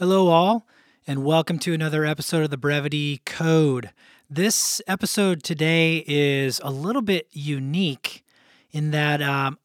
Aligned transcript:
Hello, 0.00 0.26
all, 0.26 0.66
and 1.06 1.24
welcome 1.24 1.56
to 1.60 1.72
another 1.72 2.04
episode 2.04 2.42
of 2.42 2.50
the 2.50 2.56
Brevity 2.56 3.22
Code. 3.24 3.90
This 4.28 4.82
episode 4.88 5.44
today 5.44 6.02
is 6.08 6.60
a 6.64 6.70
little 6.72 7.00
bit 7.00 7.28
unique 7.30 8.24
in 8.72 8.90
that 8.90 9.22
um, 9.22 9.56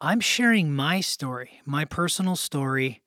I'm 0.00 0.20
sharing 0.20 0.72
my 0.72 1.02
story, 1.02 1.60
my 1.66 1.84
personal 1.84 2.34
story, 2.34 3.02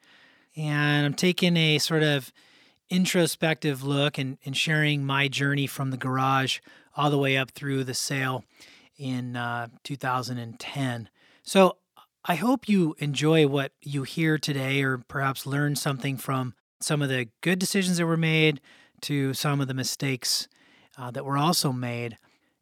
and 0.56 1.08
I'm 1.08 1.16
taking 1.16 1.58
a 1.58 1.80
sort 1.80 2.04
of 2.04 2.32
introspective 2.92 3.84
look 3.84 4.20
and, 4.20 4.38
and 4.46 4.56
sharing 4.56 5.04
my 5.04 5.28
journey 5.28 5.66
from 5.66 5.90
the 5.90 5.98
garage 5.98 6.60
all 6.96 7.10
the 7.10 7.18
way 7.18 7.38
up 7.38 7.50
through 7.50 7.86
the 7.86 7.96
sale 7.96 8.44
in 9.00 9.36
uh, 9.36 9.70
2010. 9.84 11.10
So 11.42 11.78
I 12.24 12.36
hope 12.36 12.70
you 12.70 12.96
enjoy 13.00 13.48
what 13.48 13.72
you 13.82 14.04
hear 14.04 14.38
today, 14.38 14.84
or 14.84 15.00
perhaps 15.00 15.48
learn 15.48 15.76
something 15.76 16.18
from 16.18 16.54
some 16.80 17.02
of 17.02 17.10
the 17.10 17.28
good 17.42 17.60
decisions 17.60 17.98
that 17.98 18.06
were 18.06 18.18
made 18.18 18.62
to 19.02 19.34
some 19.34 19.62
of 19.62 19.68
the 19.68 19.74
mistakes 19.74 20.48
uh, 20.98 21.12
that 21.12 21.26
were 21.26 21.38
also 21.38 21.72
made. 21.72 22.18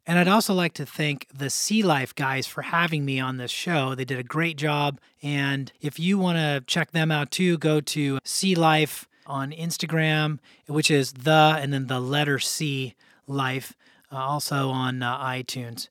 And 0.06 0.18
I'd 0.18 0.28
also 0.28 0.54
like 0.54 0.74
to 0.74 0.86
thank 0.86 1.26
the 1.34 1.50
Sea 1.50 1.82
Life 1.82 2.14
guys 2.14 2.46
for 2.46 2.62
having 2.62 3.04
me 3.04 3.18
on 3.18 3.38
this 3.38 3.50
show. 3.50 3.94
They 3.94 4.04
did 4.04 4.18
a 4.18 4.22
great 4.22 4.56
job. 4.56 5.00
And 5.22 5.72
if 5.80 5.98
you 5.98 6.16
want 6.16 6.38
to 6.38 6.62
check 6.66 6.92
them 6.92 7.10
out 7.10 7.32
too, 7.32 7.58
go 7.58 7.80
to 7.80 8.18
Sea 8.22 8.54
Life 8.54 9.08
on 9.26 9.50
Instagram, 9.50 10.38
which 10.68 10.90
is 10.90 11.12
the 11.12 11.58
and 11.58 11.72
then 11.72 11.88
the 11.88 11.98
letter 11.98 12.38
C 12.38 12.94
Life, 13.26 13.74
uh, 14.12 14.16
also 14.16 14.68
on 14.68 15.02
uh, 15.02 15.18
iTunes. 15.18 15.88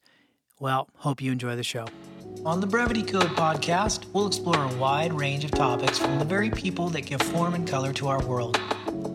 Well, 0.60 0.88
hope 1.00 1.22
you 1.22 1.34
enjoy 1.34 1.58
the 1.58 1.64
show. 1.64 1.86
On 2.46 2.62
the 2.62 2.68
Brevity 2.68 3.02
Code 3.02 3.32
podcast, 3.32 4.06
we'll 4.14 4.28
explore 4.28 4.64
a 4.64 4.76
wide 4.76 5.12
range 5.12 5.44
of 5.44 5.50
topics 5.50 5.98
from 5.98 6.20
the 6.20 6.26
very 6.26 6.52
people 6.52 6.90
that 6.90 7.08
give 7.08 7.20
form 7.20 7.56
and 7.56 7.68
color 7.68 7.92
to 7.94 8.08
our 8.08 8.24
world. 8.24 8.62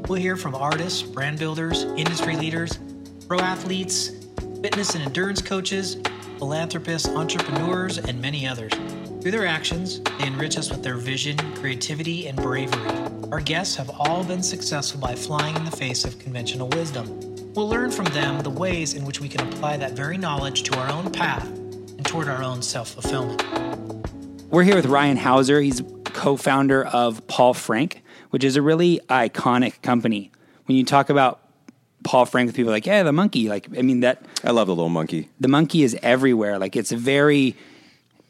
We'll 0.09 0.21
hear 0.21 0.37
from 0.37 0.57
artists, 0.57 1.03
brand 1.03 1.39
builders, 1.39 1.85
industry 1.97 2.35
leaders, 2.35 2.81
pro 3.29 3.39
athletes, 3.39 4.27
fitness 4.61 4.97
and 4.97 5.05
endurance 5.05 5.41
coaches, 5.41 5.99
philanthropists, 6.39 7.09
entrepreneurs, 7.09 7.99
and 7.99 8.21
many 8.21 8.49
others. 8.49 8.73
Through 9.23 9.31
their 9.31 9.47
actions, 9.47 10.01
they 10.19 10.27
enrich 10.27 10.59
us 10.59 10.69
with 10.69 10.83
their 10.83 10.97
vision, 10.97 11.37
creativity, 11.55 12.27
and 12.27 12.37
bravery. 12.37 12.91
Our 13.31 13.41
guests 13.41 13.77
have 13.77 13.91
all 14.01 14.25
been 14.25 14.43
successful 14.43 15.01
by 15.01 15.15
flying 15.15 15.55
in 15.55 15.65
the 15.65 15.71
face 15.71 16.05
of 16.05 16.19
conventional 16.19 16.69
wisdom. 16.71 17.07
We'll 17.55 17.69
learn 17.69 17.93
from 17.93 18.07
them 18.07 18.41
the 18.41 18.51
ways 18.51 18.95
in 18.95 19.05
which 19.05 19.21
we 19.21 19.29
can 19.29 19.47
apply 19.47 19.77
that 19.77 19.93
very 19.93 20.19
knowledge 20.19 20.65
to 20.65 20.77
our 20.81 20.91
own 20.91 21.13
path 21.13 21.60
and 22.01 22.07
toward 22.07 22.29
our 22.29 22.43
own 22.43 22.63
self 22.63 22.89
fulfillment. 22.93 23.45
We're 24.51 24.63
here 24.63 24.75
with 24.75 24.87
Ryan 24.87 25.19
Heuser. 25.19 25.63
He's 25.63 25.83
co 26.05 26.39
founder 26.39 26.87
of 26.87 27.27
Paul 27.27 27.53
Frank, 27.53 28.03
which 28.31 28.43
is 28.43 28.57
a 28.57 28.63
really 28.63 29.01
iconic 29.11 29.83
company. 29.83 30.33
When 30.65 30.79
you 30.79 30.85
talk 30.85 31.11
about 31.11 31.41
Paul 32.03 32.25
Frank, 32.25 32.55
people 32.55 32.73
like, 32.73 32.87
yeah, 32.87 33.03
the 33.03 33.13
monkey. 33.13 33.51
Like, 33.51 33.69
I 33.77 33.83
mean, 33.83 34.01
that 34.01 34.25
I 34.43 34.51
love 34.51 34.69
the 34.69 34.75
little 34.75 34.89
monkey. 34.89 35.29
the 35.41 35.49
monkey 35.49 35.83
is 35.83 35.95
everywhere. 36.03 36.59
Like, 36.59 36.75
it's 36.75 36.91
very, 36.91 37.55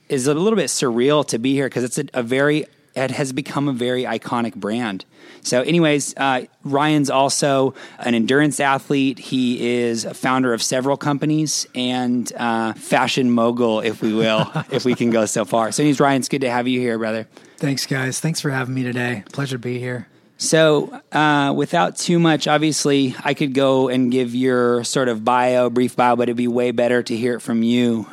is 0.09 0.27
a 0.27 0.35
little 0.35 0.57
bit 0.57 0.67
surreal 0.67 1.25
to 1.29 1.39
be 1.39 1.55
here 1.55 1.69
because 1.69 1.85
it's 1.85 1.99
a, 1.99 2.07
a 2.13 2.25
very, 2.25 2.67
it 2.95 3.11
has 3.11 3.33
become 3.33 3.69
a 3.69 3.73
very 3.73 4.05
iconic 4.05 4.55
brand. 4.55 5.05
So, 5.43 5.63
anyways, 5.63 6.15
uh, 6.17 6.47
Ryan's 6.65 7.11
also 7.11 7.75
an 7.99 8.15
endurance 8.15 8.61
athlete. 8.61 9.19
He 9.19 9.79
is 9.79 10.05
a 10.05 10.15
founder 10.15 10.53
of 10.53 10.63
several 10.63 10.97
companies 10.97 11.67
and 11.75 12.31
uh, 12.37 12.75
fashion 12.75 13.31
mogul, 13.31 13.81
if 13.81 14.03
we 14.03 14.13
will, 14.13 14.51
if 14.71 14.85
we 14.85 14.95
can 14.95 15.11
go 15.11 15.27
so 15.27 15.45
far. 15.45 15.73
So, 15.73 15.83
anyways, 15.83 16.01
Ryan, 16.01 16.21
it's 16.21 16.29
good 16.29 16.43
to 16.43 16.51
have 16.51 16.69
you 16.69 16.81
here, 16.81 16.99
brother. 16.99 17.27
Thanks, 17.57 17.87
guys. 17.87 18.21
Thanks 18.21 18.41
for 18.41 18.51
having 18.51 18.75
me 18.75 18.83
today. 18.83 19.25
Pleasure 19.33 19.57
to 19.57 19.59
be 19.59 19.79
here. 19.79 20.09
So, 20.37 21.01
uh, 21.13 21.53
without 21.55 21.97
too 21.97 22.19
much, 22.19 22.49
obviously, 22.49 23.15
I 23.23 23.35
could 23.35 23.53
go 23.53 23.89
and 23.89 24.11
give 24.11 24.35
your 24.35 24.85
sort 24.85 25.09
of 25.09 25.23
bio, 25.23 25.69
brief 25.69 25.97
bio, 25.97 26.17
but 26.17 26.25
it'd 26.25 26.37
be 26.37 26.49
way 26.49 26.71
better 26.71 27.03
to 27.03 27.17
hear 27.17 27.35
it 27.35 27.41
from 27.41 27.63
you. 27.63 28.07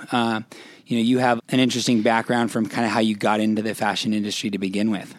You 0.88 0.98
know, 0.98 1.04
you 1.04 1.18
have 1.20 1.42
an 1.50 1.60
interesting 1.60 2.02
background 2.02 2.50
from 2.50 2.66
kind 2.68 2.86
of 2.86 2.92
how 2.92 3.02
you 3.02 3.16
got 3.16 3.42
into 3.42 3.62
the 3.62 3.76
fashion 3.76 4.14
industry 4.14 4.50
to 4.52 4.58
begin 4.58 4.90
with. 4.90 5.14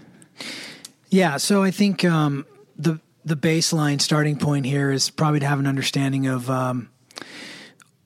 Yeah, 1.10 1.36
so 1.36 1.62
I 1.62 1.70
think 1.70 2.04
um, 2.04 2.46
the 2.76 3.00
the 3.24 3.36
baseline 3.36 4.00
starting 4.00 4.38
point 4.38 4.64
here 4.64 4.90
is 4.90 5.10
probably 5.10 5.40
to 5.40 5.46
have 5.46 5.58
an 5.58 5.66
understanding 5.66 6.26
of 6.26 6.48
um, 6.48 6.88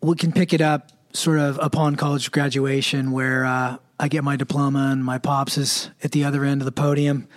we 0.00 0.16
can 0.16 0.32
pick 0.32 0.52
it 0.52 0.60
up 0.60 0.90
sort 1.12 1.38
of 1.38 1.58
upon 1.62 1.94
college 1.94 2.32
graduation, 2.32 3.12
where 3.12 3.44
uh, 3.44 3.76
I 4.00 4.08
get 4.08 4.24
my 4.24 4.34
diploma 4.34 4.90
and 4.90 5.04
my 5.04 5.18
pops 5.18 5.56
is 5.56 5.90
at 6.02 6.10
the 6.10 6.24
other 6.24 6.44
end 6.44 6.60
of 6.60 6.64
the 6.64 6.72
podium. 6.72 7.28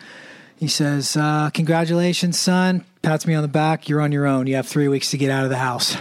He 0.55 0.67
says, 0.67 1.15
uh, 1.15 1.51
"Congratulations, 1.53 2.39
son." 2.39 2.83
Pats 3.05 3.25
me 3.27 3.33
on 3.35 3.41
the 3.41 3.47
back. 3.47 3.88
You're 3.89 4.01
on 4.01 4.11
your 4.11 4.25
own. 4.25 4.47
You 4.47 4.55
have 4.55 4.67
three 4.67 4.88
weeks 4.88 5.11
to 5.11 5.17
get 5.17 5.29
out 5.31 5.43
of 5.43 5.49
the 5.49 5.57
house. 5.57 5.95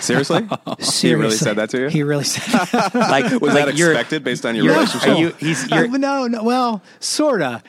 Seriously? 0.00 0.46
Seriously. 0.80 1.08
He 1.08 1.14
really 1.14 1.30
said 1.36 1.56
that 1.56 1.70
to 1.70 1.80
you? 1.82 1.88
He 1.88 2.02
really 2.02 2.24
said. 2.24 2.68
that. 2.68 2.94
Like, 2.94 3.24
Was 3.40 3.54
like 3.54 3.66
that 3.66 3.68
expected 3.70 4.24
based 4.24 4.44
on 4.46 4.54
your 4.54 4.66
Yeah. 4.66 4.72
relationship? 4.74 5.08
Are 5.08 5.14
you? 5.20 5.28
He's. 5.38 5.68
You're, 5.70 5.84
Uh, 5.84 5.96
no, 5.98 6.26
no. 6.26 6.42
Well, 6.44 6.82
sorta. 7.00 7.62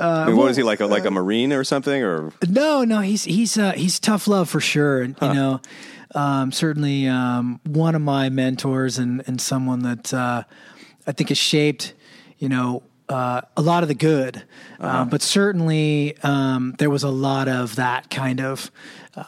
I 0.00 0.26
mean, 0.26 0.36
what 0.36 0.50
is 0.50 0.56
he 0.56 0.62
like? 0.62 0.80
A, 0.80 0.86
like 0.86 1.04
a 1.04 1.10
marine 1.10 1.52
or 1.52 1.64
something? 1.64 2.02
Or 2.04 2.32
No, 2.48 2.84
no, 2.84 3.00
he's 3.00 3.24
he's 3.24 3.58
uh, 3.58 3.72
he's 3.72 3.98
tough 3.98 4.28
love 4.28 4.48
for 4.48 4.60
sure, 4.60 5.02
and 5.02 5.16
you 5.20 5.34
know, 5.34 5.60
um, 6.14 6.52
certainly 6.52 7.08
um, 7.08 7.60
one 7.66 7.96
of 7.96 8.02
my 8.02 8.28
mentors 8.28 8.96
and 8.98 9.24
and 9.26 9.40
someone 9.40 9.80
that 9.80 10.14
uh, 10.14 10.44
I 11.06 11.12
think 11.12 11.30
has 11.30 11.38
shaped, 11.38 11.94
you 12.38 12.48
know, 12.48 12.84
uh, 13.08 13.40
a 13.56 13.62
lot 13.62 13.82
of 13.82 13.88
the 13.88 13.94
good, 13.94 14.42
uh, 14.80 15.04
but 15.04 15.22
certainly 15.22 16.16
um, 16.22 16.74
there 16.78 16.90
was 16.90 17.02
a 17.02 17.10
lot 17.10 17.48
of 17.48 17.76
that 17.76 18.10
kind 18.10 18.40
of. 18.40 18.70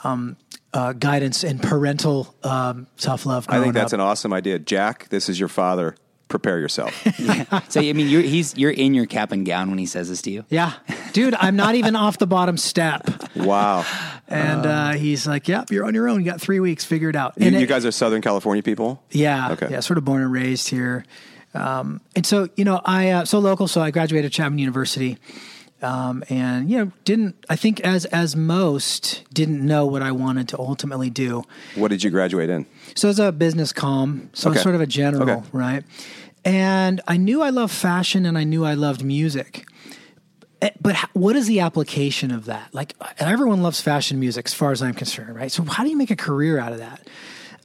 Um, 0.05 0.37
uh, 0.73 0.93
guidance 0.93 1.43
and 1.43 1.61
parental 1.61 2.33
um, 2.45 2.87
tough 2.97 3.27
love. 3.27 3.45
I 3.49 3.61
think 3.61 3.75
that's 3.75 3.93
up. 3.93 3.99
an 3.99 4.01
awesome 4.07 4.33
idea. 4.33 4.57
Jack, 4.61 5.09
this 5.09 5.29
is 5.29 5.37
your 5.41 5.49
father. 5.49 5.97
Prepare 6.29 6.61
yourself. 6.61 6.95
so 7.69 7.81
I 7.81 7.93
mean, 7.93 8.09
you're 8.09 8.23
he's 8.23 8.57
you're 8.57 8.71
in 8.71 8.95
your 8.95 9.07
cap 9.07 9.33
and 9.33 9.45
gown 9.45 9.69
when 9.71 9.79
he 9.81 9.87
says 9.87 10.09
this 10.11 10.23
to 10.23 10.31
you. 10.31 10.45
yeah, 10.49 10.75
dude. 11.13 11.35
I'm 11.35 11.57
not 11.57 11.75
even 11.75 11.97
off 11.97 12.19
the 12.19 12.29
bottom 12.29 12.57
step, 12.57 13.03
wow. 13.37 13.85
and 14.29 14.65
uh, 14.65 14.93
he's 14.93 15.27
like, 15.27 15.49
"Yep, 15.49 15.73
you're 15.73 15.85
on 15.87 15.95
your 15.97 16.09
own. 16.09 16.21
You 16.21 16.27
got 16.31 16.41
three 16.41 16.61
weeks. 16.61 16.85
Figure 16.85 17.09
it 17.11 17.17
out." 17.17 17.35
You, 17.37 17.47
And 17.47 17.57
you 17.57 17.63
it- 17.63 17.67
guys 17.69 17.85
are 17.85 17.91
Southern 17.91 18.23
California 18.23 18.63
people? 18.63 19.03
Yeah. 19.11 19.51
Okay. 19.55 19.71
Yeah. 19.73 19.81
Sort 19.81 19.99
of 19.99 20.05
born 20.05 20.23
and 20.23 20.31
raised 20.31 20.69
here. 20.69 21.05
Um, 21.55 22.01
and 22.15 22.25
so, 22.25 22.49
you 22.57 22.65
know, 22.65 22.81
I, 22.85 23.11
uh, 23.11 23.25
so 23.25 23.39
local, 23.39 23.67
so 23.69 23.81
I 23.81 23.91
graduated 23.91 24.33
Chapman 24.33 24.59
University. 24.59 25.19
Um, 25.83 26.23
and 26.29 26.71
you 26.71 26.77
know, 26.77 26.93
didn't 27.07 27.43
I 27.49 27.57
think 27.57 27.81
as 27.81 28.05
as 28.05 28.37
most 28.37 29.25
didn't 29.33 29.65
know 29.65 29.87
what 29.87 30.03
I 30.03 30.13
wanted 30.13 30.47
to 30.49 30.59
ultimately 30.59 31.09
do. 31.09 31.43
What 31.75 31.89
did 31.89 32.05
you 32.05 32.11
graduate 32.11 32.51
in? 32.51 32.67
So 32.95 33.09
as 33.09 33.19
a 33.19 33.33
business 33.33 33.73
comm, 33.73 34.29
so 34.35 34.51
Okay. 34.51 34.61
sort 34.61 34.75
of 34.75 34.83
a 34.83 34.87
general, 34.87 35.39
Okay. 35.39 35.49
right? 35.53 35.83
And 36.45 37.01
I 37.09 37.17
knew 37.17 37.41
I 37.41 37.49
loved 37.49 37.73
fashion 37.73 38.27
and 38.27 38.37
I 38.37 38.45
knew 38.45 38.63
I 38.63 38.75
loved 38.75 39.03
music. 39.03 39.65
Eh, 40.61 40.69
But 40.83 40.97
what 41.15 41.35
is 41.35 41.47
the 41.47 41.61
application 41.61 42.31
of 42.31 42.45
that? 42.45 42.75
Like 42.75 42.95
everyone 43.19 43.63
loves 43.63 43.81
fashion 43.81 44.21
music, 44.21 44.47
as 44.49 44.53
far 44.55 44.73
as 44.73 44.83
I'm 44.83 44.93
concerned, 44.93 45.35
right? 45.35 45.51
So 45.51 45.63
how 45.65 45.83
do 45.83 45.89
you 45.89 45.97
make 45.97 46.11
a 46.11 46.17
career 46.17 46.59
out 46.59 46.73
of 46.73 46.79
that? 46.81 47.09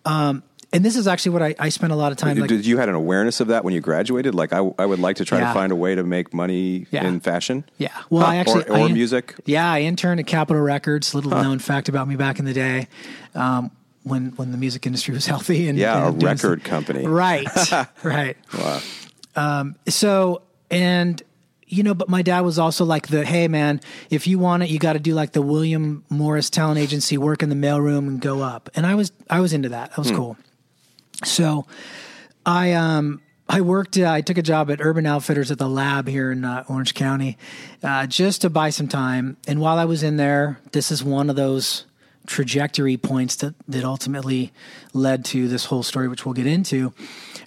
Um, 0.06 0.42
and 0.74 0.84
this 0.84 0.96
is 0.96 1.08
actually 1.08 1.32
what 1.34 1.42
I, 1.42 1.56
I 1.60 1.70
spent 1.70 1.94
a 1.94 1.96
lot 1.96 2.12
of 2.12 2.18
time. 2.18 2.38
Like, 2.38 2.50
did 2.50 2.66
you 2.66 2.78
had 2.78 2.90
an 2.90 2.96
awareness 2.96 3.40
of 3.40 3.48
that 3.48 3.64
when 3.64 3.74
you 3.74 3.82
graduated? 3.82 4.36
Like, 4.36 4.52
I, 4.54 4.58
I 4.80 4.86
would 4.86 5.00
like 5.00 5.18
to 5.18 5.26
try 5.26 5.40
Yeah. 5.40 5.48
to 5.50 5.54
find 5.54 5.72
a 5.72 5.76
way 5.76 5.96
to 5.96 6.04
make 6.04 6.34
money 6.34 6.88
Yeah. 6.92 7.06
in 7.08 7.20
fashion. 7.20 7.64
Yeah. 7.78 7.90
Well, 8.10 8.24
Huh. 8.24 8.32
I 8.32 8.36
actually 8.38 8.64
or, 8.66 8.72
or 8.72 8.88
I, 8.90 8.92
music. 8.92 9.36
Yeah, 9.46 9.72
I 9.72 9.82
interned 9.82 10.20
at 10.20 10.28
Capitol 10.28 10.62
Records. 10.62 11.14
Little 11.16 11.32
known 11.32 11.60
fact 11.60 11.90
about 11.90 12.08
me 12.08 12.16
back 12.16 12.40
in 12.40 12.46
the 12.46 12.54
day, 12.54 12.88
um, 13.36 13.72
when 14.04 14.34
when 14.36 14.52
the 14.52 14.58
music 14.58 14.86
industry 14.86 15.14
was 15.14 15.26
healthy 15.34 15.68
and 15.68 15.78
Yeah, 15.78 16.08
and 16.08 16.22
a 16.24 16.26
record 16.26 16.64
company. 16.64 17.06
Right. 17.06 17.48
right. 18.04 18.38
Um, 19.36 19.76
so 19.88 20.42
and 20.72 21.22
you 21.68 21.82
know, 21.84 21.94
but 21.96 22.08
my 22.10 22.22
dad 22.22 22.42
was 22.42 22.60
also 22.60 22.86
like 22.86 23.08
the 23.08 23.26
hey 23.26 23.48
man, 23.48 23.82
if 24.10 24.28
you 24.28 24.38
want 24.40 24.64
it, 24.64 24.70
you 24.70 24.78
got 24.80 24.94
to 24.94 25.00
do 25.00 25.14
like 25.16 25.32
the 25.32 25.42
William 25.42 26.04
Morris 26.10 26.50
talent 26.50 26.80
agency, 26.80 27.18
work 27.18 27.42
in 27.44 27.50
the 27.50 27.56
mailroom 27.56 28.08
and 28.08 28.22
go 28.22 28.42
up. 28.42 28.70
And 28.76 28.86
I 28.86 28.96
was 28.96 29.12
I 29.30 29.40
was 29.40 29.52
into 29.54 29.70
that. 29.70 29.90
That 29.92 29.98
was 29.98 30.12
cool. 30.12 30.38
So 31.24 31.66
I 32.46 32.74
um 32.74 33.22
I 33.48 33.62
worked. 33.62 33.98
Uh, 33.98 34.12
I 34.12 34.22
took 34.22 34.38
a 34.38 34.42
job 34.42 34.72
at 34.72 34.82
Urban 34.82 35.06
Outfitters 35.06 35.52
at 35.52 35.60
the 35.60 35.70
lab 35.70 36.08
here 36.08 36.32
in 36.32 36.44
uh, 36.44 36.64
Orange 36.68 36.96
County, 36.96 37.38
uh, 37.84 38.08
just 38.08 38.42
to 38.42 38.50
buy 38.50 38.72
some 38.72 38.88
time. 38.88 39.38
And 39.48 39.62
while 39.62 39.78
I 39.78 39.86
was 39.86 40.02
in 40.02 40.18
there, 40.18 40.60
this 40.72 40.92
is 40.92 41.04
one 41.04 41.30
of 41.30 41.36
those 41.36 41.86
trajectory 42.26 42.98
points 42.98 43.36
that 43.38 43.54
that 43.68 43.84
ultimately 43.84 44.52
led 44.94 45.24
to 45.26 45.48
this 45.48 45.66
whole 45.66 45.84
story, 45.84 46.08
which 46.08 46.26
we'll 46.26 46.34
get 46.34 46.48
into. 46.48 46.94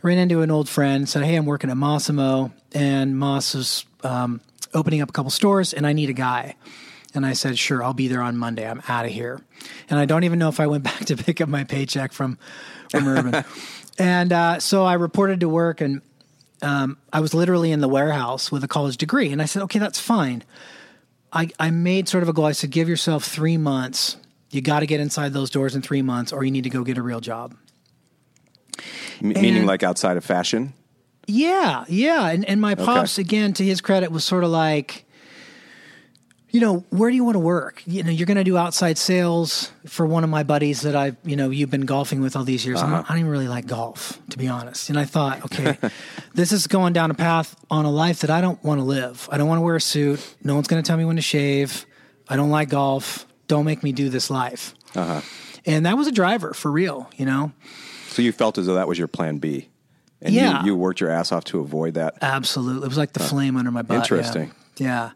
ran 0.03 0.19
into 0.19 0.43
an 0.43 0.51
old 0.51 0.69
friend, 0.69 1.09
said, 1.09 1.25
"Hey, 1.25 1.35
I'm 1.35 1.47
working 1.47 1.71
at 1.71 1.77
Mossimo, 1.77 2.53
and 2.73 3.19
Moss 3.19 3.55
is 3.57 3.85
um, 4.05 4.41
opening 4.75 5.01
up 5.01 5.09
a 5.09 5.13
couple 5.13 5.31
stores, 5.31 5.75
and 5.75 5.87
I 5.87 5.93
need 5.93 6.11
a 6.11 6.15
guy." 6.15 6.55
And 7.15 7.25
I 7.25 7.33
said, 7.33 7.59
"Sure, 7.59 7.83
I'll 7.83 7.95
be 7.95 8.09
there 8.09 8.23
on 8.23 8.37
Monday. 8.37 8.69
I'm 8.69 8.83
out 8.89 9.05
of 9.07 9.11
here." 9.11 9.41
And 9.89 9.99
I 9.99 10.05
don't 10.05 10.25
even 10.25 10.39
know 10.39 10.49
if 10.49 10.61
I 10.61 10.67
went 10.67 10.85
back 10.91 11.05
to 11.07 11.17
pick 11.17 11.41
up 11.41 11.49
my 11.49 11.65
paycheck 11.65 12.13
from 12.13 12.39
from 12.91 13.09
Urban. 13.09 13.45
and 13.99 14.33
uh, 14.33 14.61
so 14.61 14.85
I 14.85 14.95
reported 14.95 15.41
to 15.41 15.49
work, 15.49 15.81
and 15.81 16.03
um, 16.63 16.99
I 17.13 17.21
was 17.21 17.33
literally 17.35 17.73
in 17.73 17.81
the 17.81 17.89
warehouse 17.89 18.53
with 18.53 18.63
a 18.65 18.69
college 18.69 18.97
degree. 18.99 19.33
And 19.33 19.41
I 19.41 19.47
said, 19.47 19.63
"Okay, 19.63 19.79
that's 19.79 19.99
fine." 19.99 20.45
I, 21.33 21.51
I 21.59 21.71
made 21.71 22.09
sort 22.09 22.23
of 22.23 22.31
a 22.31 22.33
goal. 22.33 22.47
I 22.47 22.53
said, 22.53 22.71
give 22.71 22.89
yourself 22.89 23.23
three 23.23 23.59
months. 23.59 24.17
You 24.51 24.63
got 24.63 24.81
to 24.81 24.87
get 24.87 24.99
inside 24.99 25.35
those 25.35 25.51
doors 25.51 25.77
in 25.77 25.83
three 25.83 26.01
months, 26.01 26.33
or 26.33 26.43
you 26.43 26.51
need 26.51 26.65
to 26.65 26.71
go 26.71 26.85
get 26.85 26.97
a 26.97 27.03
real 27.03 27.21
job. 27.21 27.55
M- 29.21 29.29
meaning 29.29 29.57
And- 29.59 29.67
like 29.67 29.83
outside 29.83 30.17
of 30.17 30.25
fashion. 30.25 30.73
Yeah, 31.27 31.85
yeah. 31.89 32.29
And 32.31 32.47
and 32.47 32.59
my 32.63 32.75
pops, 32.75 33.19
again, 33.19 33.53
to 33.55 33.65
his 33.65 33.83
credit, 33.83 34.11
was 34.11 34.25
sort 34.25 34.43
of 34.45 34.49
like, 34.51 35.05
you 36.51 36.61
know, 36.61 36.85
where 36.91 37.11
do 37.11 37.17
you 37.17 37.25
want 37.25 37.35
to 37.35 37.41
work? 37.41 37.83
You 37.87 38.03
know, 38.03 38.11
you're 38.11 38.27
going 38.27 38.37
to 38.39 38.45
do 38.45 38.57
outside 38.57 38.97
sales 38.97 39.71
for 39.87 40.07
one 40.07 40.25
of 40.25 40.31
my 40.31 40.43
buddies 40.45 40.81
that 40.83 40.97
I've, 40.97 41.17
you 41.25 41.37
know, 41.37 41.51
you've 41.51 41.71
been 41.71 41.85
golfing 41.87 42.21
with 42.23 42.37
all 42.37 42.45
these 42.45 42.65
years. 42.65 42.81
Not- 42.81 43.05
I 43.05 43.09
don't 43.09 43.19
even 43.19 43.31
really 43.31 43.49
like 43.49 43.67
golf, 43.67 44.19
to 44.31 44.39
be 44.39 44.49
honest. 44.49 44.89
And 44.89 44.99
I 44.99 45.05
thought, 45.05 45.45
okay, 45.45 45.77
this 46.35 46.53
is 46.53 46.67
going 46.67 46.95
down 46.95 47.11
a 47.11 47.15
path 47.15 47.55
on 47.71 47.85
a 47.85 47.91
life 47.91 48.21
that 48.21 48.31
I 48.31 48.41
don't 48.41 48.63
want 48.65 48.81
to 48.81 48.85
live. 48.85 49.29
I 49.31 49.37
don't 49.37 49.49
want 49.49 49.59
to 49.59 49.63
wear 49.63 49.77
a 49.77 49.81
suit. 49.81 50.27
No 50.43 50.55
one's 50.55 50.69
going 50.69 50.83
to 50.83 50.87
tell 50.87 50.97
me 50.97 51.05
when 51.05 51.17
to 51.17 51.23
shave. 51.23 51.85
I 52.29 52.37
don't 52.37 52.51
like 52.51 52.71
golf. 52.71 53.27
Don't 53.47 53.65
make 53.65 53.83
me 53.83 53.93
do 53.93 54.09
this 54.09 54.31
life. 54.31 54.75
Uh-huh. 54.95 55.21
And 55.67 55.85
that 55.87 55.97
was 55.99 56.07
a 56.07 56.13
driver 56.13 56.55
for 56.55 56.71
real, 56.71 57.11
you 57.17 57.27
know? 57.27 57.53
So 58.09 58.23
you 58.23 58.33
felt 58.33 58.57
as 58.57 58.67
though 58.67 58.75
that 58.75 58.89
was 58.89 58.99
your 58.99 59.09
plan 59.09 59.37
B. 59.39 59.69
And 60.23 60.35
Yeah. 60.35 60.61
you, 60.63 60.69
you 60.69 60.77
worked 60.77 61.01
your 61.01 61.11
ass 61.11 61.31
off 61.31 61.45
to 61.45 61.61
avoid 61.61 61.95
that. 61.95 62.17
Absolutely. 62.23 62.85
It 62.85 62.89
was 62.89 62.97
like 62.99 63.13
the 63.13 63.21
flame 63.21 63.57
under 63.57 63.71
my 63.71 63.83
butt. 63.83 63.95
yeah. 63.97 64.03
Interesting. 64.03 64.53
Yeah. 64.79 65.11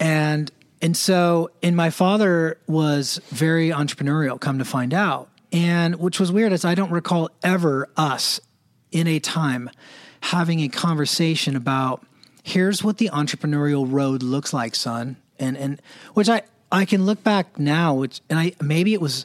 And 0.00 0.50
and 0.82 0.96
so 0.96 1.50
and 1.62 1.76
my 1.76 1.90
father 1.90 2.58
was 2.66 3.20
very 3.28 3.70
entrepreneurial, 3.70 4.38
come 4.38 4.58
to 4.58 4.64
find 4.64 4.92
out. 4.92 5.30
And 5.52 5.96
which 5.96 6.18
was 6.18 6.32
weird 6.32 6.52
is 6.52 6.64
I 6.64 6.74
don't 6.74 6.90
recall 6.90 7.30
ever 7.42 7.88
us 7.96 8.40
in 8.90 9.06
a 9.06 9.20
time 9.20 9.70
having 10.20 10.60
a 10.60 10.68
conversation 10.68 11.56
about 11.56 12.04
here's 12.42 12.82
what 12.82 12.98
the 12.98 13.10
entrepreneurial 13.12 13.86
road 13.90 14.22
looks 14.22 14.52
like, 14.52 14.74
son. 14.74 15.16
And 15.38 15.56
and 15.56 15.80
which 16.14 16.28
I 16.28 16.42
I 16.70 16.84
can 16.84 17.06
look 17.06 17.22
back 17.22 17.58
now, 17.58 17.94
which 17.94 18.20
and 18.28 18.38
I 18.38 18.52
maybe 18.60 18.92
it 18.92 19.00
was 19.00 19.24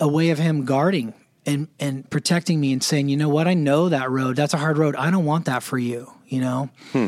a 0.00 0.06
way 0.06 0.30
of 0.30 0.38
him 0.38 0.64
guarding 0.64 1.12
and 1.44 1.68
and 1.80 2.08
protecting 2.08 2.60
me 2.60 2.72
and 2.72 2.82
saying, 2.82 3.08
you 3.08 3.16
know 3.16 3.28
what, 3.28 3.48
I 3.48 3.54
know 3.54 3.88
that 3.88 4.10
road. 4.10 4.36
That's 4.36 4.54
a 4.54 4.58
hard 4.58 4.78
road. 4.78 4.94
I 4.94 5.10
don't 5.10 5.24
want 5.24 5.46
that 5.46 5.62
for 5.62 5.78
you. 5.78 6.12
You 6.28 6.40
know. 6.40 6.70
Hmm. 6.92 7.06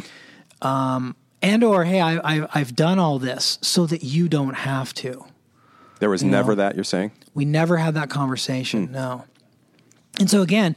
Um, 0.62 1.17
and 1.42 1.64
or 1.64 1.84
hey, 1.84 2.00
I, 2.00 2.19
I 2.19 2.48
I've 2.54 2.75
done 2.75 2.98
all 2.98 3.19
this 3.19 3.58
so 3.62 3.87
that 3.87 4.02
you 4.02 4.28
don't 4.28 4.54
have 4.54 4.92
to. 4.94 5.25
There 6.00 6.10
was 6.10 6.25
never 6.25 6.54
that, 6.54 6.75
you're 6.75 6.84
saying? 6.84 7.12
We 7.34 7.44
never 7.44 7.76
had 7.76 7.94
that 7.94 8.10
conversation. 8.10 8.87
Hmm. 8.87 8.92
No. 8.92 9.25
And 10.19 10.28
so 10.28 10.42
again, 10.42 10.75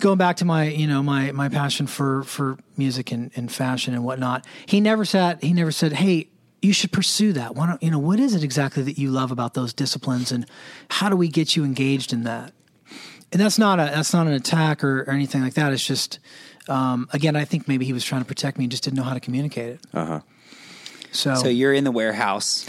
going 0.00 0.18
back 0.18 0.36
to 0.36 0.44
my, 0.44 0.64
you 0.64 0.86
know, 0.86 1.02
my 1.02 1.32
my 1.32 1.48
passion 1.48 1.86
for 1.86 2.24
for 2.24 2.58
music 2.76 3.12
and, 3.12 3.30
and 3.36 3.50
fashion 3.52 3.94
and 3.94 4.04
whatnot, 4.04 4.46
he 4.66 4.80
never 4.80 5.04
sat 5.04 5.42
he 5.42 5.52
never 5.52 5.70
said, 5.70 5.92
Hey, 5.92 6.28
you 6.60 6.72
should 6.72 6.92
pursue 6.92 7.32
that. 7.34 7.54
Why 7.54 7.66
don't 7.66 7.82
you 7.82 7.90
know, 7.90 7.98
what 7.98 8.18
is 8.18 8.34
it 8.34 8.42
exactly 8.42 8.82
that 8.84 8.98
you 8.98 9.10
love 9.10 9.30
about 9.30 9.54
those 9.54 9.72
disciplines 9.72 10.32
and 10.32 10.46
how 10.90 11.08
do 11.08 11.16
we 11.16 11.28
get 11.28 11.56
you 11.56 11.64
engaged 11.64 12.12
in 12.12 12.24
that? 12.24 12.52
And 13.32 13.40
that's 13.40 13.58
not 13.58 13.78
a 13.78 13.84
that's 13.84 14.12
not 14.12 14.26
an 14.26 14.32
attack 14.32 14.82
or, 14.82 15.02
or 15.02 15.10
anything 15.10 15.42
like 15.42 15.54
that. 15.54 15.72
It's 15.72 15.86
just 15.86 16.18
um, 16.68 17.08
again, 17.12 17.36
I 17.36 17.44
think 17.44 17.68
maybe 17.68 17.84
he 17.84 17.92
was 17.92 18.04
trying 18.04 18.22
to 18.22 18.26
protect 18.26 18.58
me 18.58 18.64
and 18.64 18.70
just 18.70 18.84
didn't 18.84 18.96
know 18.96 19.02
how 19.04 19.14
to 19.14 19.20
communicate 19.20 19.74
it. 19.74 19.80
Uh 19.92 20.04
huh. 20.06 20.20
So, 21.12 21.34
So 21.36 21.48
you're 21.48 21.72
in 21.72 21.84
the 21.84 21.92
warehouse 21.92 22.66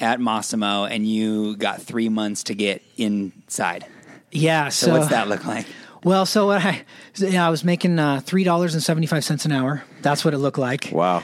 at 0.00 0.18
Mossimo, 0.20 0.88
and 0.90 1.06
you 1.06 1.56
got 1.56 1.80
three 1.80 2.08
months 2.08 2.44
to 2.44 2.54
get 2.54 2.82
inside. 2.98 3.86
yeah. 4.30 4.68
So, 4.68 4.92
what's 4.92 5.08
that 5.08 5.28
look 5.28 5.44
like? 5.46 5.66
Well, 6.04 6.26
so 6.26 6.46
what 6.46 6.62
I 6.64 6.84
yeah, 7.16 7.46
I 7.46 7.50
was 7.50 7.64
making 7.64 7.98
uh, 7.98 8.20
three 8.20 8.44
dollars 8.44 8.74
and 8.74 8.82
seventy 8.82 9.06
five 9.06 9.24
cents 9.24 9.44
an 9.44 9.52
hour. 9.52 9.82
That's 10.02 10.24
what 10.24 10.34
it 10.34 10.38
looked 10.38 10.58
like, 10.58 10.90
Wow. 10.92 11.22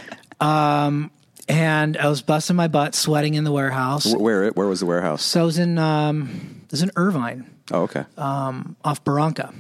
and 1.49 1.97
I 1.97 2.09
was 2.09 2.23
busting 2.23 2.57
my 2.57 2.69
butt, 2.69 2.95
sweating 2.95 3.35
in 3.35 3.45
the 3.45 3.53
warehouse. 3.53 4.13
Where 4.15 4.49
where 4.51 4.67
was 4.67 4.81
the 4.81 4.87
warehouse? 4.87 5.23
So 5.23 5.43
I 5.43 5.45
was 5.45 5.59
in 5.59 5.79
um, 5.79 6.63
it 6.65 6.71
was 6.71 6.83
in 6.83 6.91
Irvine, 6.97 7.49
Oh, 7.71 7.83
okay. 7.83 8.05
off 8.17 9.05
Barranca, 9.05 9.53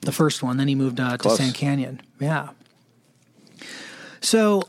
the 0.00 0.12
first 0.12 0.42
one. 0.42 0.56
Then 0.56 0.68
he 0.68 0.74
moved 0.74 1.00
uh, 1.00 1.16
to. 1.16 1.30
Sand 1.30 1.54
Canyon. 1.54 2.00
Yeah. 2.20 2.50
So, 4.20 4.62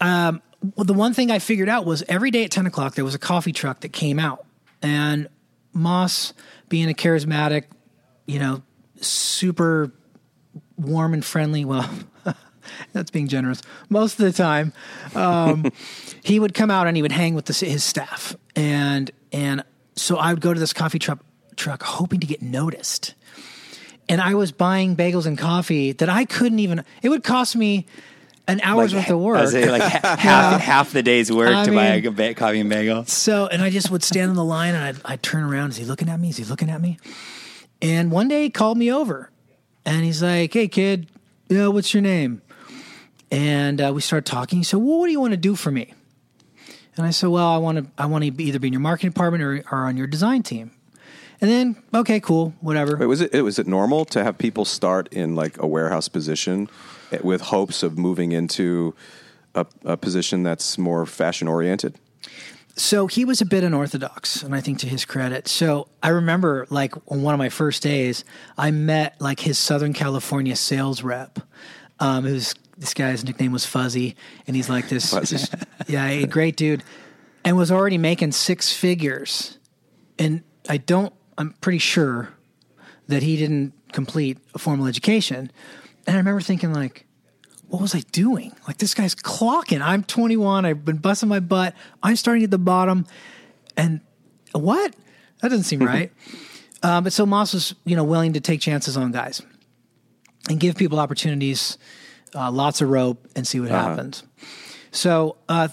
um, 0.00 0.42
well, 0.76 0.84
the 0.84 0.94
one 0.94 1.14
thing 1.14 1.30
I 1.30 1.38
figured 1.38 1.68
out 1.68 1.86
was 1.86 2.02
every 2.08 2.30
day 2.30 2.44
at 2.44 2.50
ten 2.50 2.66
o'clock 2.66 2.94
there 2.94 3.04
was 3.04 3.14
a 3.14 3.18
coffee 3.18 3.52
truck 3.52 3.80
that 3.80 3.92
came 3.92 4.18
out, 4.18 4.44
and 4.80 5.28
Moss, 5.72 6.32
being 6.68 6.88
a 6.88 6.94
charismatic, 6.94 7.64
you 8.26 8.38
know, 8.38 8.62
super 9.00 9.92
warm 10.76 11.14
and 11.14 11.24
friendly. 11.24 11.64
Well, 11.64 11.88
that's 12.92 13.10
being 13.10 13.28
generous. 13.28 13.62
Most 13.88 14.18
of 14.18 14.24
the 14.24 14.32
time, 14.32 14.72
um, 15.14 15.72
he 16.22 16.38
would 16.38 16.54
come 16.54 16.70
out 16.70 16.86
and 16.86 16.96
he 16.96 17.02
would 17.02 17.12
hang 17.12 17.34
with 17.34 17.46
the, 17.46 17.66
his 17.66 17.82
staff, 17.82 18.36
and 18.54 19.10
and 19.32 19.64
so 19.96 20.16
I 20.16 20.32
would 20.32 20.42
go 20.42 20.54
to 20.54 20.60
this 20.60 20.72
coffee 20.72 20.98
truck 20.98 21.20
truck 21.56 21.82
hoping 21.82 22.20
to 22.20 22.26
get 22.26 22.42
noticed. 22.42 23.14
And 24.08 24.20
I 24.20 24.34
was 24.34 24.52
buying 24.52 24.96
bagels 24.96 25.26
and 25.26 25.38
coffee 25.38 25.92
that 25.92 26.08
I 26.08 26.24
couldn't 26.24 26.58
even. 26.58 26.84
It 27.02 27.08
would 27.08 27.24
cost 27.24 27.56
me 27.56 27.86
an 28.48 28.60
hour's 28.62 28.94
worth 28.94 29.08
of 29.10 29.20
work. 29.20 29.48
saying, 29.48 29.70
like 29.70 29.82
ha- 29.82 30.16
half 30.18 30.60
half 30.60 30.92
the 30.92 31.02
day's 31.02 31.30
work 31.30 31.54
I 31.54 31.64
to 31.64 31.72
buy 31.72 31.86
a 31.86 32.10
ba- 32.10 32.34
coffee 32.34 32.60
and 32.60 32.68
bagel. 32.68 33.04
So, 33.06 33.46
and 33.46 33.62
I 33.62 33.70
just 33.70 33.90
would 33.90 34.02
stand 34.02 34.30
in 34.30 34.36
the 34.36 34.44
line 34.44 34.74
and 34.74 34.84
I'd, 34.84 34.96
I'd 35.04 35.22
turn 35.22 35.44
around. 35.44 35.70
Is 35.70 35.76
he 35.76 35.84
looking 35.84 36.08
at 36.08 36.18
me? 36.18 36.30
Is 36.30 36.36
he 36.38 36.44
looking 36.44 36.68
at 36.68 36.80
me? 36.80 36.98
And 37.80 38.10
one 38.10 38.28
day 38.28 38.44
he 38.44 38.50
called 38.50 38.76
me 38.76 38.92
over 38.92 39.30
and 39.84 40.04
he's 40.04 40.22
like, 40.22 40.52
Hey, 40.52 40.68
kid, 40.68 41.08
you 41.48 41.56
know, 41.56 41.70
what's 41.70 41.94
your 41.94 42.02
name? 42.02 42.42
And 43.30 43.80
uh, 43.80 43.92
we 43.94 44.00
started 44.00 44.26
talking. 44.26 44.58
He 44.58 44.64
said, 44.64 44.78
Well, 44.78 44.98
what 44.98 45.06
do 45.06 45.12
you 45.12 45.20
want 45.20 45.32
to 45.32 45.38
do 45.38 45.54
for 45.54 45.70
me? 45.70 45.94
And 46.96 47.06
I 47.06 47.10
said, 47.10 47.28
Well, 47.30 47.48
I 47.48 47.58
want 47.58 47.78
to, 47.78 47.86
I 47.96 48.06
want 48.06 48.24
to 48.24 48.42
either 48.42 48.58
be 48.58 48.66
in 48.66 48.72
your 48.72 48.80
marketing 48.80 49.10
department 49.10 49.42
or, 49.42 49.64
or 49.70 49.86
on 49.86 49.96
your 49.96 50.06
design 50.06 50.42
team. 50.42 50.72
And 51.42 51.50
then, 51.50 51.82
okay, 51.92 52.20
cool, 52.20 52.54
whatever. 52.60 52.96
Wait, 52.96 53.06
was 53.06 53.20
it, 53.20 53.34
it 53.34 53.42
was 53.42 53.58
it 53.58 53.66
normal 53.66 54.04
to 54.06 54.22
have 54.22 54.38
people 54.38 54.64
start 54.64 55.12
in 55.12 55.34
like 55.34 55.60
a 55.60 55.66
warehouse 55.66 56.08
position 56.08 56.70
eh, 57.10 57.18
with 57.22 57.40
hopes 57.40 57.82
of 57.82 57.98
moving 57.98 58.30
into 58.30 58.94
a, 59.56 59.66
a 59.84 59.96
position 59.96 60.44
that's 60.44 60.78
more 60.78 61.04
fashion 61.04 61.48
oriented? 61.48 61.98
So 62.76 63.08
he 63.08 63.24
was 63.24 63.40
a 63.40 63.44
bit 63.44 63.64
unorthodox, 63.64 64.42
and 64.42 64.54
I 64.54 64.60
think 64.60 64.78
to 64.78 64.86
his 64.86 65.04
credit. 65.04 65.46
So 65.48 65.88
I 66.02 66.08
remember, 66.08 66.66
like, 66.70 66.94
on 67.08 67.22
one 67.22 67.34
of 67.34 67.38
my 67.38 67.50
first 67.50 67.82
days, 67.82 68.24
I 68.56 68.70
met 68.70 69.20
like 69.20 69.40
his 69.40 69.58
Southern 69.58 69.92
California 69.92 70.54
sales 70.56 71.02
rep. 71.02 71.40
Um, 71.98 72.24
who's 72.24 72.54
this 72.78 72.94
guy's 72.94 73.24
nickname 73.24 73.52
was 73.52 73.66
Fuzzy, 73.66 74.16
and 74.46 74.54
he's 74.56 74.68
like 74.70 74.88
this, 74.88 75.10
this- 75.10 75.50
yeah, 75.88 76.06
a 76.06 76.26
great 76.26 76.56
dude, 76.56 76.82
and 77.44 77.56
was 77.56 77.70
already 77.72 77.98
making 77.98 78.32
six 78.32 78.72
figures. 78.72 79.58
And 80.18 80.42
I 80.68 80.76
don't, 80.78 81.12
I'm 81.42 81.54
pretty 81.60 81.78
sure 81.78 82.28
that 83.08 83.24
he 83.24 83.36
didn't 83.36 83.72
complete 83.90 84.38
a 84.54 84.60
formal 84.60 84.86
education. 84.86 85.50
And 86.06 86.14
I 86.14 86.18
remember 86.18 86.40
thinking, 86.40 86.72
like, 86.72 87.04
what 87.66 87.82
was 87.82 87.96
I 87.96 88.00
doing? 88.12 88.52
Like 88.68 88.78
this 88.78 88.94
guy's 88.94 89.16
clocking. 89.16 89.80
I'm 89.80 90.04
21. 90.04 90.64
I've 90.64 90.84
been 90.84 90.98
busting 90.98 91.28
my 91.28 91.40
butt. 91.40 91.74
I'm 92.00 92.14
starting 92.14 92.44
at 92.44 92.52
the 92.52 92.58
bottom, 92.58 93.06
and 93.76 94.02
what? 94.52 94.94
That 95.40 95.48
doesn't 95.48 95.64
seem 95.64 95.80
right. 95.84 96.12
uh, 96.80 97.00
but 97.00 97.12
so 97.12 97.26
Moss 97.26 97.54
was, 97.54 97.74
you 97.84 97.96
know, 97.96 98.04
willing 98.04 98.34
to 98.34 98.40
take 98.40 98.60
chances 98.60 98.96
on 98.96 99.10
guys 99.10 99.42
and 100.48 100.60
give 100.60 100.76
people 100.76 101.00
opportunities, 101.00 101.76
uh, 102.36 102.52
lots 102.52 102.82
of 102.82 102.88
rope, 102.88 103.26
and 103.34 103.48
see 103.48 103.58
what 103.58 103.70
happens. 103.70 104.22
So 104.92 105.38
uh, 105.48 105.68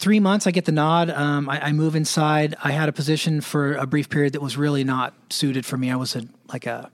three 0.00 0.18
months, 0.18 0.46
I 0.46 0.50
get 0.50 0.64
the 0.64 0.72
nod. 0.72 1.10
Um, 1.10 1.48
I, 1.48 1.66
I 1.66 1.72
move 1.72 1.94
inside. 1.94 2.56
I 2.64 2.72
had 2.72 2.88
a 2.88 2.92
position 2.92 3.42
for 3.42 3.74
a 3.74 3.86
brief 3.86 4.08
period 4.08 4.32
that 4.32 4.40
was 4.40 4.56
really 4.56 4.82
not 4.82 5.14
suited 5.28 5.66
for 5.66 5.76
me. 5.76 5.90
I 5.90 5.96
was 5.96 6.16
a 6.16 6.22
like 6.48 6.66
a 6.66 6.90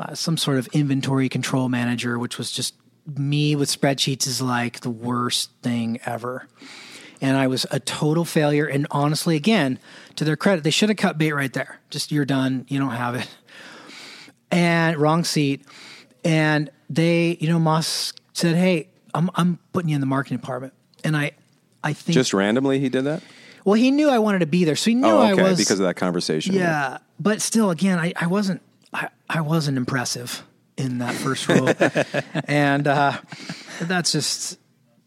uh, 0.00 0.14
some 0.14 0.38
sort 0.38 0.56
of 0.56 0.66
inventory 0.68 1.28
control 1.28 1.68
manager, 1.68 2.18
which 2.18 2.38
was 2.38 2.50
just 2.50 2.74
me 3.06 3.54
with 3.54 3.68
spreadsheets 3.68 4.26
is 4.26 4.40
like 4.40 4.80
the 4.80 4.90
worst 4.90 5.50
thing 5.62 6.00
ever. 6.06 6.48
And 7.20 7.36
I 7.36 7.48
was 7.48 7.66
a 7.70 7.78
total 7.78 8.24
failure. 8.24 8.64
And 8.64 8.86
honestly, 8.90 9.36
again, 9.36 9.78
to 10.16 10.24
their 10.24 10.36
credit, 10.36 10.64
they 10.64 10.70
should 10.70 10.88
have 10.88 10.96
cut 10.96 11.18
bait 11.18 11.32
right 11.32 11.52
there. 11.52 11.78
Just 11.90 12.10
you're 12.10 12.24
done. 12.24 12.64
You 12.68 12.78
don't 12.78 12.92
have 12.92 13.14
it. 13.14 13.28
And 14.50 14.96
wrong 14.96 15.24
seat. 15.24 15.66
And 16.24 16.70
they, 16.88 17.36
you 17.38 17.48
know, 17.48 17.58
Moss 17.58 18.14
said, 18.32 18.56
"Hey, 18.56 18.88
I'm 19.14 19.30
I'm 19.34 19.58
putting 19.72 19.90
you 19.90 19.94
in 19.94 20.00
the 20.00 20.06
marketing 20.06 20.38
department." 20.38 20.72
And 21.04 21.16
I, 21.16 21.32
I 21.82 21.92
think 21.92 22.14
Just 22.14 22.34
randomly, 22.34 22.78
he 22.80 22.88
did 22.88 23.04
that. 23.04 23.22
well, 23.64 23.74
he 23.74 23.90
knew 23.90 24.08
I 24.10 24.18
wanted 24.18 24.40
to 24.40 24.46
be 24.46 24.64
there, 24.64 24.76
so 24.76 24.90
he 24.90 24.94
knew 24.94 25.06
Oh, 25.06 25.18
I 25.18 25.34
was 25.34 25.58
because 25.58 25.80
of 25.80 25.86
that 25.86 25.96
conversation. 25.96 26.54
yeah, 26.54 26.98
but 27.18 27.40
still, 27.40 27.70
again, 27.70 27.98
I, 27.98 28.12
I 28.16 28.26
wasn't 28.26 28.60
I, 28.92 29.08
I 29.28 29.40
wasn't 29.42 29.76
impressive 29.76 30.42
in 30.76 30.98
that 30.98 31.14
first 31.14 31.48
role, 31.48 31.68
and 32.46 32.86
uh, 32.86 33.18
that's 33.82 34.12
just 34.12 34.58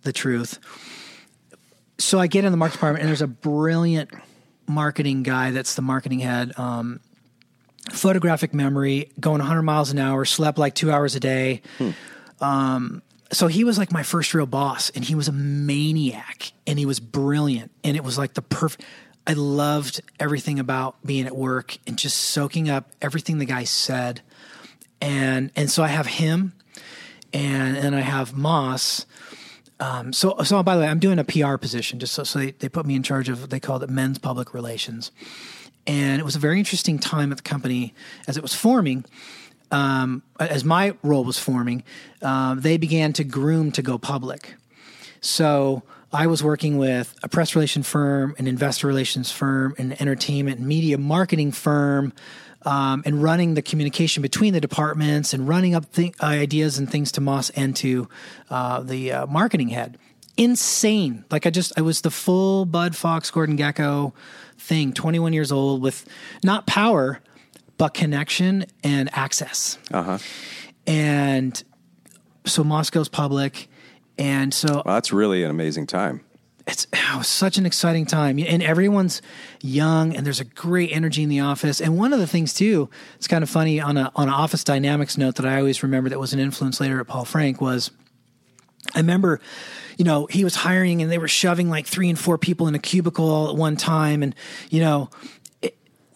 the 0.04 0.14
truth. 0.14 0.60
So 2.00 2.20
I 2.20 2.28
get 2.28 2.44
in 2.46 2.52
the 2.52 2.58
marketing 2.58 2.78
department, 2.78 3.02
and 3.04 3.10
there's 3.10 3.22
a 3.22 3.28
brilliant 3.28 4.10
marketing 4.68 5.24
guy 5.24 5.52
that's 5.52 5.76
the 5.76 5.82
marketing 5.82 6.20
head. 6.20 6.58
Um, 6.58 7.00
photographic 7.92 8.54
memory, 8.54 9.12
going 9.20 9.40
100 9.40 9.62
miles 9.64 9.92
an 9.92 10.00
hour, 10.00 10.26
slept 10.26 10.58
like 10.58 10.74
two 10.76 10.92
hours 10.92 11.16
a 11.16 11.20
day. 11.20 11.62
Um, 12.40 13.02
so 13.32 13.48
he 13.48 13.64
was 13.64 13.78
like 13.78 13.92
my 13.92 14.04
first 14.04 14.34
real 14.34 14.46
boss, 14.46 14.90
and 14.92 15.04
he 15.04 15.16
was 15.16 15.28
a 15.28 15.32
maniac, 15.32 16.52
and 16.68 16.78
he 16.78 16.86
was 16.86 17.00
brilliant, 17.00 17.72
and 17.84 17.96
it 17.96 18.04
was 18.04 18.18
like 18.18 18.34
the 18.34 18.42
perfect. 18.42 18.86
I 19.26 19.34
loved 19.34 20.02
everything 20.20 20.60
about 20.60 21.02
being 21.06 21.26
at 21.26 21.36
work 21.36 21.78
and 21.88 21.98
just 21.98 22.18
soaking 22.18 22.70
up 22.70 22.90
everything 23.02 23.38
the 23.38 23.46
guy 23.46 23.64
said, 23.64 24.22
and 25.02 25.52
and 25.56 25.72
so 25.72 25.84
I 25.84 25.88
have 25.88 26.08
him, 26.08 26.54
and 27.34 27.78
and 27.78 27.96
I 27.96 28.02
have 28.02 28.36
Moss. 28.36 29.06
Um, 29.80 30.14
so 30.14 30.38
so 30.44 30.62
by 30.62 30.76
the 30.76 30.82
way, 30.82 30.88
I'm 30.88 31.00
doing 31.00 31.20
a 31.20 31.24
PR 31.24 31.58
position 31.58 32.00
just 32.00 32.14
so, 32.14 32.24
so 32.24 32.40
they, 32.40 32.52
they 32.52 32.70
put 32.70 32.86
me 32.86 32.96
in 32.96 33.04
charge 33.04 33.30
of 33.30 33.50
they 33.50 33.60
called 33.60 33.84
it 33.84 33.90
men's 33.90 34.20
public 34.20 34.54
relations, 34.54 35.12
and 35.88 36.20
it 36.20 36.26
was 36.26 36.36
a 36.36 36.40
very 36.40 36.60
interesting 36.60 37.00
time 37.00 37.32
at 37.32 37.38
the 37.38 37.44
company 37.44 37.94
as 38.28 38.38
it 38.38 38.44
was 38.44 38.54
forming 38.54 39.06
um, 39.72 40.24
as 40.40 40.64
my 40.64 40.96
role 41.04 41.24
was 41.24 41.38
forming, 41.38 41.84
uh, 42.22 42.56
they 42.56 42.78
began 42.78 43.14
to 43.14 43.24
groom 43.24 43.72
to 43.72 43.82
go 43.82 43.98
public. 43.98 44.56
So 45.22 45.84
I 46.12 46.28
was 46.28 46.44
working 46.44 46.78
with 46.78 47.16
a 47.24 47.30
press 47.30 47.56
relation 47.56 47.82
firm, 47.82 48.36
an 48.38 48.48
investor 48.48 48.88
relations 48.88 49.32
firm, 49.32 49.74
an 49.78 49.94
entertainment 50.00 50.60
media 50.60 50.98
marketing 50.98 51.52
firm, 51.52 52.14
um, 52.66 53.04
and 53.06 53.22
running 53.22 53.56
the 53.56 53.62
communication 53.62 54.22
between 54.22 54.54
the 54.54 54.62
departments 54.62 55.34
and 55.34 55.48
running 55.48 55.76
up 55.76 55.92
th- 55.92 56.14
ideas 56.22 56.78
and 56.78 56.90
things 56.90 57.12
to 57.14 57.22
Moss 57.22 57.50
and 57.52 57.76
to 57.78 58.08
uh, 58.50 58.82
the 58.82 59.12
uh, 59.12 59.26
marketing 59.28 59.70
head. 59.70 59.98
Insane. 60.38 61.26
Like 61.30 61.46
I 61.46 61.50
just, 61.50 61.74
I 61.78 61.82
was 61.82 62.02
the 62.02 62.12
full 62.12 62.66
Bud 62.66 62.96
Fox 62.96 63.30
Gordon 63.32 63.58
Gekko 63.58 64.14
thing, 64.58 64.94
21 64.94 65.34
years 65.34 65.52
old 65.52 65.82
with 65.82 66.08
not 66.44 66.66
power, 66.66 67.20
but 67.78 67.94
connection 67.94 68.66
and 68.84 69.10
access. 69.14 69.78
Uh-huh. 69.92 70.18
And 70.88 71.64
so 72.46 72.64
Moss 72.64 72.90
goes 72.90 73.10
public. 73.10 73.70
And 74.18 74.54
so 74.54 74.82
Well, 74.86 74.96
that's 74.96 75.12
really 75.12 75.44
an 75.44 75.50
amazing 75.50 75.88
time. 75.88 76.22
it's 76.68 76.88
oh, 77.12 77.22
such 77.24 77.58
an 77.58 77.66
exciting 77.66 78.06
time 78.06 78.40
and 78.40 78.64
everyone's 78.64 79.22
young 79.62 80.16
and 80.16 80.26
there's 80.26 80.40
a 80.40 80.46
great 80.46 80.92
energy 80.94 81.22
in 81.24 81.30
the 81.30 81.40
office 81.42 81.82
and 81.82 81.98
one 81.98 82.14
of 82.14 82.20
the 82.20 82.28
things 82.28 82.54
too 82.54 82.90
it's 83.18 83.28
kind 83.28 83.44
of 83.44 83.50
funny 83.50 83.82
on 83.82 83.98
a 83.98 84.10
on 84.16 84.30
an 84.30 84.34
office 84.34 84.64
dynamics 84.64 85.18
note 85.18 85.36
that 85.36 85.46
i 85.46 85.58
always 85.58 85.84
remember 85.84 86.10
that 86.10 86.20
was 86.20 86.32
an 86.32 86.40
influence 86.40 86.80
later 86.80 87.02
at 87.02 87.08
paul 87.08 87.26
frank 87.26 87.60
was 87.60 87.92
i 88.96 89.00
remember 89.00 89.42
you 89.98 90.06
know 90.06 90.26
he 90.28 90.46
was 90.46 90.56
hiring 90.56 91.02
and 91.02 91.12
they 91.12 91.18
were 91.18 91.28
shoving 91.28 91.70
like 91.70 91.86
three 91.86 92.08
and 92.08 92.18
four 92.18 92.38
people 92.38 92.66
in 92.70 92.76
a 92.76 92.80
cubicle 92.80 93.50
at 93.50 93.58
one 93.58 93.76
time 93.76 94.24
and 94.24 94.34
you 94.70 94.80
know 94.80 95.10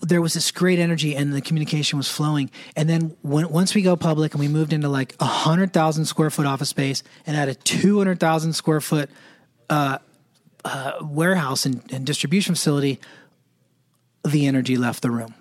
there 0.08 0.22
was 0.22 0.34
this 0.34 0.52
great 0.52 0.80
energy 0.80 1.16
and 1.16 1.34
the 1.34 1.42
communication 1.42 1.98
was 1.98 2.10
flowing 2.10 2.50
and 2.76 2.90
then 2.90 3.16
when, 3.22 3.50
once 3.50 3.76
we 3.76 3.82
go 3.82 3.96
public 3.96 4.34
and 4.34 4.40
we 4.40 4.48
moved 4.48 4.74
into 4.74 4.88
like 4.88 5.16
a 5.20 5.26
hundred 5.26 5.74
thousand 5.74 6.06
square 6.06 6.30
foot 6.30 6.46
office 6.46 6.70
space 6.70 7.04
and 7.26 7.36
had 7.36 7.50
a 7.50 7.56
200000 7.56 8.54
square 8.54 8.82
foot 8.82 9.10
uh, 9.70 9.98
uh, 10.66 10.94
warehouse 11.02 11.66
and, 11.66 11.82
and 11.92 12.06
distribution 12.06 12.56
facility, 12.56 13.00
the 14.26 14.46
energy 14.48 14.78
left 14.78 15.02
the 15.02 15.12
room. 15.12 15.34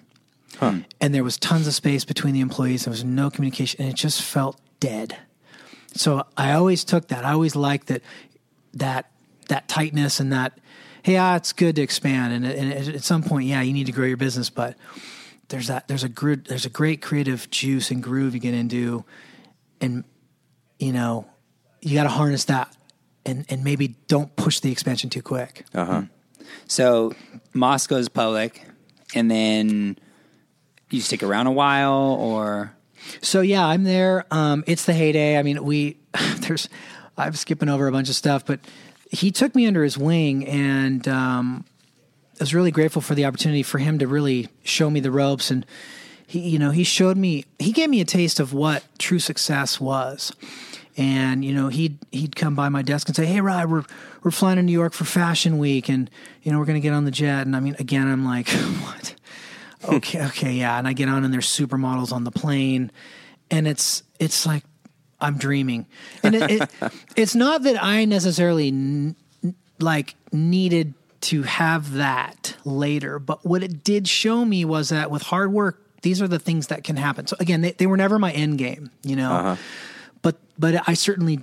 And 1.00 1.14
there 1.14 1.24
was 1.24 1.36
tons 1.36 1.66
of 1.66 1.74
space 1.74 2.04
between 2.04 2.32
the 2.32 2.40
employees. 2.40 2.84
There 2.84 2.90
was 2.90 3.04
no 3.04 3.30
communication, 3.30 3.80
and 3.80 3.90
it 3.90 3.96
just 3.96 4.22
felt 4.22 4.58
dead. 4.80 5.16
So 5.94 6.26
I 6.36 6.52
always 6.52 6.84
took 6.84 7.08
that. 7.08 7.24
I 7.24 7.32
always 7.32 7.56
liked 7.56 7.88
that 7.88 8.02
that 8.74 9.10
that 9.48 9.68
tightness 9.68 10.20
and 10.20 10.32
that. 10.32 10.58
Hey, 11.06 11.12
yeah, 11.12 11.36
it's 11.36 11.52
good 11.52 11.76
to 11.76 11.82
expand, 11.82 12.32
and, 12.32 12.44
and 12.44 12.96
at 12.96 13.04
some 13.04 13.22
point, 13.22 13.46
yeah, 13.46 13.62
you 13.62 13.72
need 13.72 13.86
to 13.86 13.92
grow 13.92 14.06
your 14.06 14.16
business, 14.16 14.50
but 14.50 14.74
there's 15.46 15.68
that 15.68 15.86
there's 15.86 16.02
a 16.02 16.08
grid 16.08 16.46
there's 16.46 16.66
a 16.66 16.68
great 16.68 17.00
creative 17.00 17.48
juice 17.48 17.92
and 17.92 18.02
groove 18.02 18.34
you 18.34 18.40
get 18.40 18.54
into, 18.54 19.04
and 19.80 20.02
you 20.80 20.92
know 20.92 21.24
you 21.80 21.94
got 21.94 22.02
to 22.02 22.08
harness 22.08 22.46
that, 22.46 22.76
and 23.24 23.46
and 23.48 23.62
maybe 23.62 23.94
don't 24.08 24.34
push 24.34 24.58
the 24.58 24.72
expansion 24.72 25.08
too 25.08 25.22
quick. 25.22 25.64
Uh-huh. 25.72 26.02
So 26.66 27.14
Moss 27.54 27.86
goes 27.86 28.08
public, 28.08 28.64
and 29.14 29.30
then 29.30 29.96
you 30.90 31.00
stick 31.00 31.22
around 31.22 31.46
a 31.46 31.52
while, 31.52 32.16
or 32.18 32.74
So 33.22 33.42
yeah, 33.42 33.64
I'm 33.64 33.84
there. 33.84 34.26
Um, 34.32 34.64
it's 34.66 34.86
the 34.86 34.92
heyday. 34.92 35.38
I 35.38 35.44
mean, 35.44 35.62
we 35.62 35.98
there's 36.38 36.68
I'm 37.16 37.34
skipping 37.34 37.68
over 37.68 37.86
a 37.86 37.92
bunch 37.92 38.08
of 38.08 38.16
stuff, 38.16 38.44
but 38.44 38.58
he 39.10 39.30
took 39.30 39.54
me 39.54 39.66
under 39.66 39.82
his 39.84 39.96
wing, 39.96 40.46
and 40.46 41.06
um, 41.08 41.64
I 42.38 42.42
was 42.42 42.54
really 42.54 42.70
grateful 42.70 43.02
for 43.02 43.14
the 43.14 43.24
opportunity 43.24 43.62
for 43.62 43.78
him 43.78 43.98
to 43.98 44.06
really 44.06 44.48
show 44.62 44.90
me 44.90 45.00
the 45.00 45.10
ropes. 45.10 45.50
And 45.50 45.64
he, 46.26 46.40
you 46.40 46.58
know, 46.58 46.70
he 46.70 46.84
showed 46.84 47.16
me, 47.16 47.44
he 47.58 47.72
gave 47.72 47.88
me 47.88 48.00
a 48.00 48.04
taste 48.04 48.40
of 48.40 48.52
what 48.52 48.84
true 48.98 49.18
success 49.18 49.80
was. 49.80 50.32
And 50.98 51.44
you 51.44 51.52
know, 51.52 51.68
he'd 51.68 51.98
he'd 52.10 52.36
come 52.36 52.54
by 52.54 52.70
my 52.70 52.80
desk 52.80 53.06
and 53.08 53.14
say, 53.14 53.26
"Hey, 53.26 53.42
Rod, 53.42 53.70
we're 53.70 53.84
we're 54.22 54.30
flying 54.30 54.56
to 54.56 54.62
New 54.62 54.72
York 54.72 54.94
for 54.94 55.04
Fashion 55.04 55.58
Week, 55.58 55.90
and 55.90 56.08
you 56.42 56.50
know, 56.50 56.58
we're 56.58 56.64
going 56.64 56.80
to 56.80 56.80
get 56.80 56.94
on 56.94 57.04
the 57.04 57.10
jet." 57.10 57.46
And 57.46 57.54
I 57.54 57.60
mean, 57.60 57.76
again, 57.78 58.08
I'm 58.08 58.24
like, 58.24 58.48
"What?" 58.48 59.14
okay, 59.84 60.24
okay, 60.28 60.52
yeah. 60.52 60.78
And 60.78 60.88
I 60.88 60.94
get 60.94 61.10
on 61.10 61.22
and 61.22 61.34
there's 61.34 61.48
supermodels 61.48 62.12
on 62.12 62.24
the 62.24 62.30
plane, 62.30 62.90
and 63.50 63.68
it's 63.68 64.04
it's 64.18 64.46
like 64.46 64.64
I'm 65.20 65.38
dreaming. 65.38 65.86
And 66.22 66.34
it, 66.34 66.50
it, 66.50 66.70
it's 67.16 67.34
not 67.34 67.62
that 67.62 67.82
I 67.82 68.04
necessarily 68.04 68.68
n- 68.68 69.16
like 69.78 70.14
needed 70.32 70.94
to 71.22 71.42
have 71.42 71.94
that 71.94 72.54
later, 72.64 73.18
but 73.18 73.44
what 73.44 73.62
it 73.62 73.82
did 73.82 74.06
show 74.06 74.44
me 74.44 74.64
was 74.64 74.90
that 74.90 75.10
with 75.10 75.22
hard 75.22 75.52
work, 75.52 75.82
these 76.02 76.20
are 76.22 76.28
the 76.28 76.38
things 76.38 76.68
that 76.68 76.84
can 76.84 76.96
happen. 76.96 77.26
So 77.26 77.36
again, 77.40 77.62
they, 77.62 77.72
they 77.72 77.86
were 77.86 77.96
never 77.96 78.18
my 78.18 78.30
end 78.32 78.58
game, 78.58 78.90
you 79.02 79.16
know. 79.16 79.56
But 80.22 80.36
but 80.58 80.86
I 80.88 80.94
certainly 80.94 81.40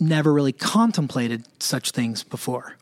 never 0.00 0.32
really 0.32 0.52
contemplated 0.52 1.44
such 1.62 1.90
things 1.90 2.22
before. 2.24 2.76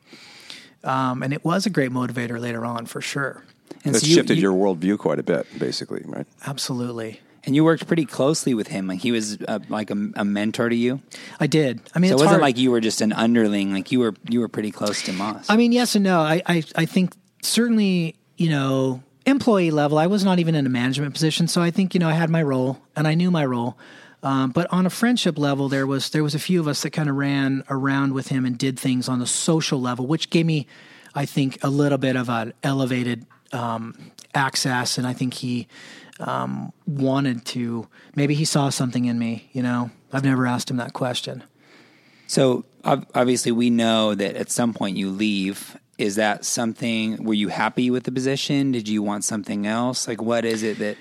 Um, 0.85 1.23
and 1.25 1.33
it 1.33 1.45
was 1.45 1.67
a 1.67 1.71
great 1.71 1.91
motivator 1.91 2.39
later 2.41 2.65
on 2.65 2.87
for 2.87 3.01
sure. 3.01 3.43
and 3.85 3.95
That 3.95 4.01
so 4.01 4.07
shifted 4.07 4.37
you- 4.37 4.43
your 4.43 4.53
worldview 4.55 4.97
quite 4.99 5.19
a 5.19 5.25
bit, 5.25 5.47
basically, 5.59 6.03
right? 6.07 6.27
Absolutely. 6.47 7.21
And 7.45 7.55
you 7.55 7.65
worked 7.65 7.87
pretty 7.87 8.05
closely 8.05 8.55
with 8.55 8.69
him. 8.69 8.87
Like 8.87 9.01
he 9.01 9.13
was 9.13 9.39
uh, 9.47 9.61
like 9.69 9.91
a, 9.91 9.97
a 10.17 10.25
mentor 10.25 10.69
to 10.69 10.77
you. 10.77 11.01
I 11.41 11.47
did. 11.47 11.81
I 11.95 11.99
mean, 11.99 12.11
So 12.11 12.15
it 12.15 12.19
wasn't 12.19 12.31
hard. 12.31 12.43
like 12.43 12.59
you 12.59 12.71
were 12.71 12.81
just 12.81 13.01
an 13.01 13.13
underling. 13.13 13.73
Like 13.73 13.93
you 13.93 14.01
were 14.01 14.15
you 14.29 14.41
were 14.41 14.49
pretty 14.49 14.71
close 14.71 15.03
to 15.05 15.13
Moss. 15.13 15.49
I 15.49 15.57
mean, 15.57 15.73
yes 15.73 15.95
and 15.95 16.05
no. 16.05 16.21
I, 16.21 16.43
I, 16.47 16.63
I 16.75 16.85
think 16.87 17.15
certainly, 17.43 18.17
you 18.37 18.51
know, 18.51 19.03
employee 19.27 19.71
level, 19.71 19.99
I 19.99 20.07
was 20.07 20.25
not 20.25 20.39
even 20.39 20.55
in 20.55 20.67
a 20.67 20.71
management 20.71 21.13
position. 21.13 21.49
So 21.49 21.61
I 21.63 21.71
think, 21.71 21.95
you 21.95 22.01
know, 22.01 22.09
I 22.09 22.15
had 22.15 22.31
my 22.31 22.43
role 22.43 22.79
and 22.97 23.07
I 23.07 23.15
knew 23.15 23.31
my 23.31 23.45
role. 23.45 23.79
Um, 24.23 24.51
but 24.51 24.67
on 24.73 24.85
a 24.85 24.91
friendship 24.91 25.39
level, 25.39 25.69
there 25.69 25.87
was 25.87 26.11
there 26.11 26.25
was 26.25 26.35
a 26.35 26.41
few 26.41 26.59
of 26.61 26.67
us 26.67 26.83
that 26.83 26.91
kind 26.91 27.09
of 27.09 27.15
ran 27.17 27.63
around 27.71 28.15
with 28.15 28.29
him 28.29 28.45
and 28.45 28.59
did 28.59 28.79
things 28.79 29.09
on 29.09 29.21
the 29.21 29.27
social 29.27 29.81
level, 29.81 30.07
which 30.09 30.31
gave 30.31 30.45
me, 30.45 30.67
I 31.15 31.25
think, 31.25 31.59
a 31.63 31.71
little 31.71 31.99
bit 31.99 32.17
of 32.17 32.29
an 32.29 32.53
elevated 32.65 33.27
um, 33.53 33.95
access. 34.35 34.99
And 34.99 35.07
I 35.07 35.13
think 35.13 35.35
he 35.35 35.69
um, 36.21 36.73
wanted 36.87 37.45
to. 37.47 37.89
Maybe 38.15 38.35
he 38.35 38.45
saw 38.45 38.69
something 38.71 39.05
in 39.05 39.19
me. 39.19 39.51
You 39.53 39.63
know, 39.63 39.91
I've 40.13 40.25
never 40.25 40.47
asked 40.47 40.71
him 40.71 40.77
that 40.79 40.93
question. 40.93 41.45
So 42.27 42.65
obviously, 42.85 43.53
we 43.53 43.71
know 43.71 44.15
that 44.15 44.37
at 44.37 44.51
some 44.51 44.75
point 44.75 44.97
you 44.97 45.11
leave. 45.11 45.77
Is 45.97 46.17
that 46.17 46.45
something? 46.45 47.25
Were 47.25 47.35
you 47.35 47.49
happy 47.49 47.91
with 47.91 48.05
the 48.05 48.13
position? 48.13 48.71
Did 48.71 48.89
you 48.89 49.03
want 49.03 49.25
something 49.25 49.67
else? 49.67 50.07
Like, 50.07 50.23
what 50.23 50.45
is 50.45 50.63
it 50.63 50.79
that? 50.79 50.97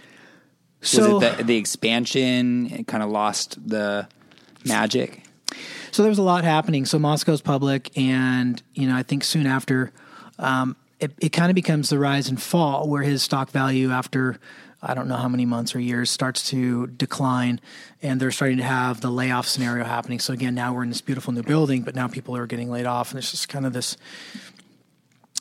So 0.81 1.17
it 1.17 1.37
the, 1.37 1.43
the 1.43 1.57
expansion? 1.57 2.71
It 2.71 2.87
kind 2.87 3.03
of 3.03 3.09
lost 3.09 3.57
the 3.67 4.07
magic. 4.65 5.23
So 5.91 6.03
there 6.03 6.09
was 6.09 6.17
a 6.17 6.23
lot 6.23 6.43
happening. 6.43 6.85
So 6.85 6.99
Moss 6.99 7.23
goes 7.23 7.41
public, 7.41 7.95
and 7.97 8.61
you 8.73 8.87
know, 8.87 8.95
I 8.95 9.03
think 9.03 9.23
soon 9.23 9.47
after, 9.47 9.91
um, 10.39 10.75
it, 10.99 11.11
it 11.19 11.29
kind 11.29 11.49
of 11.49 11.55
becomes 11.55 11.89
the 11.89 11.99
rise 11.99 12.29
and 12.29 12.41
fall, 12.41 12.87
where 12.87 13.03
his 13.03 13.23
stock 13.23 13.51
value 13.51 13.91
after 13.91 14.39
I 14.81 14.93
don't 14.93 15.07
know 15.07 15.15
how 15.15 15.27
many 15.27 15.45
months 15.45 15.75
or 15.75 15.79
years 15.79 16.11
starts 16.11 16.49
to 16.49 16.87
decline, 16.87 17.59
and 18.01 18.19
they're 18.19 18.31
starting 18.31 18.57
to 18.57 18.63
have 18.63 19.01
the 19.01 19.09
layoff 19.09 19.47
scenario 19.47 19.83
happening. 19.83 20.19
So 20.19 20.33
again, 20.33 20.53
now 20.53 20.73
we're 20.73 20.83
in 20.83 20.89
this 20.89 21.01
beautiful 21.01 21.33
new 21.33 21.43
building, 21.43 21.81
but 21.81 21.95
now 21.95 22.07
people 22.07 22.37
are 22.37 22.45
getting 22.45 22.69
laid 22.69 22.85
off, 22.85 23.09
and 23.11 23.15
there's 23.15 23.31
just 23.31 23.49
kind 23.49 23.65
of 23.65 23.73
this 23.73 23.97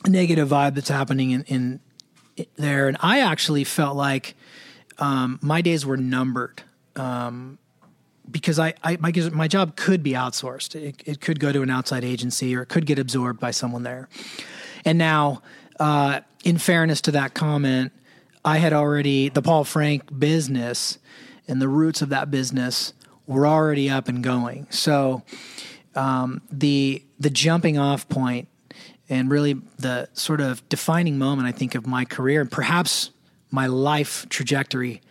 negative 0.07 0.49
vibe 0.49 0.75
that's 0.75 0.89
happening 0.89 1.31
in, 1.31 1.43
in 1.43 1.79
there. 2.55 2.87
And 2.87 2.97
I 2.99 3.19
actually 3.19 3.63
felt 3.63 3.95
like 3.95 4.35
um, 4.97 5.39
my 5.41 5.61
days 5.61 5.85
were 5.85 5.97
numbered 5.97 6.63
because 8.29 8.59
I, 8.59 8.73
I 8.83 8.97
my, 8.99 9.11
my 9.31 9.47
job 9.47 9.75
could 9.75 10.03
be 10.03 10.13
outsourced. 10.13 10.75
It, 10.75 11.03
it 11.05 11.21
could 11.21 11.39
go 11.39 11.51
to 11.51 11.61
an 11.61 11.69
outside 11.69 12.03
agency 12.03 12.55
or 12.55 12.63
it 12.63 12.69
could 12.69 12.85
get 12.85 12.99
absorbed 12.99 13.39
by 13.39 13.51
someone 13.51 13.83
there. 13.83 14.09
And 14.83 14.97
now, 14.97 15.41
uh, 15.79 16.21
in 16.43 16.57
fairness 16.57 17.01
to 17.01 17.11
that 17.11 17.33
comment, 17.33 17.91
I 18.47 18.59
had 18.59 18.71
already 18.71 19.27
the 19.27 19.41
Paul 19.41 19.65
Frank 19.65 20.17
business 20.17 20.99
and 21.49 21.61
the 21.61 21.67
roots 21.67 22.01
of 22.01 22.09
that 22.09 22.31
business 22.31 22.93
were 23.25 23.45
already 23.45 23.89
up 23.89 24.07
and 24.07 24.23
going. 24.23 24.67
So 24.69 25.23
um, 25.95 26.41
the 26.49 27.03
the 27.19 27.29
jumping 27.29 27.77
off 27.77 28.07
point 28.07 28.47
and 29.09 29.29
really 29.29 29.59
the 29.79 30.07
sort 30.13 30.39
of 30.39 30.67
defining 30.69 31.17
moment 31.17 31.45
I 31.45 31.51
think 31.51 31.75
of 31.75 31.85
my 31.85 32.05
career 32.05 32.39
and 32.39 32.49
perhaps 32.49 33.09
my 33.51 33.67
life 33.67 34.25
trajectory 34.29 35.01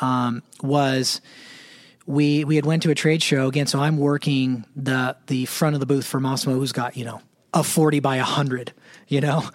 um, 0.00 0.42
was 0.60 1.20
we 2.06 2.42
we 2.42 2.56
had 2.56 2.66
went 2.66 2.82
to 2.82 2.90
a 2.90 2.96
trade 2.96 3.22
show 3.22 3.46
again. 3.46 3.68
So 3.68 3.78
I'm 3.78 3.98
working 3.98 4.64
the 4.74 5.16
the 5.28 5.44
front 5.44 5.74
of 5.76 5.80
the 5.80 5.86
booth 5.86 6.06
for 6.06 6.18
Mossimo, 6.18 6.54
who's 6.54 6.72
got 6.72 6.96
you 6.96 7.04
know 7.04 7.22
a 7.52 7.64
40 7.64 8.00
by 8.00 8.16
100, 8.18 8.72
you 9.08 9.20
know, 9.20 9.48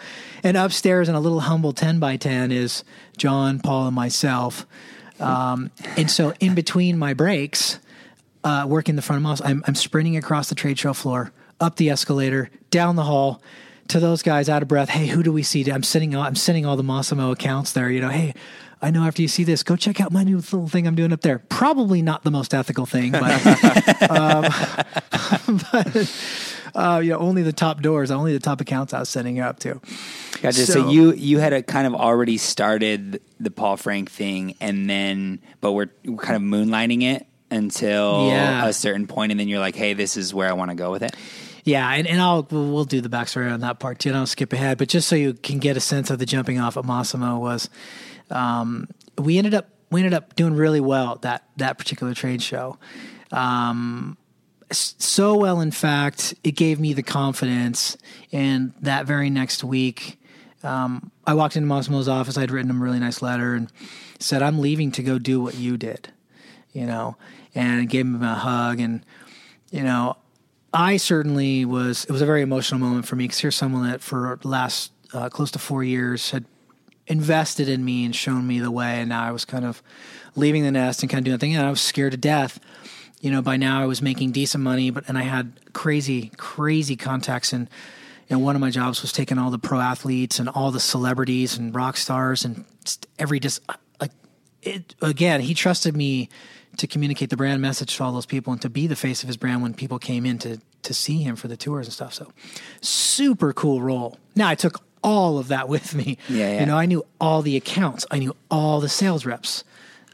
and 0.44 0.58
upstairs 0.58 1.10
in 1.10 1.16
a 1.16 1.20
little 1.20 1.42
humble 1.42 1.74
10 1.74 2.00
by 2.00 2.18
10 2.18 2.52
is 2.52 2.84
John, 3.18 3.60
Paul, 3.60 3.88
and 3.88 3.96
myself. 3.96 4.66
Um, 5.20 5.72
and 5.96 6.12
so 6.12 6.34
in 6.40 6.56
between 6.56 6.98
my 6.98 7.14
breaks, 7.14 7.80
uh, 8.44 8.66
working 8.68 8.96
the 8.96 9.02
front 9.02 9.18
of 9.18 9.24
Moss, 9.24 9.42
I'm, 9.42 9.64
I'm 9.68 9.76
sprinting 9.76 10.18
across 10.18 10.50
the 10.50 10.56
trade 10.56 10.78
show 10.78 10.94
floor, 10.94 11.32
up 11.60 11.78
the 11.78 11.90
escalator, 11.90 12.50
down 12.70 12.96
the 12.96 13.04
hall 13.04 13.42
to 13.88 14.00
those 14.00 14.22
guys 14.22 14.50
out 14.50 14.62
of 14.62 14.68
breath. 14.68 14.90
Hey, 14.90 15.08
who 15.08 15.24
do 15.24 15.32
we 15.32 15.44
see? 15.44 15.70
I'm 15.72 15.84
sending 15.84 16.16
I'm 16.16 16.36
sending 16.36 16.66
all 16.66 16.76
the 16.76 16.84
Mossimo 16.84 17.32
accounts 17.32 17.72
there. 17.72 17.90
You 17.90 18.02
know, 18.02 18.10
hey, 18.10 18.34
I 18.82 18.92
know 18.92 19.04
after 19.04 19.22
you 19.22 19.28
see 19.28 19.44
this, 19.44 19.64
go 19.64 19.76
check 19.76 20.02
out 20.02 20.12
my 20.12 20.24
new 20.24 20.38
little 20.38 20.68
thing 20.68 20.88
I'm 20.88 20.96
doing 20.96 21.14
up 21.14 21.22
there. 21.22 21.40
Probably 21.40 22.02
not 22.02 22.24
the 22.24 22.32
most 22.32 22.54
ethical 22.54 22.86
thing, 22.86 23.12
but, 23.12 23.22
um, 24.10 24.44
but 25.72 26.12
uh, 26.76 27.00
you 27.04 27.12
know, 27.12 27.18
only 27.20 27.42
the 27.42 27.54
top 27.54 27.82
doors, 27.82 28.12
only 28.12 28.34
the 28.34 28.40
top 28.40 28.62
accounts 28.62 28.94
I 28.94 29.00
was 29.00 29.10
sending 29.10 29.40
up 29.40 29.60
to. 29.60 29.80
Gotcha. 30.42 30.66
So, 30.66 30.74
So- 30.74 30.90
you 30.90 31.14
you 31.14 31.40
had 31.40 31.54
a 31.54 31.64
kind 31.64 31.88
of 31.88 31.96
already 31.96 32.38
started 32.38 33.22
the 33.40 33.50
Paul 33.52 33.78
Frank 33.78 34.12
thing, 34.12 34.56
and 34.62 34.90
then 34.90 35.40
but 35.62 35.72
we're 35.72 35.88
kind 36.18 36.36
of 36.36 36.42
moonlighting 36.42 37.04
it 37.04 37.26
until 37.52 38.28
Yeah. 38.28 38.66
a 38.68 38.74
certain 38.74 39.08
point, 39.08 39.32
and 39.32 39.40
then 39.40 39.48
you're 39.48 39.60
like, 39.60 39.76
hey, 39.76 39.94
this 39.94 40.18
is 40.18 40.34
where 40.34 40.50
I 40.50 40.54
want 40.54 40.72
to 40.72 40.76
go 40.76 40.92
with 40.92 41.04
it. 41.04 41.16
Yeah, 41.64 41.90
and, 41.90 42.06
and 42.06 42.22
I'll 42.22 42.46
we'll, 42.52 42.86
do 42.86 43.02
the 43.02 43.10
backstory 43.10 43.52
on 43.52 43.62
that 43.62 43.80
part 43.80 43.98
too. 43.98 44.10
And 44.10 44.18
I'll 44.20 44.28
skip 44.28 44.54
ahead, 44.54 44.78
but 44.78 44.88
just 44.88 45.08
so 45.08 45.16
you 45.16 45.34
can 45.34 45.58
get 45.58 45.76
a 45.76 45.80
sense 45.80 46.12
of 46.12 46.20
the 46.20 46.26
jumping 46.28 46.60
off 46.60 46.78
at 46.78 46.84
Mossimo 46.84 47.40
was, 47.40 47.70
um, 48.30 48.88
we 49.18 49.38
ended 49.40 49.56
up 49.56 49.70
we 49.90 50.02
ended 50.02 50.14
up 50.14 50.36
doing 50.36 50.54
really 50.56 50.80
well 50.82 51.14
at 51.14 51.22
that 51.24 51.44
that 51.58 51.78
particular 51.78 52.14
trade 52.14 52.42
show. 52.44 52.78
Um, 53.32 54.18
so 54.72 55.36
well, 55.36 55.62
in 55.62 55.72
fact, 55.72 56.34
it 56.44 56.52
gave 56.52 56.80
me 56.80 56.94
the 56.94 57.04
confidence. 57.04 57.98
And 58.32 58.74
that 58.82 59.06
very 59.06 59.30
next 59.30 59.64
week, 59.64 60.20
um, 60.64 61.12
I 61.28 61.34
walked 61.34 61.56
into 61.56 61.68
Mossimo's 61.68 62.08
office. 62.08 62.38
I'd 62.38 62.52
written 62.52 62.72
him 62.72 62.82
a 62.82 62.84
really 62.84 63.00
nice 63.00 63.22
letter 63.22 63.54
and 63.54 63.72
said, 64.20 64.42
"I'm 64.42 64.60
leaving 64.60 64.92
to 64.94 65.04
go 65.04 65.20
do 65.20 65.42
what 65.42 65.56
you 65.56 65.78
did," 65.78 66.10
you 66.74 66.86
know, 66.86 67.18
and 67.54 67.88
gave 67.90 68.06
him 68.06 68.24
a 68.24 68.36
hug 68.36 68.80
and 68.80 69.04
you 69.72 69.84
know, 69.84 70.16
I 70.74 70.98
certainly 70.98 71.66
was. 71.66 72.06
It 72.06 72.12
was 72.12 72.22
a 72.22 72.26
very 72.26 72.42
emotional 72.42 72.80
moment 72.80 73.06
for 73.06 73.16
me 73.16 73.26
because 73.26 73.40
here's 73.40 73.56
someone 73.56 73.90
that 73.90 74.02
for 74.02 74.40
last 74.44 74.92
uh, 75.14 75.30
close 75.30 75.52
to 75.52 75.60
four 75.60 75.84
years 75.84 76.32
had 76.32 76.46
invested 77.08 77.70
in 77.70 77.84
me 77.84 78.06
and 78.06 78.16
shown 78.16 78.48
me 78.48 78.60
the 78.60 78.72
way, 78.72 79.00
and 79.02 79.10
now 79.10 79.24
I 79.24 79.32
was 79.32 79.46
kind 79.46 79.66
of 79.66 79.84
leaving 80.36 80.64
the 80.64 80.72
nest 80.72 81.04
and 81.04 81.10
kind 81.10 81.20
of 81.20 81.26
doing 81.26 81.36
the 81.36 81.40
thing, 81.40 81.56
and 81.56 81.66
I 81.66 81.70
was 81.70 81.82
scared 81.82 82.12
to 82.12 82.18
death. 82.18 82.60
You 83.26 83.32
know, 83.32 83.42
by 83.42 83.58
now 83.58 83.82
I 83.82 83.88
was 83.88 84.04
making 84.04 84.34
decent 84.34 84.64
money, 84.64 84.92
but 84.92 85.10
and 85.10 85.18
I 85.18 85.24
had 85.24 85.74
crazy, 85.74 86.32
crazy 86.38 86.96
contacts, 86.96 87.54
and 87.54 87.68
and 88.30 88.44
one 88.44 88.56
of 88.56 88.62
my 88.62 88.70
jobs 88.70 89.02
was 89.02 89.12
taking 89.12 89.40
all 89.40 89.50
the 89.50 89.58
pro 89.58 89.80
athletes 89.80 90.38
and 90.38 90.48
all 90.48 90.70
the 90.70 90.80
celebrities 90.80 91.58
and 91.58 91.74
rock 91.74 91.98
stars 91.98 92.46
and 92.46 92.66
every 93.18 93.40
just 93.40 93.62
like 94.00 94.12
it 94.62 94.94
again. 95.02 95.42
He 95.42 95.56
trusted 95.56 95.98
me 95.98 96.30
to 96.78 96.86
communicate 96.86 97.32
the 97.32 97.36
brand 97.36 97.64
message 97.64 97.98
to 97.98 98.04
all 98.04 98.12
those 98.12 98.28
people 98.28 98.54
and 98.54 98.62
to 98.62 98.70
be 98.70 98.86
the 98.86 98.96
face 98.96 99.24
of 99.24 99.28
his 99.28 99.38
brand 99.38 99.64
when 99.64 99.74
people 99.74 99.98
came 99.98 100.24
in 100.28 100.38
to 100.38 100.60
to 100.84 100.94
see 100.94 101.24
him 101.24 101.36
for 101.36 101.48
the 101.48 101.58
tours 101.58 101.88
and 101.88 101.94
stuff. 101.94 102.14
So 102.14 102.32
super 102.82 103.54
cool 103.54 103.82
role. 103.82 104.20
Now 104.36 104.50
I 104.50 104.54
took 104.54 104.84
all 105.04 105.40
of 105.40 105.48
that 105.48 105.68
with 105.76 105.96
me. 105.96 106.20
Yeah, 106.30 106.52
yeah. 106.52 106.60
You 106.60 106.66
know, 106.68 106.78
I 106.78 106.86
knew 106.86 107.04
all 107.20 107.42
the 107.42 107.58
accounts. 107.58 108.06
I 108.12 108.20
knew 108.20 108.36
all 108.52 108.82
the 108.82 108.90
sales 108.90 109.26
reps. 109.26 109.64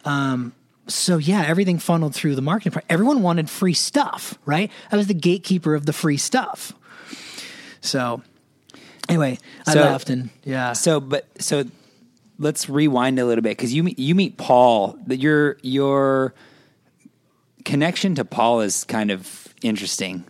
Um, 0.06 0.54
so 0.94 1.18
yeah, 1.18 1.44
everything 1.48 1.80
funneled 1.80 2.14
through 2.16 2.36
the 2.36 2.42
marketing. 2.42 2.72
part. 2.74 2.86
Everyone 2.90 3.22
wanted 3.22 3.50
free 3.50 3.74
stuff, 3.74 4.38
right? 4.46 4.70
I 4.92 4.98
was 4.98 5.08
the 5.08 5.14
gatekeeper 5.14 5.76
of 5.76 5.86
the 5.86 5.94
free 5.94 6.18
stuff. 6.18 6.74
So 7.82 8.22
anyway, 9.10 9.38
I 9.68 9.74
So- 9.74 9.82
left 9.82 10.10
and 10.10 10.30
yeah. 10.44 10.74
So, 10.74 11.00
but 11.00 11.26
so 11.42 11.64
let's 12.40 12.70
rewind 12.70 13.20
a 13.20 13.26
little 13.26 13.42
bit 13.42 13.58
because 13.58 13.74
you 13.74 13.84
meet, 13.84 13.98
you 14.00 14.16
meet 14.16 14.38
Paul. 14.38 14.98
That 15.08 15.18
your 15.18 15.58
your 15.62 16.34
connection 17.66 18.16
to 18.16 18.26
Paul 18.26 18.62
is 18.62 18.84
kind 18.84 19.12
of 19.12 19.48
interesting. 19.62 20.26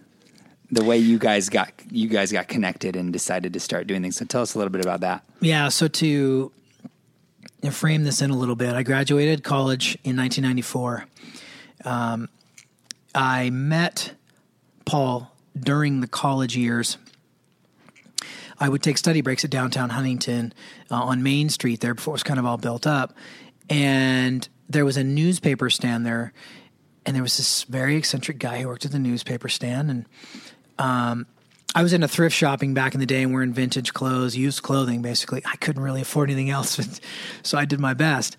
The 0.74 0.84
way 0.84 0.98
you 0.98 1.20
guys 1.20 1.50
got 1.50 1.72
you 1.90 2.08
guys 2.08 2.32
got 2.32 2.48
connected 2.48 2.96
and 2.96 3.12
decided 3.12 3.52
to 3.54 3.60
start 3.60 3.88
doing 3.88 4.02
things. 4.02 4.16
So 4.16 4.26
tell 4.26 4.42
us 4.42 4.56
a 4.56 4.58
little 4.58 4.72
bit 4.72 4.82
about 4.82 5.02
that. 5.02 5.24
Yeah, 5.42 5.68
so 5.70 5.88
to 5.90 6.52
frame 7.70 8.04
this 8.04 8.22
in 8.22 8.32
a 8.32 8.36
little 8.36 8.56
bit, 8.56 8.74
I 8.74 8.82
graduated 8.82 9.44
college 9.44 9.96
in 10.04 10.18
1994. 10.18 11.06
Um, 11.86 12.30
I 13.14 13.50
met 13.52 14.14
Paul 14.86 15.32
during 15.58 16.02
the 16.02 16.08
college 16.08 16.58
years. 16.58 16.98
I 18.60 18.70
would 18.70 18.82
take 18.82 18.98
study 18.98 19.22
breaks 19.22 19.44
at 19.44 19.50
downtown 19.50 19.90
Huntington 19.90 20.54
uh, 20.90 20.96
on 20.96 21.24
Main 21.24 21.50
Street 21.50 21.82
there 21.82 21.94
before 21.94 22.14
it 22.14 22.16
was 22.16 22.24
kind 22.24 22.40
of 22.40 22.46
all 22.46 22.58
built 22.58 22.88
up. 22.88 23.14
And 23.70 24.48
there 24.70 24.86
was 24.86 24.98
a 24.98 25.04
newspaper 25.04 25.70
stand 25.70 26.06
there. 26.06 26.34
And 27.06 27.16
there 27.16 27.24
was 27.24 27.38
this 27.38 27.64
very 27.64 27.96
eccentric 27.96 28.38
guy 28.38 28.62
who 28.62 28.68
worked 28.68 28.86
at 28.86 28.92
the 28.92 29.00
newspaper 29.00 29.50
stand. 29.50 29.90
And 29.90 30.06
um, 30.78 31.26
I 31.74 31.84
was 31.84 31.94
in 31.94 32.04
a 32.04 32.08
thrift 32.08 32.36
shopping 32.36 32.74
back 32.74 32.94
in 32.94 33.00
the 33.00 33.06
day 33.06 33.24
and 33.24 33.34
wearing 33.34 33.54
vintage 33.54 33.94
clothes, 33.94 34.36
used 34.36 34.62
clothing, 34.62 35.02
basically. 35.02 35.42
I 35.46 35.56
couldn't 35.56 35.82
really 35.82 36.02
afford 36.02 36.30
anything 36.30 36.50
else, 36.50 36.80
so 37.44 37.58
I 37.58 37.66
did 37.66 37.80
my 37.80 37.94
best. 37.94 38.36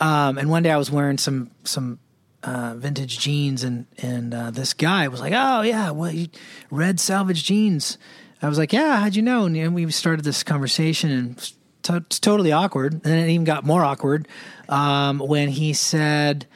Um, 0.00 0.38
and 0.38 0.50
one 0.50 0.62
day 0.62 0.70
I 0.70 0.76
was 0.76 0.90
wearing 0.90 1.18
some 1.18 1.50
some 1.64 1.98
uh, 2.42 2.74
vintage 2.76 3.18
jeans, 3.18 3.64
and 3.64 3.86
and 3.98 4.32
uh, 4.32 4.50
this 4.50 4.72
guy 4.74 5.08
was 5.08 5.20
like, 5.20 5.32
"Oh 5.34 5.62
yeah, 5.62 5.90
well, 5.90 6.12
you 6.12 6.28
red 6.70 7.00
selvage 7.00 7.44
jeans." 7.44 7.98
I 8.42 8.48
was 8.48 8.58
like, 8.58 8.72
"Yeah, 8.72 9.00
how'd 9.00 9.16
you 9.16 9.22
know?" 9.22 9.46
And, 9.46 9.74
we 9.74 9.90
started 9.90 10.24
this 10.24 10.42
conversation, 10.42 11.10
and 11.10 11.30
it's 11.32 11.54
to- 11.84 11.96
it's 11.96 12.20
totally 12.20 12.52
awkward. 12.52 12.92
And 12.92 13.02
then 13.02 13.18
it 13.18 13.30
even 13.30 13.44
got 13.44 13.64
more 13.64 13.82
awkward 13.84 14.28
um, 14.68 15.18
when 15.18 15.48
he 15.48 15.72
said, 15.72 16.46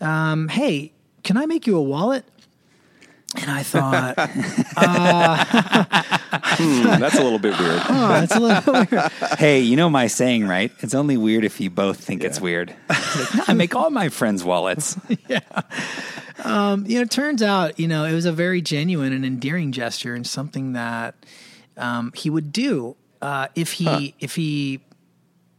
um, 0.00 0.48
"Hey, 0.48 0.92
can 1.24 1.36
I 1.36 1.46
make 1.46 1.66
you 1.66 1.76
a 1.76 1.82
wallet?" 1.82 2.24
And 3.36 3.50
I 3.50 3.62
thought, 3.62 4.18
Hmm, 6.60 7.00
that's 7.00 7.18
a 7.18 7.22
little 7.22 7.38
bit 7.38 7.58
weird. 7.58 7.80
oh, 7.88 8.08
that's 8.08 8.34
a 8.34 8.40
little 8.40 8.72
weird. 8.90 9.12
Hey, 9.38 9.60
you 9.60 9.76
know 9.76 9.88
my 9.88 10.08
saying, 10.08 10.46
right? 10.46 10.72
It's 10.80 10.94
only 10.94 11.16
weird 11.16 11.44
if 11.44 11.60
you 11.60 11.70
both 11.70 12.00
think 12.02 12.24
it's 12.24 12.40
weird. 12.40 12.74
Like, 12.88 13.34
"No, 13.34 13.44
I 13.48 13.54
make 13.54 13.74
all 13.74 13.90
my 13.90 14.08
friends 14.08 14.44
wallets. 14.44 14.96
Yeah. 15.28 15.40
You 16.44 16.96
know, 16.96 17.00
it 17.02 17.10
turns 17.10 17.42
out, 17.42 17.78
you 17.78 17.86
know, 17.88 18.04
it 18.04 18.12
was 18.14 18.26
a 18.26 18.32
very 18.32 18.60
genuine 18.62 19.12
and 19.12 19.24
endearing 19.24 19.72
gesture 19.72 20.14
and 20.14 20.26
something 20.26 20.72
that 20.72 21.14
um, 21.76 22.12
he 22.14 22.30
would 22.30 22.52
do 22.52 22.96
uh, 23.22 23.48
if 23.54 23.72
he 23.72 24.14
if 24.18 24.34
he 24.34 24.80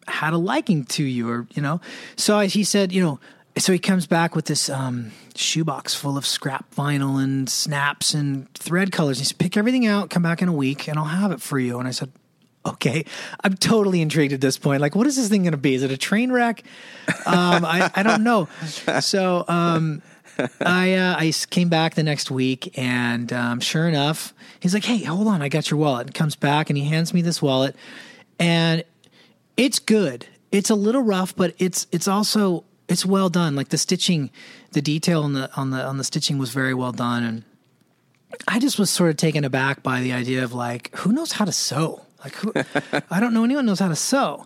had 0.08 0.34
a 0.34 0.38
liking 0.38 0.84
to 0.86 1.04
you, 1.04 1.30
or 1.30 1.48
you 1.54 1.62
know. 1.62 1.80
So 2.16 2.38
I, 2.38 2.48
he 2.48 2.64
said, 2.64 2.92
you 2.92 3.02
know, 3.02 3.20
so 3.58 3.74
he 3.74 3.80
comes 3.80 4.08
back 4.08 4.36
with 4.36 4.46
this 4.46 4.70
um, 4.70 5.12
shoebox 5.36 5.94
full 5.94 6.18
of 6.18 6.26
scrap 6.26 6.74
vinyl 6.76 7.22
and 7.22 7.50
snaps 7.50 8.14
and 8.14 8.54
thread 8.54 8.92
colors. 8.92 9.20
He 9.20 9.26
said, 9.26 9.38
pick 9.38 9.58
everything 9.58 9.86
out, 9.86 10.10
come 10.10 10.24
back 10.24 10.42
in 10.42 10.48
a 10.48 10.54
week, 10.54 10.88
and 10.88 10.98
I'll 10.98 11.06
have 11.06 11.32
it 11.32 11.42
for 11.42 11.60
you. 11.60 11.80
And 11.80 11.88
I 11.88 11.92
said. 11.92 12.12
Okay, 12.64 13.06
I'm 13.44 13.56
totally 13.56 14.02
intrigued 14.04 14.34
at 14.34 14.42
this 14.42 14.60
point. 14.60 14.82
Like, 14.82 14.96
what 14.96 15.08
is 15.08 15.16
this 15.16 15.30
thing 15.30 15.42
going 15.42 15.54
to 15.54 15.58
be? 15.58 15.74
Is 15.74 15.82
it 15.82 15.90
a 15.90 15.98
train 15.98 16.32
wreck? 16.32 16.62
Um, 17.26 17.66
I, 17.66 17.90
I 17.96 18.04
don't 18.04 18.24
know. 18.24 18.50
So, 19.00 19.46
um, 19.48 20.04
I 20.64 20.94
uh, 20.94 21.16
I 21.18 21.34
came 21.50 21.70
back 21.70 21.96
the 21.96 22.04
next 22.04 22.32
week, 22.32 22.78
and 22.78 23.32
um, 23.34 23.60
sure 23.60 23.88
enough, 23.88 24.34
he's 24.60 24.74
like, 24.74 24.86
"Hey, 24.86 25.04
hold 25.04 25.28
on, 25.28 25.42
I 25.42 25.50
got 25.50 25.72
your 25.72 25.80
wallet." 25.80 26.08
And 26.08 26.14
comes 26.14 26.36
back, 26.36 26.70
and 26.70 26.78
he 26.78 26.86
hands 26.86 27.14
me 27.14 27.22
this 27.22 27.42
wallet, 27.42 27.76
and 28.40 28.84
it's 29.58 29.80
good. 29.80 30.28
It's 30.52 30.70
a 30.70 30.76
little 30.76 31.02
rough, 31.02 31.36
but 31.36 31.56
it's 31.58 31.88
it's 31.92 32.08
also 32.08 32.64
it's 32.92 33.06
well 33.06 33.30
done. 33.30 33.56
Like 33.56 33.70
the 33.70 33.78
stitching, 33.78 34.30
the 34.72 34.82
detail 34.82 35.24
on 35.24 35.34
the 35.34 35.54
on 35.56 35.70
the 35.72 35.84
on 35.84 35.98
the 35.98 36.04
stitching 36.04 36.38
was 36.38 36.52
very 36.52 36.74
well 36.74 36.92
done, 36.92 37.24
and 37.24 37.44
I 38.48 38.60
just 38.60 38.78
was 38.78 38.90
sort 38.90 39.10
of 39.10 39.18
taken 39.18 39.44
aback 39.44 39.84
by 39.84 40.02
the 40.02 40.14
idea 40.14 40.44
of 40.44 40.54
like, 40.54 40.96
who 40.98 41.12
knows 41.12 41.34
how 41.34 41.46
to 41.46 41.52
sew? 41.52 42.06
Like, 42.24 42.36
who, 42.36 42.54
I 43.12 43.20
don't 43.20 43.34
know 43.34 43.44
anyone 43.44 43.66
knows 43.66 43.80
how 43.80 43.88
to 43.88 43.96
sew, 43.96 44.46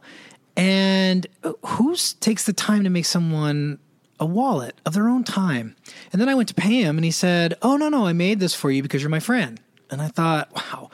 and 0.56 1.28
who 1.66 1.96
takes 2.20 2.46
the 2.46 2.54
time 2.54 2.84
to 2.84 2.90
make 2.90 3.06
someone 3.06 3.80
a 4.20 4.26
wallet 4.26 4.76
of 4.86 4.94
their 4.94 5.10
own 5.10 5.24
time? 5.24 5.76
And 6.14 6.22
then 6.22 6.30
I 6.30 6.36
went 6.36 6.50
to 6.50 6.56
pay 6.56 6.82
him, 6.82 6.98
and 6.98 7.06
he 7.06 7.12
said, 7.12 7.56
"Oh 7.62 7.78
no, 7.78 7.90
no, 7.90 8.06
I 8.06 8.14
made 8.14 8.40
this 8.40 8.54
for 8.54 8.72
you 8.72 8.82
because 8.82 9.02
you're 9.02 9.10
my 9.10 9.20
friend." 9.20 9.60
And 9.92 10.02
I 10.02 10.08
thought, 10.08 10.52
wow, 10.56 10.90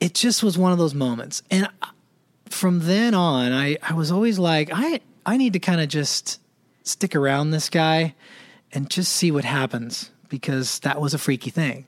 it 0.00 0.14
just 0.14 0.42
was 0.42 0.58
one 0.58 0.70
of 0.70 0.78
those 0.78 0.94
moments, 0.94 1.42
and 1.50 1.66
uh, 1.66 1.86
from 2.50 2.80
then 2.80 3.14
on, 3.14 3.52
I 3.52 3.78
I 3.82 3.94
was 3.94 4.10
always 4.10 4.38
like, 4.38 4.70
I 4.72 5.00
I 5.28 5.36
need 5.36 5.52
to 5.52 5.58
kind 5.58 5.82
of 5.82 5.88
just 5.88 6.40
stick 6.84 7.14
around 7.14 7.50
this 7.50 7.68
guy 7.68 8.14
and 8.72 8.88
just 8.88 9.12
see 9.12 9.30
what 9.30 9.44
happens 9.44 10.10
because 10.30 10.78
that 10.80 11.02
was 11.02 11.12
a 11.12 11.18
freaky 11.18 11.50
thing. 11.50 11.86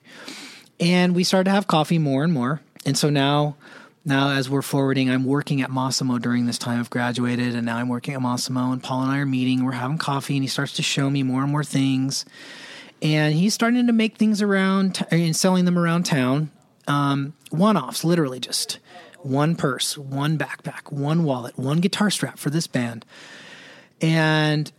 And 0.78 1.14
we 1.14 1.24
started 1.24 1.44
to 1.44 1.52
have 1.52 1.66
coffee 1.66 1.98
more 1.98 2.22
and 2.22 2.34
more. 2.34 2.60
And 2.84 2.98
so 2.98 3.08
now 3.08 3.56
now 4.04 4.32
as 4.32 4.50
we're 4.50 4.60
forwarding, 4.60 5.08
I'm 5.08 5.24
working 5.24 5.62
at 5.62 5.70
Mossimo 5.70 6.20
during 6.20 6.44
this 6.44 6.58
time. 6.58 6.80
I've 6.80 6.90
graduated, 6.90 7.54
and 7.54 7.64
now 7.64 7.78
I'm 7.78 7.88
working 7.88 8.12
at 8.12 8.20
Mossimo. 8.20 8.72
And 8.72 8.82
Paul 8.82 9.04
and 9.04 9.10
I 9.10 9.18
are 9.18 9.26
meeting. 9.26 9.64
We're 9.64 9.72
having 9.72 9.96
coffee, 9.96 10.36
and 10.36 10.44
he 10.44 10.48
starts 10.48 10.74
to 10.74 10.82
show 10.82 11.08
me 11.08 11.22
more 11.22 11.42
and 11.42 11.50
more 11.50 11.64
things. 11.64 12.26
And 13.00 13.34
he's 13.34 13.54
starting 13.54 13.86
to 13.86 13.92
make 13.94 14.18
things 14.18 14.42
around 14.42 14.96
t- 14.96 15.04
and 15.10 15.34
selling 15.34 15.64
them 15.64 15.78
around 15.78 16.04
town. 16.04 16.50
Um, 16.86 17.32
one 17.50 17.78
offs, 17.78 18.04
literally 18.04 18.40
just 18.40 18.78
one 19.24 19.56
purse, 19.56 19.96
one 19.96 20.38
backpack, 20.38 20.92
one 20.92 21.24
wallet, 21.24 21.58
one 21.58 21.78
guitar 21.78 22.10
strap 22.10 22.38
for 22.38 22.50
this 22.50 22.66
band. 22.66 23.04
And 24.00 24.70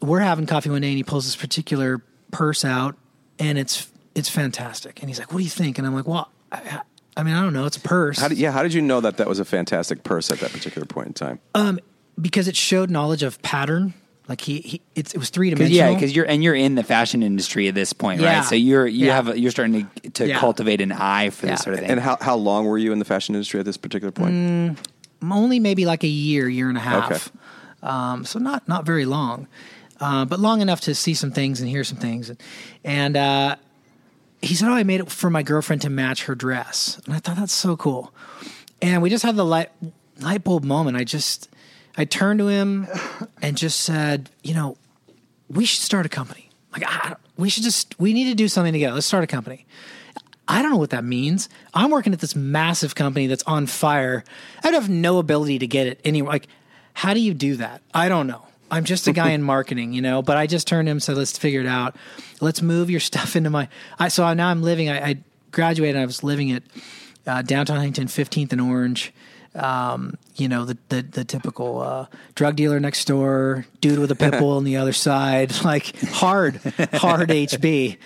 we're 0.00 0.20
having 0.20 0.46
coffee 0.46 0.70
one 0.70 0.82
day, 0.82 0.88
and 0.88 0.96
he 0.96 1.02
pulls 1.04 1.24
this 1.24 1.36
particular 1.36 2.02
purse 2.30 2.64
out, 2.64 2.96
and 3.38 3.58
it's 3.58 3.90
it's 4.14 4.28
fantastic. 4.28 5.00
And 5.00 5.08
he's 5.08 5.18
like, 5.18 5.32
"What 5.32 5.38
do 5.38 5.44
you 5.44 5.50
think?" 5.50 5.78
And 5.78 5.86
I'm 5.86 5.94
like, 5.94 6.06
"Well, 6.06 6.30
I, 6.52 6.80
I 7.16 7.22
mean, 7.22 7.34
I 7.34 7.42
don't 7.42 7.52
know. 7.52 7.66
It's 7.66 7.76
a 7.76 7.80
purse." 7.80 8.18
How 8.18 8.28
did, 8.28 8.38
yeah, 8.38 8.52
how 8.52 8.62
did 8.62 8.72
you 8.74 8.82
know 8.82 9.00
that 9.00 9.16
that 9.18 9.28
was 9.28 9.38
a 9.38 9.44
fantastic 9.44 10.02
purse 10.02 10.30
at 10.30 10.40
that 10.40 10.52
particular 10.52 10.86
point 10.86 11.08
in 11.08 11.14
time? 11.14 11.40
Um, 11.54 11.80
because 12.20 12.48
it 12.48 12.56
showed 12.56 12.90
knowledge 12.90 13.22
of 13.22 13.40
pattern. 13.42 13.94
Like 14.26 14.40
he, 14.40 14.60
he 14.60 14.80
it's, 14.94 15.12
it 15.14 15.18
was 15.18 15.28
three 15.28 15.50
Cause, 15.50 15.58
dimensional. 15.58 15.88
yeah, 15.90 15.94
because 15.94 16.16
you're 16.16 16.24
and 16.24 16.42
you're 16.42 16.54
in 16.54 16.76
the 16.76 16.82
fashion 16.82 17.22
industry 17.22 17.68
at 17.68 17.74
this 17.74 17.92
point, 17.92 18.22
Yeah. 18.22 18.38
right? 18.38 18.44
So 18.44 18.54
you're 18.54 18.86
you 18.86 19.06
Yeah. 19.06 19.14
have 19.16 19.28
a, 19.28 19.38
you're 19.38 19.50
starting 19.50 19.90
to 20.02 20.10
to 20.10 20.28
Yeah. 20.28 20.38
cultivate 20.38 20.80
an 20.80 20.92
eye 20.92 21.28
for 21.30 21.44
Yeah. 21.46 21.52
this 21.52 21.60
sort 21.62 21.74
of 21.74 21.80
thing. 21.80 21.90
And 21.90 22.00
how, 22.00 22.16
how 22.20 22.34
long 22.36 22.64
were 22.64 22.78
you 22.78 22.92
in 22.92 22.98
the 22.98 23.04
fashion 23.04 23.34
industry 23.34 23.60
at 23.60 23.66
this 23.66 23.76
particular 23.76 24.12
point? 24.12 24.78
only 25.30 25.58
maybe 25.58 25.86
like 25.86 26.04
a 26.04 26.08
year, 26.08 26.48
year 26.48 26.68
and 26.68 26.76
a 26.76 26.80
half. 26.82 27.10
Okay. 27.28 27.38
Um, 27.82 28.24
so 28.24 28.38
not 28.38 28.66
not 28.66 28.86
very 28.86 29.04
long, 29.04 29.46
uh, 30.00 30.24
but 30.24 30.40
long 30.40 30.60
enough 30.62 30.80
to 30.82 30.94
see 30.94 31.12
some 31.14 31.30
things 31.30 31.60
and 31.60 31.68
hear 31.68 31.84
some 31.84 31.98
things. 31.98 32.30
And, 32.30 32.42
and 32.82 33.16
uh, 33.18 33.56
he 34.40 34.54
said, 34.54 34.68
"Oh, 34.68 34.74
I 34.74 34.84
made 34.84 35.00
it 35.00 35.10
for 35.10 35.28
my 35.28 35.42
girlfriend 35.42 35.82
to 35.82 35.90
match 35.90 36.24
her 36.24 36.34
dress," 36.34 36.98
and 37.04 37.14
I 37.14 37.18
thought 37.18 37.36
that's 37.36 37.52
so 37.52 37.76
cool. 37.76 38.12
And 38.80 39.02
we 39.02 39.10
just 39.10 39.22
had 39.22 39.36
the 39.36 39.44
light 39.44 39.68
light 40.20 40.44
bulb 40.44 40.64
moment. 40.64 40.96
I 40.96 41.04
just 41.04 41.48
I 41.96 42.04
turned 42.04 42.38
to 42.40 42.48
him 42.48 42.86
and 43.42 43.56
just 43.56 43.80
said, 43.80 44.30
"You 44.42 44.54
know, 44.54 44.76
we 45.48 45.64
should 45.64 45.82
start 45.82 46.06
a 46.06 46.08
company. 46.08 46.50
Like, 46.72 46.84
I, 46.86 47.16
we 47.36 47.48
should 47.48 47.62
just 47.62 47.98
we 47.98 48.12
need 48.12 48.28
to 48.28 48.34
do 48.34 48.48
something 48.48 48.72
together. 48.72 48.94
Let's 48.94 49.06
start 49.06 49.24
a 49.24 49.28
company." 49.28 49.66
I 50.46 50.60
don't 50.60 50.70
know 50.70 50.76
what 50.76 50.90
that 50.90 51.04
means. 51.04 51.48
I'm 51.72 51.90
working 51.90 52.12
at 52.12 52.20
this 52.20 52.36
massive 52.36 52.94
company 52.94 53.26
that's 53.26 53.42
on 53.44 53.66
fire. 53.66 54.24
I'd 54.62 54.74
have 54.74 54.90
no 54.90 55.18
ability 55.18 55.60
to 55.60 55.66
get 55.66 55.86
it 55.86 56.00
anywhere. 56.04 56.32
Like, 56.32 56.48
how 56.92 57.14
do 57.14 57.20
you 57.20 57.32
do 57.32 57.56
that? 57.56 57.80
I 57.94 58.10
don't 58.10 58.26
know. 58.26 58.46
I'm 58.70 58.84
just 58.84 59.06
a 59.06 59.12
guy 59.12 59.30
in 59.30 59.42
marketing, 59.42 59.92
you 59.94 60.02
know. 60.02 60.20
But 60.20 60.36
I 60.36 60.46
just 60.46 60.66
turned 60.66 60.86
to 60.86 60.90
him 60.90 60.96
and 60.96 61.02
said, 61.02 61.16
"Let's 61.16 61.36
figure 61.38 61.60
it 61.60 61.66
out. 61.66 61.96
Let's 62.40 62.60
move 62.60 62.90
your 62.90 63.00
stuff 63.10 63.36
into 63.36 63.50
my." 63.50 63.68
I 63.98 64.08
so 64.08 64.32
now 64.34 64.48
I'm 64.48 64.62
living. 64.62 64.90
I, 64.90 65.08
I 65.08 65.16
graduated. 65.50 66.00
I 66.00 66.04
was 66.04 66.22
living 66.22 66.52
at 66.52 66.62
uh, 67.26 67.42
downtown 67.42 67.76
Huntington, 67.76 68.08
15th 68.08 68.52
and 68.52 68.60
Orange. 68.60 69.12
Um, 69.54 70.18
you 70.34 70.48
know 70.48 70.64
the 70.64 70.76
the, 70.88 71.02
the 71.02 71.24
typical 71.24 71.80
uh, 71.80 72.06
drug 72.34 72.56
dealer 72.56 72.80
next 72.80 73.04
door, 73.06 73.66
dude 73.80 73.98
with 73.98 74.10
a 74.10 74.16
pit 74.16 74.38
bull 74.38 74.50
on 74.56 74.64
the 74.64 74.76
other 74.76 74.92
side, 74.92 75.52
like 75.64 75.96
hard, 76.10 76.56
hard 76.94 77.28
HB. 77.28 77.98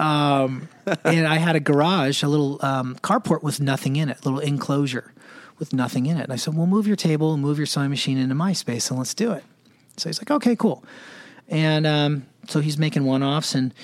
Um, 0.00 0.68
and 1.04 1.26
I 1.26 1.36
had 1.36 1.56
a 1.56 1.60
garage, 1.60 2.22
a 2.22 2.28
little 2.28 2.58
um, 2.64 2.96
carport 2.96 3.42
with 3.42 3.60
nothing 3.60 3.96
in 3.96 4.08
it, 4.08 4.18
a 4.22 4.24
little 4.24 4.40
enclosure 4.40 5.12
with 5.58 5.72
nothing 5.72 6.06
in 6.06 6.16
it. 6.16 6.24
And 6.24 6.32
I 6.32 6.36
said, 6.36 6.54
"Well, 6.54 6.66
move 6.66 6.86
your 6.86 6.96
table 6.96 7.34
and 7.34 7.42
move 7.42 7.58
your 7.58 7.66
sewing 7.66 7.90
machine 7.90 8.18
into 8.18 8.34
my 8.34 8.52
space, 8.52 8.88
and 8.90 8.98
let's 8.98 9.14
do 9.14 9.32
it." 9.32 9.44
So 9.96 10.08
he's 10.08 10.20
like, 10.20 10.30
"Okay, 10.30 10.56
cool." 10.56 10.84
And 11.48 11.86
um, 11.86 12.26
so 12.48 12.60
he's 12.60 12.78
making 12.78 13.04
one 13.04 13.22
offs, 13.22 13.54
and 13.54 13.74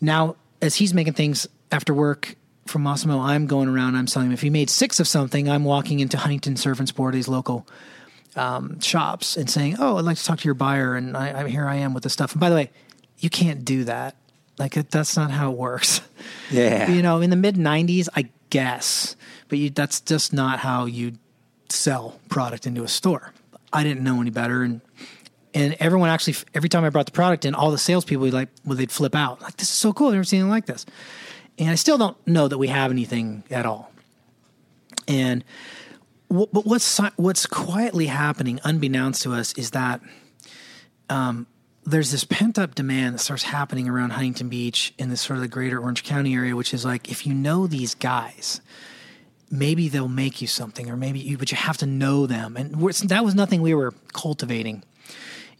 now 0.00 0.36
as 0.62 0.76
he's 0.76 0.94
making 0.94 1.12
things 1.12 1.46
after 1.70 1.92
work 1.92 2.36
from 2.66 2.84
Mossimo, 2.84 3.20
I'm 3.20 3.46
going 3.46 3.68
around. 3.68 3.96
I'm 3.96 4.06
selling. 4.06 4.32
If 4.32 4.42
he 4.42 4.50
made 4.50 4.70
six 4.70 5.00
of 5.00 5.08
something, 5.08 5.48
I'm 5.48 5.64
walking 5.64 6.00
into 6.00 6.16
Huntington 6.16 6.56
Surf 6.56 6.78
and 6.78 6.88
Sport, 6.88 7.14
these 7.14 7.28
local 7.28 7.66
um, 8.36 8.80
shops, 8.80 9.36
and 9.36 9.48
saying, 9.48 9.76
"Oh, 9.78 9.96
I'd 9.96 10.04
like 10.04 10.18
to 10.18 10.24
talk 10.24 10.38
to 10.38 10.44
your 10.44 10.54
buyer." 10.54 10.94
And 10.94 11.16
I, 11.16 11.42
I 11.42 11.48
here 11.48 11.66
I 11.66 11.76
am 11.76 11.94
with 11.94 12.02
the 12.02 12.10
stuff. 12.10 12.32
And 12.32 12.40
by 12.40 12.48
the 12.48 12.54
way, 12.56 12.70
you 13.18 13.30
can't 13.30 13.64
do 13.64 13.84
that. 13.84 14.16
Like 14.58 14.76
it, 14.76 14.90
that's 14.90 15.16
not 15.16 15.30
how 15.30 15.52
it 15.52 15.58
works. 15.58 16.00
Yeah. 16.50 16.90
you 16.90 17.02
know, 17.02 17.20
in 17.20 17.30
the 17.30 17.36
mid 17.36 17.56
'90s, 17.56 18.08
I 18.14 18.28
guess, 18.50 19.16
but 19.48 19.58
you, 19.58 19.70
that's 19.70 20.00
just 20.00 20.32
not 20.32 20.58
how 20.58 20.84
you 20.86 21.14
sell 21.68 22.18
product 22.28 22.66
into 22.66 22.82
a 22.84 22.88
store. 22.88 23.32
I 23.72 23.82
didn't 23.82 24.04
know 24.04 24.20
any 24.20 24.30
better, 24.30 24.62
and 24.62 24.80
and 25.52 25.76
everyone 25.80 26.08
actually 26.08 26.36
every 26.54 26.68
time 26.68 26.84
I 26.84 26.90
brought 26.90 27.06
the 27.06 27.12
product 27.12 27.44
in, 27.44 27.54
all 27.54 27.70
the 27.70 27.78
salespeople 27.78 28.22
would 28.22 28.32
like 28.32 28.48
well, 28.64 28.76
they'd 28.76 28.92
flip 28.92 29.14
out 29.14 29.42
like 29.42 29.56
this 29.56 29.68
is 29.68 29.74
so 29.74 29.92
cool. 29.92 30.08
I've 30.08 30.14
never 30.14 30.24
seen 30.24 30.40
anything 30.40 30.50
like 30.50 30.66
this, 30.66 30.86
and 31.58 31.70
I 31.70 31.74
still 31.74 31.98
don't 31.98 32.16
know 32.26 32.48
that 32.48 32.58
we 32.58 32.68
have 32.68 32.90
anything 32.90 33.44
at 33.50 33.66
all. 33.66 33.92
And 35.06 35.44
wh- 36.30 36.50
but 36.52 36.66
what's 36.66 36.98
what's 37.16 37.46
quietly 37.46 38.06
happening, 38.06 38.60
unbeknownst 38.64 39.22
to 39.22 39.32
us, 39.32 39.52
is 39.54 39.70
that 39.70 40.00
um, 41.08 41.46
there's 41.84 42.10
this 42.10 42.24
pent 42.24 42.58
up 42.58 42.74
demand 42.74 43.14
that 43.14 43.18
starts 43.18 43.44
happening 43.44 43.88
around 43.88 44.10
Huntington 44.10 44.48
Beach 44.48 44.94
in 44.98 45.10
this 45.10 45.20
sort 45.20 45.36
of 45.36 45.42
the 45.42 45.48
greater 45.48 45.80
Orange 45.80 46.02
County 46.02 46.34
area, 46.34 46.56
which 46.56 46.72
is 46.74 46.84
like 46.84 47.10
if 47.10 47.26
you 47.26 47.34
know 47.34 47.66
these 47.66 47.94
guys, 47.94 48.60
maybe 49.50 49.88
they'll 49.88 50.08
make 50.08 50.40
you 50.40 50.46
something, 50.46 50.90
or 50.90 50.96
maybe 50.96 51.20
you, 51.20 51.38
but 51.38 51.50
you 51.50 51.56
have 51.56 51.76
to 51.78 51.86
know 51.86 52.26
them. 52.26 52.56
And 52.56 52.80
we're, 52.80 52.92
that 52.92 53.24
was 53.24 53.34
nothing 53.34 53.62
we 53.62 53.74
were 53.74 53.92
cultivating. 54.12 54.82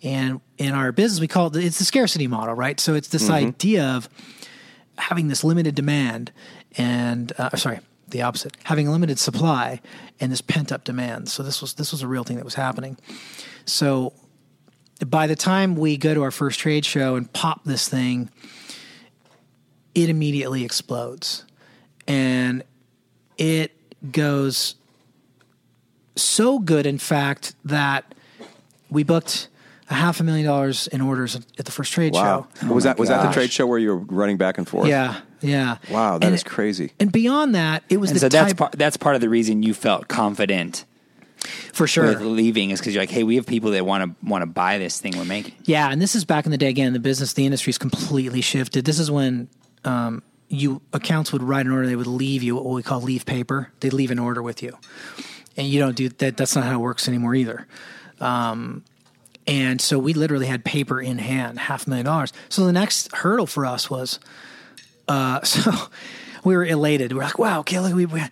And 0.03 0.41
in 0.59 0.73
our 0.75 0.93
business, 0.93 1.21
we 1.21 1.29
call 1.29 1.47
it 1.49 1.65
it's 1.65 1.79
the 1.79 1.85
scarcity 1.85 2.27
model, 2.27 2.55
right? 2.55 2.79
So 2.81 2.95
it's 2.95 3.09
this 3.09 3.29
idea 3.31 3.85
of 3.85 4.09
having 4.99 5.29
this 5.29 5.45
limited 5.45 5.75
demand 5.75 6.33
and 6.77 7.33
uh, 7.39 7.57
sorry, 7.57 7.81
the 8.09 8.23
opposite, 8.23 8.57
having 8.65 8.89
limited 8.89 9.19
supply 9.19 9.81
and 10.21 10.31
this 10.31 10.41
pent 10.41 10.71
up 10.73 10.85
demand. 10.85 11.29
So 11.29 11.43
this 11.43 11.61
was 11.61 11.75
this 11.75 11.93
was 11.93 12.03
a 12.03 12.09
real 12.09 12.25
thing 12.25 12.37
that 12.37 12.45
was 12.45 12.55
happening. 12.55 12.97
So 13.65 14.13
by 15.05 15.27
the 15.27 15.37
time 15.37 15.77
we 15.77 15.97
go 15.97 16.15
to 16.15 16.23
our 16.23 16.31
first 16.31 16.61
trade 16.61 16.85
show 16.85 17.17
and 17.17 17.33
pop 17.33 17.65
this 17.65 17.89
thing, 17.89 18.31
it 19.95 20.09
immediately 20.09 20.65
explodes. 20.65 21.45
And 22.07 22.63
it 23.39 23.73
goes 24.13 24.77
so 26.17 26.59
good, 26.59 26.87
in 26.87 26.99
fact, 26.99 27.55
that 27.65 28.15
we 28.91 29.03
booked 29.03 29.49
a 29.91 29.95
half 29.95 30.21
a 30.21 30.25
million 30.25 30.47
dollars 30.47 30.87
in 30.89 31.01
orders 31.01 31.37
at 31.37 31.65
the 31.65 31.73
first 31.73 31.93
trade 31.93 32.15
Wow. 32.15 32.49
show. 32.61 32.67
was 32.73 32.85
my 32.85 32.91
that 32.91 32.99
was 32.99 33.09
that 33.09 33.27
the 33.27 33.33
trade 33.33 33.53
show 33.53 33.67
where 33.67 33.79
you 33.79 33.91
were 33.91 33.97
running 33.99 34.37
back 34.37 34.59
and 34.59 34.67
forth? 34.67 34.89
Yeah, 34.89 35.21
yeah. 35.41 35.77
Wow, 35.91 36.19
that 36.19 36.27
and 36.27 36.35
is 36.35 36.43
crazy. 36.43 36.93
And 36.99 37.13
beyond 37.13 37.55
that, 37.55 37.83
it 37.89 37.99
was 37.99 38.11
and 38.11 38.17
the 38.17 38.21
so 38.21 38.29
that's 38.29 38.53
type 38.53 38.57
part, 38.59 38.73
that's 38.73 38.97
part 38.97 39.15
of 39.15 39.21
the 39.21 39.29
reason 39.29 39.63
you 39.63 39.75
felt 39.75 40.09
confident 40.09 40.85
for 41.73 41.87
sure. 41.87 42.07
with 42.07 42.23
leaving 42.23 42.71
is 42.71 42.81
because 42.81 42.95
you're 42.95 43.03
like, 43.03 43.11
hey, 43.11 43.25
we 43.25 43.37
have 43.37 43.47
people 43.47 43.73
that 43.73 43.85
want 43.85 44.05
to 44.05 44.27
want 44.29 44.43
to 44.43 44.47
buy 44.47 44.79
this 44.79 44.99
thing 45.01 45.17
we're 45.17 45.25
making. 45.25 45.55
Yeah, 45.65 45.91
and 45.91 46.01
this 46.01 46.15
is 46.15 46.25
back 46.25 46.47
in 46.47 46.51
the 46.51 46.59
day. 46.59 46.69
Again, 46.69 46.93
the 46.93 46.99
business, 47.01 47.33
the 47.35 47.45
industry's 47.45 47.79
completely 47.79 48.41
shifted. 48.41 48.85
This 48.85 48.99
is 48.99 49.11
when 49.11 49.49
um, 49.85 50.23
you 50.49 50.81
accounts 50.93 51.33
would 51.33 51.43
write 51.43 51.67
an 51.67 51.73
order. 51.73 51.87
They 51.87 51.97
would 51.97 52.07
leave 52.07 52.43
you 52.43 52.55
what 52.55 52.65
we 52.65 52.83
call 52.83 53.01
leave 53.03 53.27
paper. 53.27 53.71
They'd 53.81 53.93
leave 53.93 54.11
an 54.11 54.19
order 54.19 54.43
with 54.43 54.63
you, 54.63 54.79
and 55.57 55.67
you 55.67 55.79
don't 55.79 55.97
do 55.97 56.09
that. 56.09 56.37
That's 56.39 56.55
not 56.57 56.65
how 56.65 56.77
it 56.77 56.83
works 56.83 57.07
anymore 57.09 57.35
either. 57.35 57.67
Um, 58.21 58.85
and 59.47 59.81
so 59.81 59.99
we 59.99 60.15
literally 60.15 60.47
had 60.47 60.65
paper 60.65 61.01
in 61.01 61.19
hand, 61.19 61.59
half 61.59 61.87
a 61.87 61.91
million 61.91 62.07
dollars. 62.07 62.33
So 62.49 62.65
the 62.65 62.73
next 62.73 63.13
hurdle 63.13 63.47
for 63.47 63.67
us 63.67 63.91
was, 63.91 64.19
uh, 65.09 65.41
so 65.45 65.71
we 66.45 66.57
were 66.57 66.65
elated. 66.65 67.13
We're 67.13 67.23
like, 67.23 67.39
wow, 67.39 67.61
okay, 67.61 67.81
look, 67.81 67.95
we. 67.95 68.07
we 68.07 68.23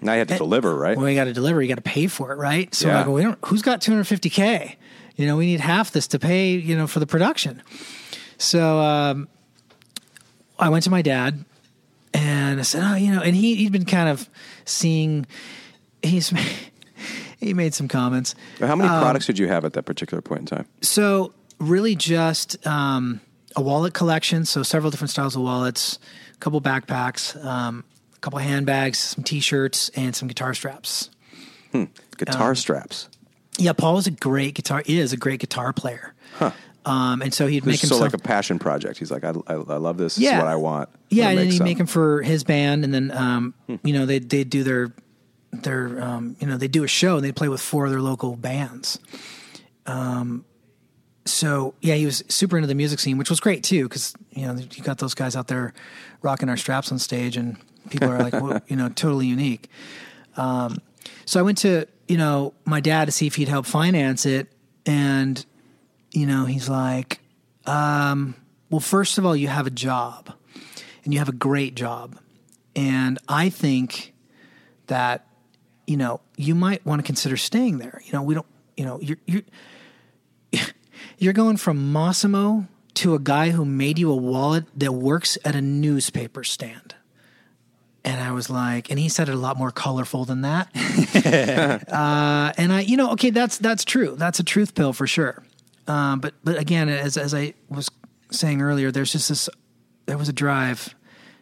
Now 0.00 0.12
you 0.12 0.20
had 0.20 0.28
to 0.28 0.38
deliver, 0.38 0.74
right? 0.74 0.96
well, 0.96 1.08
you 1.08 1.14
got 1.14 1.24
to 1.24 1.32
deliver. 1.32 1.60
You 1.60 1.68
got 1.68 1.76
to 1.76 1.82
pay 1.82 2.06
for 2.06 2.32
it, 2.32 2.36
right? 2.36 2.74
So 2.74 2.88
Yeah. 2.88 3.00
I 3.00 3.04
go, 3.04 3.12
we 3.12 3.22
don't, 3.22 3.38
who's 3.46 3.62
got 3.62 3.80
250k? 3.80 4.76
You 5.16 5.26
know, 5.26 5.36
we 5.36 5.46
need 5.46 5.60
half 5.60 5.90
this 5.90 6.06
to 6.08 6.18
pay. 6.18 6.52
You 6.54 6.76
know, 6.76 6.86
for 6.86 7.00
the 7.00 7.06
production. 7.06 7.62
So 8.38 8.78
um, 8.78 9.28
I 10.58 10.68
went 10.70 10.84
to 10.84 10.90
my 10.90 11.02
dad 11.02 11.44
and 12.14 12.58
I 12.58 12.62
said, 12.62 12.82
oh, 12.82 12.96
you 12.96 13.14
know, 13.14 13.20
and 13.20 13.36
he 13.36 13.56
he'd 13.56 13.72
been 13.72 13.84
kind 13.84 14.08
of 14.08 14.28
seeing. 14.64 15.26
He's 16.02 16.32
he 17.42 17.52
made 17.54 17.74
some 17.74 17.88
comments. 17.88 18.34
How 18.60 18.74
many 18.76 18.88
Um, 18.88 19.02
products 19.02 19.26
did 19.26 19.38
you 19.38 19.48
have 19.48 19.64
at 19.64 19.72
that 19.74 19.82
particular 19.84 20.22
point 20.22 20.40
in 20.40 20.46
time? 20.46 20.66
So 20.80 21.34
really, 21.58 21.94
just 21.96 22.64
um, 22.66 23.20
a 23.56 23.60
wallet 23.62 23.92
collection. 23.94 24.44
So 24.44 24.62
several 24.62 24.90
different 24.90 25.10
styles 25.10 25.36
of 25.36 25.42
wallets, 25.42 25.98
a 26.34 26.38
couple 26.38 26.60
backpacks, 26.60 27.42
um, 27.44 27.84
a 28.14 28.18
couple 28.20 28.38
handbags, 28.38 28.98
some 28.98 29.24
T-shirts, 29.24 29.90
and 29.90 30.14
some 30.14 30.28
guitar 30.28 30.54
straps. 30.54 31.10
Guitar 32.16 32.50
Um, 32.50 32.54
straps. 32.56 33.08
Yeah, 33.58 33.72
Paul 33.72 33.94
was 33.94 34.06
a 34.06 34.10
great 34.10 34.54
guitar. 34.54 34.82
He 34.86 34.98
is 34.98 35.12
a 35.12 35.16
great 35.16 35.40
guitar 35.40 35.72
player. 35.72 36.14
Um, 36.84 37.22
and 37.22 37.32
so 37.32 37.46
he'd 37.46 37.64
make 37.64 37.74
This 37.74 37.84
is 37.84 37.88
so 37.90 37.94
himself 37.96 38.12
like 38.12 38.20
a 38.20 38.24
passion 38.24 38.58
project. 38.58 38.98
He's 38.98 39.10
like, 39.12 39.22
I, 39.22 39.30
I, 39.46 39.52
I 39.54 39.76
love 39.76 39.98
this. 39.98 40.16
This 40.16 40.24
Yeah. 40.24 40.36
is 40.38 40.42
what 40.42 40.48
I 40.48 40.56
want. 40.56 40.88
yeah, 41.10 41.28
and 41.28 41.38
then 41.38 41.46
he'd 41.46 41.58
some. 41.58 41.64
make 41.64 41.78
them 41.78 41.86
for 41.86 42.22
his 42.22 42.42
band, 42.42 42.82
and 42.84 42.92
then 42.92 43.12
um, 43.12 43.54
you 43.84 43.92
know 43.92 44.04
they 44.04 44.18
they 44.18 44.42
do 44.42 44.64
their 44.64 44.92
their 45.52 46.02
um, 46.02 46.36
you 46.40 46.46
know 46.46 46.56
they 46.56 46.68
do 46.68 46.82
a 46.82 46.88
show 46.88 47.16
and 47.16 47.24
they 47.24 47.32
play 47.32 47.48
with 47.48 47.60
four 47.60 47.86
other 47.86 48.00
local 48.00 48.36
bands. 48.36 48.98
Um, 49.86 50.44
so 51.24 51.74
yeah, 51.80 51.94
he 51.94 52.06
was 52.06 52.24
super 52.28 52.56
into 52.56 52.66
the 52.66 52.74
music 52.74 52.98
scene, 52.98 53.18
which 53.18 53.30
was 53.30 53.40
great 53.40 53.62
too, 53.62 53.84
because 53.84 54.14
you 54.30 54.46
know 54.46 54.54
you 54.54 54.82
got 54.82 54.98
those 54.98 55.14
guys 55.14 55.36
out 55.36 55.48
there 55.48 55.72
rocking 56.22 56.48
our 56.48 56.56
straps 56.56 56.90
on 56.90 56.98
stage, 56.98 57.36
and 57.36 57.56
people 57.90 58.08
are 58.10 58.18
like, 58.18 58.32
well, 58.32 58.60
you 58.66 58.76
know, 58.76 58.88
totally 58.88 59.26
unique. 59.26 59.68
Um, 60.36 60.78
so 61.26 61.38
I 61.38 61.42
went 61.42 61.58
to 61.58 61.86
you 62.08 62.16
know 62.16 62.54
my 62.64 62.80
dad 62.80 63.06
to 63.06 63.12
see 63.12 63.26
if 63.26 63.36
he'd 63.36 63.48
help 63.48 63.66
finance 63.66 64.26
it, 64.26 64.48
and 64.86 65.44
you 66.10 66.26
know 66.26 66.46
he's 66.46 66.68
like, 66.68 67.20
um, 67.66 68.34
well, 68.70 68.80
first 68.80 69.18
of 69.18 69.26
all, 69.26 69.36
you 69.36 69.48
have 69.48 69.66
a 69.66 69.70
job, 69.70 70.32
and 71.04 71.12
you 71.12 71.18
have 71.18 71.28
a 71.28 71.32
great 71.32 71.74
job, 71.74 72.18
and 72.74 73.18
I 73.28 73.50
think 73.50 74.14
that 74.86 75.26
you 75.86 75.96
know 75.96 76.20
you 76.36 76.54
might 76.54 76.84
want 76.84 77.00
to 77.00 77.06
consider 77.06 77.36
staying 77.36 77.78
there. 77.78 78.00
You 78.04 78.12
know, 78.12 78.22
we 78.22 78.34
don't. 78.34 78.46
You 78.76 78.84
know, 78.84 79.00
you're 79.00 79.18
you're 79.26 79.42
you're 81.18 81.32
going 81.32 81.56
from 81.56 81.92
Mossimo 81.92 82.66
to 82.94 83.14
a 83.14 83.18
guy 83.18 83.50
who 83.50 83.64
made 83.64 83.98
you 83.98 84.10
a 84.10 84.16
wallet 84.16 84.64
that 84.78 84.92
works 84.92 85.38
at 85.44 85.54
a 85.54 85.60
newspaper 85.60 86.44
stand. 86.44 86.94
And 88.04 88.20
I 88.20 88.32
was 88.32 88.50
like, 88.50 88.90
and 88.90 88.98
he 88.98 89.08
said 89.08 89.28
it 89.28 89.34
a 89.34 89.38
lot 89.38 89.56
more 89.56 89.70
colorful 89.70 90.24
than 90.24 90.42
that. 90.42 90.68
uh, 91.88 92.52
and 92.56 92.72
I, 92.72 92.80
you 92.80 92.96
know, 92.96 93.12
okay, 93.12 93.30
that's 93.30 93.58
that's 93.58 93.84
true. 93.84 94.16
That's 94.16 94.40
a 94.40 94.44
truth 94.44 94.74
pill 94.74 94.92
for 94.92 95.06
sure. 95.06 95.42
Um, 95.86 96.20
but 96.20 96.34
but 96.42 96.58
again, 96.58 96.88
as 96.88 97.16
as 97.16 97.32
I 97.32 97.54
was 97.68 97.88
saying 98.30 98.60
earlier, 98.60 98.90
there's 98.90 99.12
just 99.12 99.28
this. 99.28 99.48
There 100.06 100.18
was 100.18 100.28
a 100.28 100.32
drive, 100.32 100.96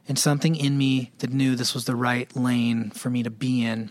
and 0.07 0.19
something 0.19 0.55
in 0.55 0.77
me 0.77 1.13
that 1.19 1.33
knew 1.33 1.57
this 1.57 1.73
was 1.73 1.87
the 1.87 1.97
right 1.97 2.35
lane 2.37 2.91
for 2.91 3.09
me 3.09 3.23
to 3.23 3.31
be 3.31 3.65
in. 3.65 3.91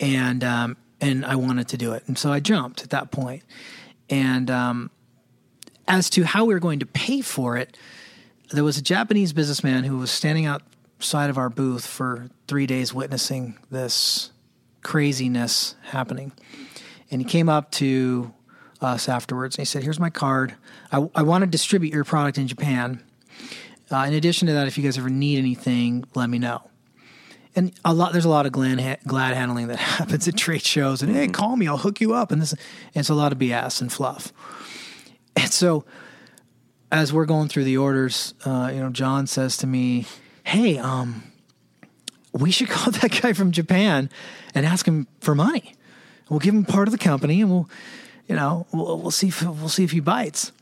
And 0.00 0.44
um, 0.44 0.76
and 1.00 1.24
I 1.24 1.36
wanted 1.36 1.68
to 1.68 1.76
do 1.76 1.92
it, 1.92 2.04
and 2.06 2.18
so 2.18 2.32
I 2.32 2.40
jumped 2.40 2.82
at 2.82 2.90
that 2.90 3.10
point. 3.10 3.42
And 4.08 4.50
um, 4.50 4.90
as 5.88 6.10
to 6.10 6.24
how 6.24 6.44
we 6.44 6.54
were 6.54 6.60
going 6.60 6.80
to 6.80 6.86
pay 6.86 7.20
for 7.20 7.56
it, 7.56 7.76
there 8.50 8.64
was 8.64 8.78
a 8.78 8.82
Japanese 8.82 9.32
businessman 9.32 9.84
who 9.84 9.98
was 9.98 10.10
standing 10.10 10.46
outside 10.46 11.30
of 11.30 11.38
our 11.38 11.48
booth 11.48 11.86
for 11.86 12.28
three 12.46 12.66
days 12.66 12.94
witnessing 12.94 13.58
this 13.70 14.30
craziness 14.82 15.74
happening. 15.82 16.32
And 17.10 17.20
he 17.20 17.26
came 17.26 17.48
up 17.48 17.70
to 17.72 18.32
us 18.80 19.08
afterwards 19.08 19.56
and 19.56 19.62
he 19.62 19.66
said, 19.66 19.82
Here's 19.82 20.00
my 20.00 20.10
card. 20.10 20.54
I, 20.92 21.08
I 21.14 21.22
want 21.22 21.42
to 21.42 21.46
distribute 21.46 21.92
your 21.92 22.04
product 22.04 22.38
in 22.38 22.46
Japan. 22.46 23.02
Uh, 23.90 23.98
in 23.98 24.14
addition 24.14 24.46
to 24.46 24.54
that, 24.54 24.66
if 24.66 24.76
you 24.76 24.84
guys 24.84 24.98
ever 24.98 25.10
need 25.10 25.38
anything, 25.38 26.04
let 26.14 26.28
me 26.28 26.38
know. 26.38 26.68
And 27.56 27.72
a 27.86 27.94
lot, 27.94 28.12
there's 28.12 28.26
a 28.26 28.28
lot 28.28 28.44
of 28.44 28.52
glad, 28.52 28.98
glad 29.06 29.34
handling 29.34 29.68
that 29.68 29.76
happens 29.78 30.28
at 30.28 30.36
trade 30.36 30.62
shows. 30.62 31.02
And 31.02 31.14
hey, 31.16 31.26
call 31.28 31.56
me, 31.56 31.66
I'll 31.66 31.78
hook 31.78 32.00
you 32.00 32.12
up. 32.12 32.30
And 32.30 32.40
this, 32.40 32.52
and 32.52 32.60
it's 32.94 33.08
a 33.08 33.14
lot 33.14 33.32
of 33.32 33.38
BS 33.38 33.80
and 33.80 33.90
fluff. 33.90 34.32
And 35.34 35.50
so, 35.50 35.84
as 36.92 37.12
we're 37.12 37.24
going 37.24 37.48
through 37.48 37.64
the 37.64 37.78
orders, 37.78 38.34
uh, 38.44 38.70
you 38.72 38.80
know, 38.80 38.90
John 38.90 39.26
says 39.26 39.56
to 39.58 39.66
me, 39.66 40.06
"Hey, 40.44 40.78
um, 40.78 41.24
we 42.32 42.50
should 42.50 42.68
call 42.70 42.92
that 42.92 43.20
guy 43.20 43.32
from 43.32 43.52
Japan 43.52 44.10
and 44.54 44.64
ask 44.64 44.86
him 44.86 45.06
for 45.20 45.34
money. 45.34 45.74
We'll 46.28 46.40
give 46.40 46.54
him 46.54 46.64
part 46.64 46.88
of 46.88 46.92
the 46.92 46.98
company, 46.98 47.40
and 47.40 47.50
we'll, 47.50 47.68
you 48.28 48.34
know, 48.34 48.66
we'll, 48.72 49.00
we'll 49.00 49.10
see 49.10 49.28
if 49.28 49.42
we'll 49.42 49.68
see 49.68 49.84
if 49.84 49.92
he 49.92 50.00
bites." 50.00 50.52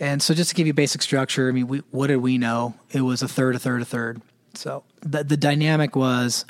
And 0.00 0.22
so, 0.22 0.34
just 0.34 0.50
to 0.50 0.56
give 0.56 0.66
you 0.66 0.74
basic 0.74 1.02
structure, 1.02 1.48
I 1.48 1.52
mean, 1.52 1.66
we, 1.66 1.78
what 1.90 2.08
did 2.08 2.16
we 2.16 2.38
know? 2.38 2.74
It 2.90 3.02
was 3.02 3.22
a 3.22 3.28
third, 3.28 3.54
a 3.54 3.58
third, 3.58 3.82
a 3.82 3.84
third. 3.84 4.22
So 4.54 4.84
the 5.02 5.24
the 5.24 5.36
dynamic 5.36 5.96
was 5.96 6.44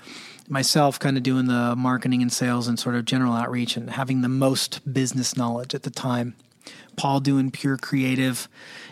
myself 0.48 0.98
kind 0.98 1.16
of 1.16 1.22
doing 1.22 1.46
the 1.46 1.74
marketing 1.76 2.20
and 2.20 2.32
sales 2.32 2.68
and 2.68 2.78
sort 2.78 2.94
of 2.94 3.04
general 3.04 3.32
outreach 3.32 3.76
and 3.76 3.90
having 3.90 4.22
the 4.22 4.28
most 4.28 4.80
business 4.92 5.36
knowledge 5.36 5.74
at 5.74 5.84
the 5.84 5.90
time 5.90 6.34
Paul 6.96 7.20
doing 7.20 7.50
pure 7.50 7.76
creative, 7.76 8.48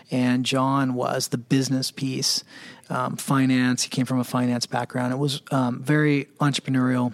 and 0.09 0.45
John 0.45 0.93
was 0.93 1.29
the 1.29 1.37
business 1.37 1.91
piece, 1.91 2.43
um, 2.89 3.15
finance. 3.15 3.83
He 3.83 3.89
came 3.89 4.05
from 4.05 4.19
a 4.19 4.23
finance 4.23 4.65
background. 4.65 5.13
It 5.13 5.17
was 5.17 5.41
um, 5.51 5.81
very 5.81 6.25
entrepreneurial 6.39 7.13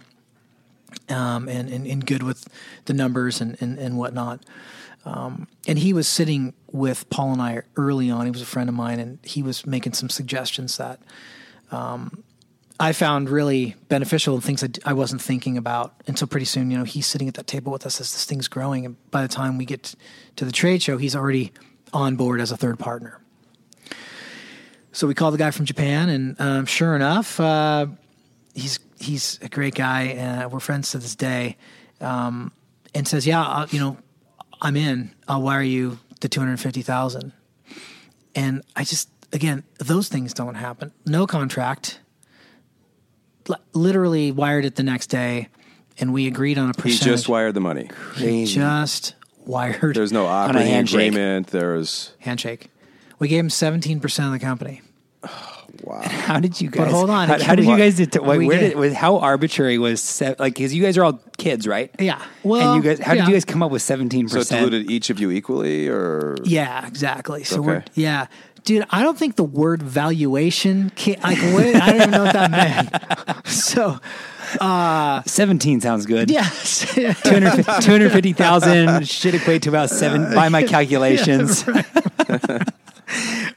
um, 1.09 1.47
and, 1.47 1.69
and, 1.69 1.85
and, 1.85 2.05
good 2.05 2.23
with 2.23 2.47
the 2.85 2.93
numbers 2.93 3.41
and, 3.41 3.57
and, 3.61 3.77
and 3.77 3.97
whatnot. 3.97 4.41
Um, 5.05 5.47
and 5.67 5.77
he 5.77 5.93
was 5.93 6.07
sitting 6.07 6.53
with 6.71 7.09
Paul 7.09 7.33
and 7.33 7.41
I 7.41 7.61
early 7.75 8.09
on. 8.09 8.25
He 8.25 8.31
was 8.31 8.41
a 8.41 8.45
friend 8.45 8.69
of 8.69 8.75
mine, 8.75 8.99
and 8.99 9.19
he 9.23 9.43
was 9.43 9.65
making 9.65 9.93
some 9.93 10.09
suggestions 10.09 10.77
that 10.77 10.99
um, 11.71 12.23
I 12.79 12.93
found 12.93 13.29
really 13.29 13.75
beneficial 13.89 14.35
and 14.35 14.43
things 14.43 14.63
I, 14.63 14.69
I 14.85 14.93
wasn't 14.93 15.21
thinking 15.21 15.57
about. 15.57 15.93
until 16.05 16.27
pretty 16.27 16.45
soon, 16.45 16.69
you 16.69 16.77
know, 16.77 16.83
he's 16.83 17.07
sitting 17.07 17.27
at 17.27 17.33
that 17.35 17.47
table 17.47 17.71
with 17.71 17.85
us 17.85 17.99
as 17.99 18.11
this 18.11 18.25
thing's 18.25 18.47
growing. 18.47 18.85
And 18.85 19.11
by 19.11 19.21
the 19.21 19.27
time 19.27 19.57
we 19.57 19.65
get 19.65 19.95
to 20.35 20.45
the 20.45 20.51
trade 20.51 20.81
show, 20.83 20.97
he's 20.97 21.15
already 21.15 21.53
on 21.93 22.15
board 22.15 22.39
as 22.39 22.51
a 22.51 22.57
third 22.57 22.77
partner. 22.77 23.19
So 24.91 25.07
we 25.07 25.13
called 25.13 25.33
the 25.33 25.37
guy 25.37 25.51
from 25.51 25.65
Japan, 25.65 26.09
and 26.09 26.41
um, 26.41 26.65
sure 26.65 26.95
enough, 26.95 27.39
uh, 27.39 27.85
he's 28.55 28.79
he's 28.99 29.37
a 29.43 29.49
great 29.49 29.75
guy, 29.75 30.03
and 30.05 30.51
we're 30.51 30.59
friends 30.59 30.91
to 30.91 30.97
this 30.97 31.15
day. 31.15 31.57
Um, 32.01 32.51
and 32.95 33.07
says, 33.07 33.27
"Yeah, 33.27 33.43
I'll, 33.43 33.67
you 33.67 33.79
know, 33.79 33.97
I'm 34.59 34.75
in. 34.75 35.11
I'll 35.27 35.41
wire 35.41 35.61
you 35.61 35.99
the 36.21 36.29
two 36.29 36.39
hundred 36.39 36.59
fifty 36.59 36.81
thousand. 36.81 37.33
And 38.35 38.63
I 38.75 38.83
just, 38.83 39.09
again, 39.33 39.63
those 39.79 40.09
things 40.09 40.33
don't 40.33 40.55
happen. 40.55 40.91
No 41.05 41.25
contract 41.25 41.99
literally 43.73 44.31
wired 44.31 44.65
it 44.65 44.75
the 44.75 44.83
next 44.83 45.07
day, 45.07 45.49
and 45.99 46.13
we 46.13 46.27
agreed 46.27 46.57
on 46.57 46.69
a 46.69 46.73
percentage. 46.73 46.99
He 46.99 47.05
just 47.05 47.29
wired 47.29 47.53
the 47.53 47.61
money. 47.61 47.89
He 48.15 48.45
just 48.45 49.15
wired. 49.45 49.95
There's 49.95 50.11
no 50.11 50.25
operating 50.25 50.73
agreement. 50.75 51.47
There's 51.47 52.13
handshake. 52.19 52.69
We 53.19 53.27
gave 53.27 53.39
him 53.39 53.49
17 53.49 53.99
percent 53.99 54.27
of 54.27 54.39
the 54.39 54.45
company. 54.45 54.81
Wow. 55.83 56.01
How 56.05 56.39
did 56.39 56.59
you 56.59 56.69
guys? 56.69 56.85
But 56.85 56.91
hold 56.91 57.09
on. 57.09 57.27
How, 57.27 57.41
how 57.41 57.55
did 57.55 57.65
you 57.65 57.77
guys? 57.77 57.97
Det- 57.97 58.23
where 58.23 58.39
did, 58.39 58.75
was, 58.75 58.93
how 58.93 59.19
arbitrary 59.19 59.77
was 59.77 60.01
se- 60.01 60.35
like? 60.39 60.55
Because 60.55 60.73
you 60.73 60.81
guys 60.81 60.97
are 60.97 61.03
all 61.03 61.19
kids, 61.37 61.67
right? 61.67 61.93
Yeah. 61.99 62.23
Well, 62.43 62.73
and 62.73 62.83
you 62.83 62.89
guys, 62.89 62.99
how 62.99 63.13
yeah. 63.13 63.21
did 63.21 63.27
you 63.29 63.35
guys 63.35 63.45
come 63.45 63.61
up 63.61 63.69
with 63.69 63.81
seventeen 63.81 64.27
So 64.27 64.43
diluted 64.43 64.89
each 64.89 65.09
of 65.09 65.19
you 65.19 65.29
equally, 65.29 65.87
or 65.87 66.35
Yeah, 66.43 66.87
exactly. 66.87 67.43
So 67.43 67.59
Okay. 67.59 67.67
we're 67.67 67.83
yeah, 67.93 68.27
dude. 68.67 68.85
I 68.89 69.01
don't 69.01 69.17
think 69.17 69.37
the 69.37 69.45
word 69.45 69.81
valuation. 69.81 70.89
Can, 70.91 71.19
like, 71.21 71.37
what, 71.53 71.73
I 71.75 71.87
don't 71.87 71.95
even 71.95 72.11
know 72.11 72.25
what 72.25 72.33
that 72.33 72.51
meant. 72.51 72.89
So 73.47 73.99
Seventeen 75.25 75.79
sounds 75.81 76.05
good. 76.05 76.29
yeah, 76.29 76.47
250,000 76.49 79.07
should 79.09 79.33
equate 79.35 79.61
to 79.63 79.69
about 79.69 79.89
seven 79.89 80.35
by 80.35 80.49
my 80.49 80.63
calculations. 80.63 81.65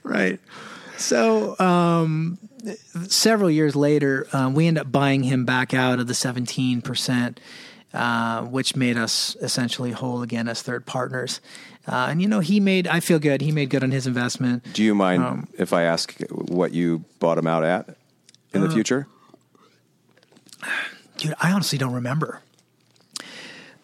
right. 0.04 0.38
So, 0.96 1.58
um, 1.58 2.38
several 3.08 3.50
years 3.50 3.74
later, 3.74 4.28
um, 4.32 4.54
we 4.54 4.68
end 4.68 4.78
up 4.78 4.92
buying 4.92 5.24
him 5.24 5.44
back 5.44 5.74
out 5.74 5.98
of 5.98 6.06
the 6.06 6.12
17%, 6.12 7.38
uh, 7.94 8.42
which 8.42 8.76
made 8.76 8.96
us 8.96 9.36
essentially 9.40 9.90
whole 9.92 10.22
again 10.22 10.46
as 10.48 10.62
third 10.62 10.86
partners. 10.86 11.40
Uh, 11.88 12.08
and, 12.10 12.20
you 12.22 12.28
know, 12.28 12.40
he 12.40 12.60
made, 12.60 12.86
I 12.86 13.00
feel 13.00 13.18
good. 13.18 13.40
He 13.40 13.52
made 13.52 13.70
good 13.70 13.82
on 13.82 13.90
his 13.90 14.06
investment. 14.06 14.64
do 14.74 14.82
you 14.84 14.94
mind 14.94 15.22
Um, 15.24 15.48
if 15.58 15.72
I 15.72 15.82
ask 15.82 16.14
what 16.30 16.72
you 16.72 17.04
bought 17.18 17.38
him 17.38 17.46
out 17.46 17.64
at 17.64 17.96
in 18.52 18.62
Uh, 18.62 18.66
the 18.66 18.72
future? 18.72 19.06
Dude, 21.16 21.34
I 21.40 21.52
honestly 21.52 21.78
don't 21.78 21.92
remember. 21.92 22.40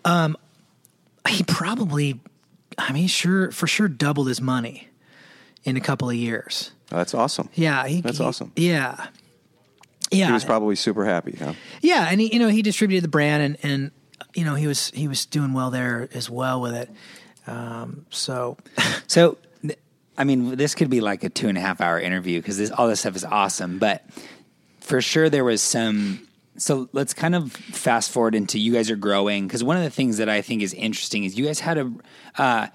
Um, 0.04 0.36
he 1.28 1.42
probably, 1.42 2.20
I 2.78 2.92
mean, 2.92 3.08
sure, 3.08 3.50
for 3.50 3.66
sure 3.66 3.88
doubled 3.88 4.28
his 4.28 4.40
money 4.40 4.88
in 5.64 5.76
a 5.76 5.80
couple 5.80 6.08
of 6.08 6.14
years. 6.16 6.70
Oh, 6.92 6.96
that's 6.96 7.14
awesome. 7.14 7.48
Yeah. 7.54 7.86
He, 7.86 8.00
That's 8.00 8.18
he- 8.18 8.24
awesome. 8.24 8.52
Yeah. 8.56 9.08
Yeah. 10.12 10.26
He 10.26 10.32
was 10.32 10.44
probably 10.44 10.76
super 10.76 11.04
happy, 11.04 11.36
huh? 11.36 11.54
Yeah, 11.82 12.06
and 12.08 12.20
he, 12.20 12.32
you 12.32 12.38
know, 12.38 12.48
he 12.48 12.62
distributed 12.62 13.02
the 13.02 13.08
brand, 13.08 13.42
and 13.42 13.56
and 13.64 13.90
you 14.36 14.44
know, 14.44 14.54
he 14.54 14.68
was 14.68 14.92
he 14.92 15.08
was 15.08 15.26
doing 15.26 15.52
well 15.52 15.70
there 15.72 16.08
as 16.14 16.30
well 16.30 16.60
with 16.60 16.74
it. 16.74 16.88
Um, 17.46 18.06
so 18.10 18.56
So, 19.06 19.38
I 20.18 20.24
mean, 20.24 20.56
this 20.56 20.74
could 20.74 20.90
be 20.90 21.00
like 21.00 21.24
a 21.24 21.28
two 21.28 21.48
and 21.48 21.56
a 21.58 21.60
half 21.60 21.80
hour 21.80 21.98
interview 21.98 22.40
because 22.40 22.58
this 22.58 22.70
all 22.70 22.88
this 22.88 23.00
stuff 23.00 23.16
is 23.16 23.24
awesome. 23.24 23.78
But 23.78 24.04
for 24.80 25.00
sure, 25.00 25.30
there 25.30 25.44
was 25.44 25.62
some. 25.62 26.26
So 26.58 26.88
let's 26.92 27.12
kind 27.12 27.34
of 27.34 27.52
fast 27.52 28.10
forward 28.10 28.34
into 28.34 28.58
you 28.58 28.72
guys 28.72 28.90
are 28.90 28.96
growing 28.96 29.46
because 29.46 29.62
one 29.62 29.76
of 29.76 29.82
the 29.82 29.90
things 29.90 30.16
that 30.16 30.28
I 30.28 30.40
think 30.40 30.62
is 30.62 30.72
interesting 30.72 31.24
is 31.24 31.38
you 31.38 31.44
guys 31.44 31.60
had 31.60 31.78
a 31.78 31.92
uh, 32.38 32.68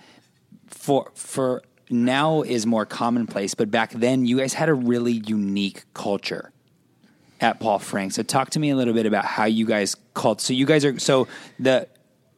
for 0.68 1.12
for 1.16 1.64
now 1.90 2.42
is 2.44 2.66
more 2.66 2.86
commonplace, 2.86 3.56
but 3.56 3.72
back 3.72 3.92
then 3.92 4.26
you 4.26 4.38
guys 4.38 4.54
had 4.54 4.70
a 4.70 4.74
really 4.74 5.14
unique 5.14 5.84
culture 5.94 6.52
at 7.40 7.60
Paul 7.60 7.80
Frank. 7.80 8.12
So 8.12 8.22
talk 8.22 8.52
to 8.52 8.60
me 8.60 8.70
a 8.70 8.76
little 8.76 8.94
bit 8.94 9.08
about 9.08 9.26
how 9.26 9.46
you 9.46 9.66
guys 9.66 9.96
called. 10.14 10.42
So 10.42 10.54
you 10.54 10.66
guys 10.66 10.86
are 10.86 10.98
so 11.00 11.28
the 11.60 11.88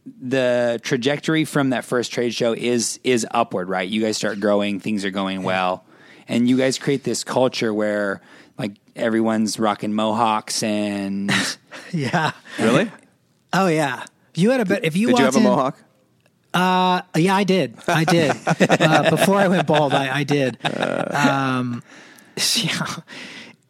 the 0.05 0.79
trajectory 0.83 1.45
from 1.45 1.69
that 1.71 1.85
first 1.85 2.11
trade 2.11 2.33
show 2.33 2.53
is 2.53 2.99
is 3.03 3.25
upward, 3.31 3.69
right? 3.69 3.87
You 3.87 4.01
guys 4.01 4.17
start 4.17 4.39
growing, 4.39 4.79
things 4.79 5.05
are 5.05 5.11
going 5.11 5.43
well, 5.43 5.85
and 6.27 6.47
you 6.49 6.57
guys 6.57 6.77
create 6.77 7.03
this 7.03 7.23
culture 7.23 7.73
where 7.73 8.21
like 8.57 8.73
everyone's 8.95 9.57
rocking 9.59 9.93
mohawks 9.93 10.61
and 10.63 11.31
yeah, 11.91 12.31
Really? 12.59 12.91
oh 13.53 13.67
yeah. 13.67 14.03
If 14.35 14.39
you 14.41 14.49
had 14.51 14.61
a 14.61 14.65
bit, 14.65 14.83
if 14.83 14.95
you 14.97 15.07
Did 15.07 15.19
you 15.19 15.23
walked 15.25 15.35
have 15.35 15.43
a 15.43 15.47
in- 15.47 15.51
mohawk? 15.55 15.77
Uh, 16.53 17.01
yeah, 17.15 17.35
I 17.35 17.43
did. 17.45 17.75
I 17.87 18.03
did. 18.03 18.31
uh, 18.47 19.09
before 19.09 19.37
I 19.37 19.47
went 19.47 19.65
bald, 19.65 19.93
I, 19.93 20.19
I 20.19 20.23
did. 20.23 20.57
Um, 20.63 21.81
yeah. 22.55 22.85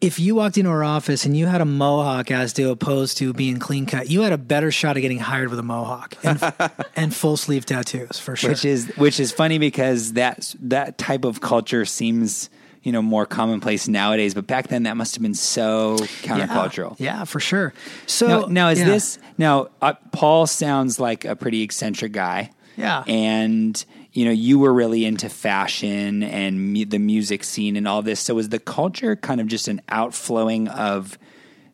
If 0.04 0.20
you 0.20 0.36
walked 0.36 0.58
into 0.58 0.70
our 0.70 0.84
office 0.84 1.26
and 1.26 1.36
you 1.36 1.46
had 1.46 1.62
a 1.62 1.66
mohawk 1.66 2.30
as 2.30 2.52
to 2.54 2.70
opposed 2.72 3.18
to 3.20 3.32
being 3.34 3.58
clean 3.58 3.86
cut, 3.86 4.10
you 4.10 4.22
had 4.22 4.34
a 4.34 4.38
better 4.38 4.70
shot 4.72 4.98
of 4.98 5.02
getting 5.02 5.20
hired 5.20 5.50
with 5.50 5.60
a 5.60 5.64
mohawk 5.64 6.16
and, 6.24 6.54
and 6.96 7.16
full 7.16 7.38
sleeve 7.38 7.66
tattoos 7.66 8.20
for 8.20 8.36
sure. 8.36 8.50
which 8.50 8.66
is 8.66 8.88
which 8.98 9.20
is 9.20 9.32
funny 9.32 9.58
because 9.58 10.14
that 10.14 10.54
that 10.60 10.98
type 10.98 11.24
of 11.24 11.40
culture 11.40 11.86
seems 11.86 12.50
you 12.82 12.92
know 12.92 13.02
more 13.02 13.26
commonplace 13.26 13.88
nowadays, 13.88 14.34
but 14.34 14.46
back 14.46 14.68
then 14.68 14.84
that 14.84 14.98
must 14.98 15.16
have 15.16 15.22
been 15.22 15.34
so 15.34 15.96
countercultural. 16.22 17.00
Yeah, 17.00 17.20
yeah, 17.20 17.24
for 17.24 17.40
sure. 17.40 17.74
So 18.06 18.28
Now, 18.28 18.46
now 18.48 18.70
is 18.70 18.80
yeah. 18.80 18.86
this 18.86 19.20
now? 19.38 19.70
Uh, 19.82 19.94
Paul 20.12 20.48
sounds 20.48 21.00
like 21.00 21.24
a 21.24 21.36
pretty 21.36 21.62
eccentric 21.62 22.12
guy. 22.12 22.52
Yeah. 22.76 23.04
and 23.06 23.86
you 24.14 24.26
know 24.26 24.32
you 24.32 24.60
were 24.60 24.74
really 24.74 25.06
into 25.06 25.28
fashion 25.28 26.24
and 26.24 26.74
mu- 26.74 26.86
the 26.86 27.00
music 27.00 27.44
scene 27.44 27.76
and 27.76 27.88
all 27.88 28.02
this. 28.02 28.20
So 28.20 28.36
was 28.36 28.50
the 28.50 28.60
culture 28.60 29.16
kind 29.16 29.42
of 29.42 29.48
just 29.48 29.68
an 29.68 29.82
outflowing 29.90 30.68
of 30.68 31.18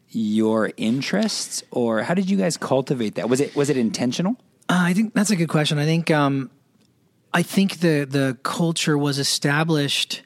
your 0.09 0.71
interests, 0.77 1.63
or 1.71 2.03
how 2.03 2.13
did 2.13 2.29
you 2.29 2.37
guys 2.37 2.57
cultivate 2.57 3.15
that? 3.15 3.29
Was 3.29 3.41
it 3.41 3.55
was 3.55 3.69
it 3.69 3.77
intentional? 3.77 4.37
Uh, 4.69 4.77
I 4.79 4.93
think 4.93 5.13
that's 5.13 5.31
a 5.31 5.35
good 5.35 5.49
question. 5.49 5.77
I 5.77 5.85
think 5.85 6.09
um, 6.09 6.49
I 7.33 7.43
think 7.43 7.79
the 7.79 8.05
the 8.09 8.37
culture 8.43 8.97
was 8.97 9.19
established. 9.19 10.23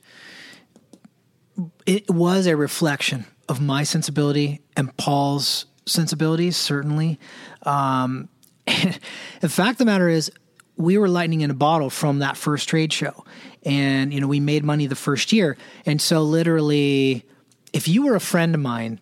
It 1.86 2.10
was 2.10 2.48
a 2.48 2.56
reflection 2.56 3.26
of 3.50 3.62
my 3.62 3.84
sensibility 3.84 4.62
and 4.78 4.96
Paul's 4.98 5.66
sensibilities, 5.86 6.58
certainly. 6.58 7.20
Um, 7.64 8.30
the 8.66 9.50
fact 9.50 9.72
of 9.72 9.78
the 9.80 9.86
matter 9.86 10.10
is, 10.10 10.32
we 10.78 10.98
were 10.98 11.08
lightning 11.08 11.42
in 11.42 11.52
a 11.52 11.56
bottle 11.56 11.90
from 11.90 12.20
that 12.20 12.38
first 12.38 12.70
trade 12.70 12.92
show, 12.92 13.26
and 13.64 14.14
you 14.14 14.20
know 14.20 14.28
we 14.28 14.40
made 14.40 14.64
money 14.64 14.88
the 14.88 14.96
first 14.96 15.32
year, 15.32 15.58
and 15.86 16.02
so 16.02 16.24
literally, 16.24 17.26
if 17.74 17.88
you 17.88 18.04
were 18.06 18.16
a 18.16 18.22
friend 18.22 18.56
of 18.56 18.62
mine 18.62 19.00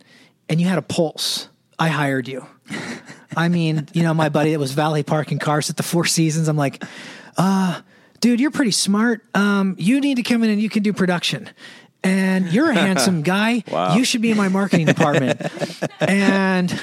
and 0.49 0.59
you 0.59 0.67
had 0.67 0.77
a 0.77 0.81
pulse, 0.83 1.49
I 1.79 1.89
hired 1.89 2.27
you. 2.27 2.45
I 3.35 3.49
mean, 3.49 3.87
you 3.93 4.03
know, 4.03 4.13
my 4.13 4.29
buddy 4.29 4.51
that 4.51 4.59
was 4.59 4.73
valet 4.73 5.03
parking 5.03 5.39
cars 5.39 5.69
at 5.69 5.77
the 5.77 5.83
Four 5.83 6.05
Seasons. 6.05 6.47
I'm 6.47 6.57
like, 6.57 6.83
uh, 7.37 7.81
dude, 8.19 8.39
you're 8.39 8.51
pretty 8.51 8.71
smart. 8.71 9.25
Um, 9.33 9.75
you 9.77 9.99
need 9.99 10.15
to 10.15 10.23
come 10.23 10.43
in 10.43 10.49
and 10.49 10.61
you 10.61 10.69
can 10.69 10.83
do 10.83 10.93
production. 10.93 11.49
And 12.03 12.51
you're 12.51 12.69
a 12.69 12.75
handsome 12.75 13.21
guy. 13.23 13.63
Wow. 13.71 13.95
You 13.95 14.05
should 14.05 14.21
be 14.21 14.31
in 14.31 14.37
my 14.37 14.47
marketing 14.47 14.87
department. 14.87 15.41
and 15.99 16.81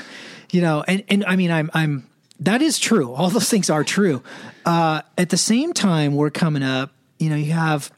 you 0.50 0.60
know, 0.60 0.84
and, 0.86 1.04
and 1.08 1.24
I 1.24 1.36
mean, 1.36 1.50
I'm 1.50 1.70
I'm 1.74 2.08
that 2.40 2.62
is 2.62 2.78
true. 2.78 3.12
All 3.12 3.30
those 3.30 3.48
things 3.48 3.70
are 3.70 3.84
true. 3.84 4.22
Uh, 4.64 5.02
at 5.16 5.30
the 5.30 5.36
same 5.36 5.72
time, 5.72 6.14
we're 6.14 6.30
coming 6.30 6.62
up. 6.62 6.92
You 7.18 7.30
know, 7.30 7.36
you 7.36 7.52
have 7.52 7.90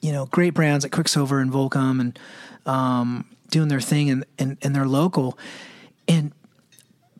you 0.00 0.12
know 0.12 0.26
great 0.26 0.54
brands 0.54 0.84
like 0.84 0.92
Quiksilver 0.92 1.40
and 1.40 1.50
Volcom 1.50 2.00
and 2.00 2.18
um, 2.66 3.26
doing 3.50 3.68
their 3.68 3.80
thing 3.80 4.10
and, 4.10 4.24
and 4.38 4.56
and 4.62 4.74
they're 4.74 4.86
local, 4.86 5.38
and 6.08 6.32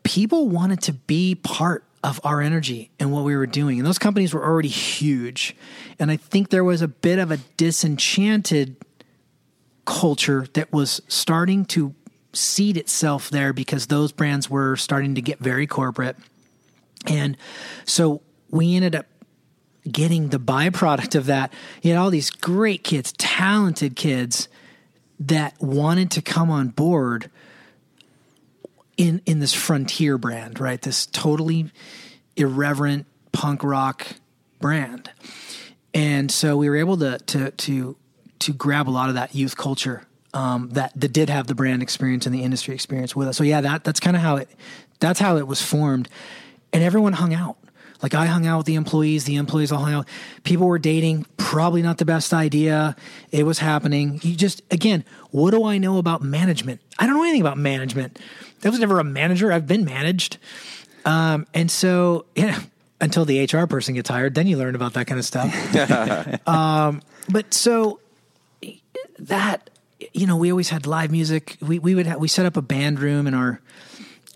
people 0.03 0.49
wanted 0.49 0.81
to 0.83 0.93
be 0.93 1.35
part 1.35 1.83
of 2.03 2.19
our 2.23 2.41
energy 2.41 2.91
and 2.99 3.11
what 3.11 3.23
we 3.23 3.35
were 3.35 3.47
doing. 3.47 3.79
And 3.79 3.87
those 3.87 3.97
companies 3.97 4.33
were 4.33 4.43
already 4.43 4.67
huge. 4.69 5.55
And 5.97 6.11
I 6.11 6.17
think 6.17 6.49
there 6.49 6.63
was 6.63 6.81
a 6.81 6.87
bit 6.87 7.17
of 7.17 7.31
a 7.31 7.37
disenchanted 7.55 8.75
culture 9.85 10.47
that 10.53 10.71
was 10.73 11.01
starting 11.07 11.65
to 11.65 11.95
seed 12.33 12.77
itself 12.77 13.29
there 13.29 13.53
because 13.53 13.87
those 13.87 14.11
brands 14.11 14.49
were 14.49 14.75
starting 14.75 15.15
to 15.15 15.21
get 15.21 15.39
very 15.39 15.65
corporate. 15.65 16.17
And 17.07 17.37
so 17.85 18.21
we 18.49 18.75
ended 18.75 18.95
up 18.95 19.05
getting 19.89 20.29
the 20.29 20.39
byproduct 20.39 21.15
of 21.15 21.25
that. 21.25 21.51
You 21.81 21.91
had 21.91 21.99
all 21.99 22.09
these 22.09 22.29
great 22.29 22.83
kids, 22.83 23.13
talented 23.17 23.95
kids 23.95 24.47
that 25.19 25.55
wanted 25.61 26.11
to 26.11 26.21
come 26.21 26.49
on 26.49 26.69
board 26.69 27.29
in 28.97 29.21
in 29.25 29.39
this 29.39 29.53
frontier 29.53 30.17
brand, 30.17 30.59
right? 30.59 30.81
This 30.81 31.05
totally 31.05 31.71
irreverent 32.35 33.05
punk 33.31 33.63
rock 33.63 34.07
brand. 34.59 35.09
And 35.93 36.31
so 36.31 36.57
we 36.57 36.69
were 36.69 36.77
able 36.77 36.97
to 36.97 37.17
to 37.17 37.51
to 37.51 37.97
to 38.39 38.53
grab 38.53 38.89
a 38.89 38.91
lot 38.91 39.09
of 39.09 39.15
that 39.15 39.35
youth 39.35 39.57
culture 39.57 40.03
um, 40.33 40.69
that 40.69 40.91
that 40.95 41.13
did 41.13 41.29
have 41.29 41.47
the 41.47 41.55
brand 41.55 41.81
experience 41.81 42.25
and 42.25 42.33
the 42.33 42.43
industry 42.43 42.73
experience 42.73 43.15
with 43.15 43.27
us. 43.27 43.37
So 43.37 43.43
yeah, 43.43 43.61
that 43.61 43.83
that's 43.83 43.99
kind 43.99 44.15
of 44.15 44.21
how 44.21 44.37
it 44.37 44.49
that's 44.99 45.19
how 45.19 45.37
it 45.37 45.47
was 45.47 45.61
formed, 45.61 46.09
and 46.73 46.83
everyone 46.83 47.13
hung 47.13 47.33
out. 47.33 47.57
Like 48.01 48.13
I 48.13 48.25
hung 48.25 48.45
out 48.45 48.57
with 48.57 48.65
the 48.65 48.75
employees, 48.75 49.23
the 49.23 49.37
employees 49.37 49.71
all 49.71 49.79
hung 49.79 49.93
out. 49.93 50.07
People 50.43 50.67
were 50.67 50.77
dating, 50.77 51.25
probably 51.37 51.81
not 51.81 51.99
the 51.99 52.05
best 52.05 52.33
idea. 52.33 52.97
It 53.31 53.45
was 53.45 53.59
happening. 53.59 54.19
You 54.23 54.35
just 54.35 54.61
again, 54.71 55.05
what 55.31 55.51
do 55.51 55.63
I 55.63 55.77
know 55.77 55.97
about 55.97 56.21
management? 56.21 56.81
I 56.99 57.07
don't 57.07 57.15
know 57.15 57.23
anything 57.23 57.41
about 57.41 57.57
management. 57.57 58.19
I 58.65 58.69
was 58.69 58.79
never 58.79 58.99
a 58.99 59.05
manager. 59.05 59.53
I've 59.53 59.67
been 59.67 59.85
managed, 59.85 60.37
um, 61.05 61.47
and 61.53 61.71
so 61.71 62.25
yeah. 62.35 62.59
Until 63.01 63.25
the 63.25 63.43
HR 63.43 63.65
person 63.65 63.95
gets 63.95 64.07
hired, 64.09 64.33
then 64.33 64.47
you 64.47 64.55
learn 64.55 64.75
about 64.75 64.93
that 64.93 65.07
kind 65.07 65.19
of 65.19 65.25
stuff. 65.25 66.47
um, 66.47 67.01
but 67.27 67.53
so 67.53 67.99
that 69.19 69.69
you 70.13 70.25
know 70.25 70.37
we 70.37 70.51
always 70.51 70.69
had 70.69 70.87
live 70.87 71.11
music 71.11 71.57
we 71.61 71.79
we 71.79 71.95
would 71.95 72.05
have, 72.05 72.19
we 72.19 72.29
set 72.29 72.45
up 72.45 72.55
a 72.55 72.61
band 72.61 73.01
room 73.01 73.27
in 73.27 73.33
our 73.33 73.59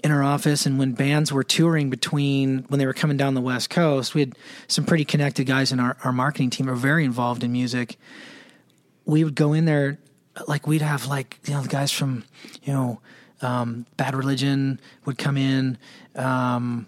in 0.04 0.12
our 0.12 0.24
office 0.24 0.66
and 0.66 0.78
when 0.78 0.94
bands 0.94 1.32
were 1.32 1.44
touring 1.44 1.90
between 1.90 2.60
when 2.68 2.80
they 2.80 2.86
were 2.86 2.94
coming 2.94 3.18
down 3.18 3.34
the 3.34 3.42
west 3.42 3.70
coast 3.70 4.14
we 4.14 4.22
had 4.22 4.36
some 4.68 4.86
pretty 4.86 5.04
connected 5.04 5.46
guys 5.46 5.72
in 5.72 5.80
our, 5.80 5.98
our 6.04 6.12
marketing 6.12 6.50
team 6.50 6.70
are 6.70 6.76
very 6.76 7.04
involved 7.04 7.44
in 7.44 7.52
music 7.52 7.98
we 9.06 9.24
would 9.24 9.36
go 9.36 9.54
in 9.54 9.66
there 9.66 9.98
like 10.48 10.68
we'd 10.68 10.82
have 10.82 11.08
like 11.08 11.40
you 11.46 11.54
know 11.54 11.62
the 11.62 11.68
guys 11.68 11.92
from 11.92 12.24
you 12.64 12.72
know 12.72 13.00
um, 13.42 13.86
bad 13.98 14.16
religion 14.16 14.80
would 15.06 15.18
come 15.18 15.38
in 15.38 15.78
um, 16.16 16.88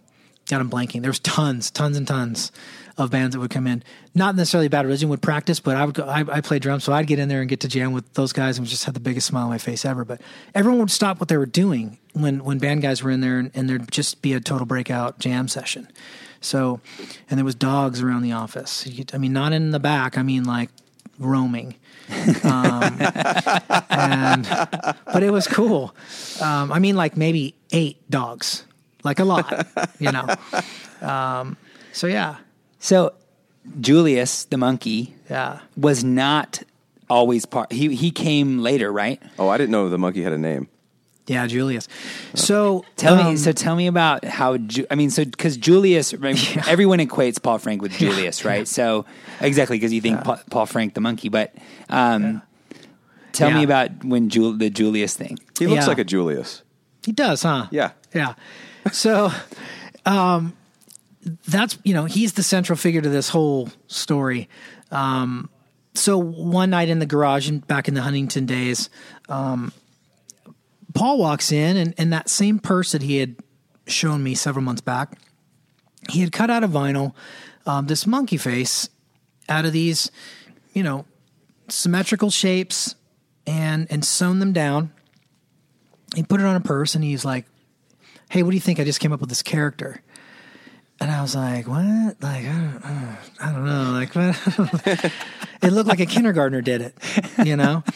God, 0.49 0.61
I'm 0.61 0.69
blanking. 0.69 1.01
There 1.01 1.11
was 1.11 1.19
tons, 1.19 1.69
tons 1.69 1.95
and 1.95 2.07
tons 2.07 2.51
of 2.99 3.11
bands 3.11 3.35
that 3.35 3.39
would 3.39 3.49
come 3.49 3.67
in. 3.67 3.83
Not 4.13 4.35
necessarily 4.35 4.67
Bad 4.67 4.85
Religion 4.85 5.09
would 5.09 5.21
practice, 5.21 5.59
but 5.59 5.75
I 5.75 5.85
would 5.85 5.95
go. 5.95 6.05
I, 6.05 6.23
I 6.27 6.59
drums, 6.59 6.83
so 6.83 6.93
I'd 6.93 7.07
get 7.07 7.19
in 7.19 7.29
there 7.29 7.41
and 7.41 7.49
get 7.49 7.61
to 7.61 7.67
jam 7.67 7.93
with 7.93 8.13
those 8.13 8.33
guys, 8.33 8.57
and 8.57 8.67
just 8.67 8.85
had 8.85 8.93
the 8.93 8.99
biggest 8.99 9.27
smile 9.27 9.43
on 9.45 9.49
my 9.49 9.57
face 9.57 9.85
ever. 9.85 10.03
But 10.05 10.21
everyone 10.53 10.79
would 10.79 10.91
stop 10.91 11.19
what 11.19 11.29
they 11.29 11.37
were 11.37 11.45
doing 11.45 11.97
when 12.13 12.43
when 12.43 12.59
band 12.59 12.81
guys 12.81 13.01
were 13.03 13.11
in 13.11 13.21
there, 13.21 13.39
and, 13.39 13.51
and 13.53 13.69
there'd 13.69 13.91
just 13.91 14.21
be 14.21 14.33
a 14.33 14.39
total 14.39 14.65
breakout 14.65 15.19
jam 15.19 15.47
session. 15.47 15.87
So, 16.41 16.79
and 17.29 17.37
there 17.37 17.45
was 17.45 17.55
dogs 17.55 18.01
around 18.01 18.21
the 18.21 18.31
office. 18.31 18.83
Could- 18.83 19.13
I 19.13 19.17
mean, 19.17 19.33
not 19.33 19.53
in 19.53 19.71
the 19.71 19.79
back. 19.79 20.17
I 20.17 20.23
mean, 20.23 20.43
like 20.45 20.69
roaming. 21.19 21.75
Um, 22.43 22.83
and 23.89 24.47
but 25.05 25.21
it 25.21 25.31
was 25.31 25.47
cool. 25.47 25.95
Um, 26.41 26.71
I 26.71 26.79
mean, 26.79 26.95
like 26.95 27.15
maybe 27.17 27.55
eight 27.71 27.97
dogs, 28.09 28.65
like 29.03 29.19
a 29.19 29.25
lot, 29.25 29.67
you 29.99 30.11
know. 30.11 30.27
Um, 31.01 31.57
so 31.91 32.07
yeah, 32.07 32.37
So 32.79 33.13
Julius 33.79 34.45
the 34.45 34.57
monkey 34.57 35.15
yeah. 35.29 35.59
was 35.77 36.03
not 36.03 36.63
always 37.09 37.45
part. 37.45 37.71
He 37.71 37.95
he 37.95 38.11
came 38.11 38.59
later, 38.59 38.91
right? 38.91 39.21
Oh, 39.37 39.49
I 39.49 39.57
didn't 39.57 39.71
know 39.71 39.89
the 39.89 39.97
monkey 39.97 40.23
had 40.23 40.33
a 40.33 40.37
name. 40.37 40.67
Yeah, 41.27 41.45
Julius. 41.45 41.87
So 42.33 42.83
Tell 42.95 43.15
me. 43.15 43.21
um, 43.21 43.37
So 43.37 43.51
tell 43.51 43.75
me 43.75 43.85
about 43.85 44.25
how. 44.25 44.57
Ju- 44.57 44.87
I 44.89 44.95
mean, 44.95 45.11
so 45.11 45.23
because 45.25 45.57
Julius, 45.57 46.11
I 46.11 46.17
mean, 46.17 46.37
everyone 46.67 46.97
equates 46.97 47.39
Paul 47.41 47.59
Frank 47.59 47.83
with 47.83 47.91
Julius, 47.91 48.43
right? 48.43 48.67
So 48.67 49.05
exactly 49.39 49.77
because 49.77 49.93
you 49.93 50.01
think 50.01 50.23
Paul, 50.23 50.39
Paul 50.49 50.65
Frank 50.65 50.95
the 50.95 51.01
monkey, 51.01 51.29
but 51.29 51.53
um, 51.89 52.41
tell 53.31 53.51
me 53.51 53.63
about 53.63 54.03
when 54.03 54.29
Jul- 54.29 54.53
the 54.57 54.71
Julius 54.71 55.15
thing. 55.15 55.37
He 55.59 55.67
looks 55.67 55.83
Yeah. 55.83 55.87
like 55.87 55.99
a 55.99 56.03
Julius. 56.03 56.63
He 57.05 57.11
does, 57.11 57.43
huh? 57.43 57.67
Yeah. 57.69 57.91
Yeah. 58.13 58.33
So, 58.91 59.31
um, 60.07 60.53
that's, 61.47 61.77
you 61.83 61.93
know, 61.93 62.05
he's 62.05 62.33
the 62.33 62.43
central 62.43 62.77
figure 62.77 63.01
to 63.01 63.09
this 63.09 63.29
whole 63.29 63.69
story. 63.87 64.49
Um, 64.91 65.49
so 65.93 66.17
one 66.17 66.69
night 66.69 66.89
in 66.89 66.99
the 66.99 67.05
garage 67.05 67.49
and 67.49 67.65
back 67.67 67.87
in 67.87 67.93
the 67.93 68.01
Huntington 68.01 68.45
days, 68.45 68.89
um, 69.27 69.73
Paul 70.93 71.17
walks 71.17 71.51
in 71.51 71.77
and, 71.77 71.93
and 71.97 72.13
that 72.13 72.29
same 72.29 72.59
purse 72.59 72.93
that 72.93 73.01
he 73.01 73.17
had 73.17 73.35
shown 73.87 74.23
me 74.23 74.35
several 74.35 74.63
months 74.63 74.81
back, 74.81 75.17
he 76.09 76.21
had 76.21 76.31
cut 76.31 76.49
out 76.49 76.63
of 76.63 76.71
vinyl, 76.71 77.13
um, 77.65 77.87
this 77.87 78.07
monkey 78.07 78.37
face 78.37 78.89
out 79.49 79.65
of 79.65 79.73
these, 79.73 80.11
you 80.73 80.83
know, 80.83 81.05
symmetrical 81.67 82.29
shapes 82.29 82.95
and, 83.45 83.87
and 83.91 84.05
sewn 84.05 84.39
them 84.39 84.53
down 84.53 84.91
he 86.15 86.23
put 86.23 86.39
it 86.39 86.45
on 86.45 86.55
a 86.55 86.61
purse 86.61 86.95
and 86.95 87.03
he's 87.03 87.23
like, 87.23 87.45
"Hey, 88.29 88.43
what 88.43 88.51
do 88.51 88.55
you 88.57 88.61
think? 88.61 88.79
I 88.79 88.83
just 88.83 88.99
came 88.99 89.11
up 89.11 89.19
with 89.19 89.29
this 89.29 89.43
character." 89.43 90.01
And 91.01 91.09
I 91.09 91.21
was 91.21 91.35
like, 91.35 91.67
"What? 91.67 92.21
Like, 92.21 92.45
I 92.45 92.51
don't, 92.51 93.17
I 93.39 93.51
don't, 93.53 93.65
know. 93.65 93.91
Like, 93.91 94.15
what?" 94.15 95.13
it 95.61 95.71
looked 95.71 95.87
like 95.87 96.01
a 96.01 96.05
kindergartner 96.05 96.61
did 96.61 96.81
it, 96.81 96.93
you 97.45 97.55
know. 97.55 97.83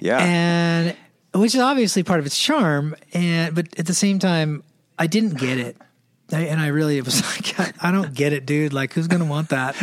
Yeah. 0.00 0.18
And 0.18 0.96
which 1.32 1.54
is 1.54 1.62
obviously 1.62 2.02
part 2.02 2.20
of 2.20 2.26
its 2.26 2.38
charm, 2.38 2.94
and 3.14 3.54
but 3.54 3.78
at 3.78 3.86
the 3.86 3.94
same 3.94 4.18
time, 4.18 4.62
I 4.98 5.06
didn't 5.06 5.38
get 5.38 5.56
it. 5.56 5.78
I, 6.30 6.40
and 6.42 6.60
I 6.60 6.66
really 6.66 6.98
it 6.98 7.06
was 7.06 7.22
like, 7.58 7.82
I 7.82 7.90
don't 7.90 8.12
get 8.12 8.34
it, 8.34 8.44
dude. 8.44 8.74
Like, 8.74 8.92
who's 8.92 9.08
gonna 9.08 9.24
want 9.24 9.48
that? 9.48 9.76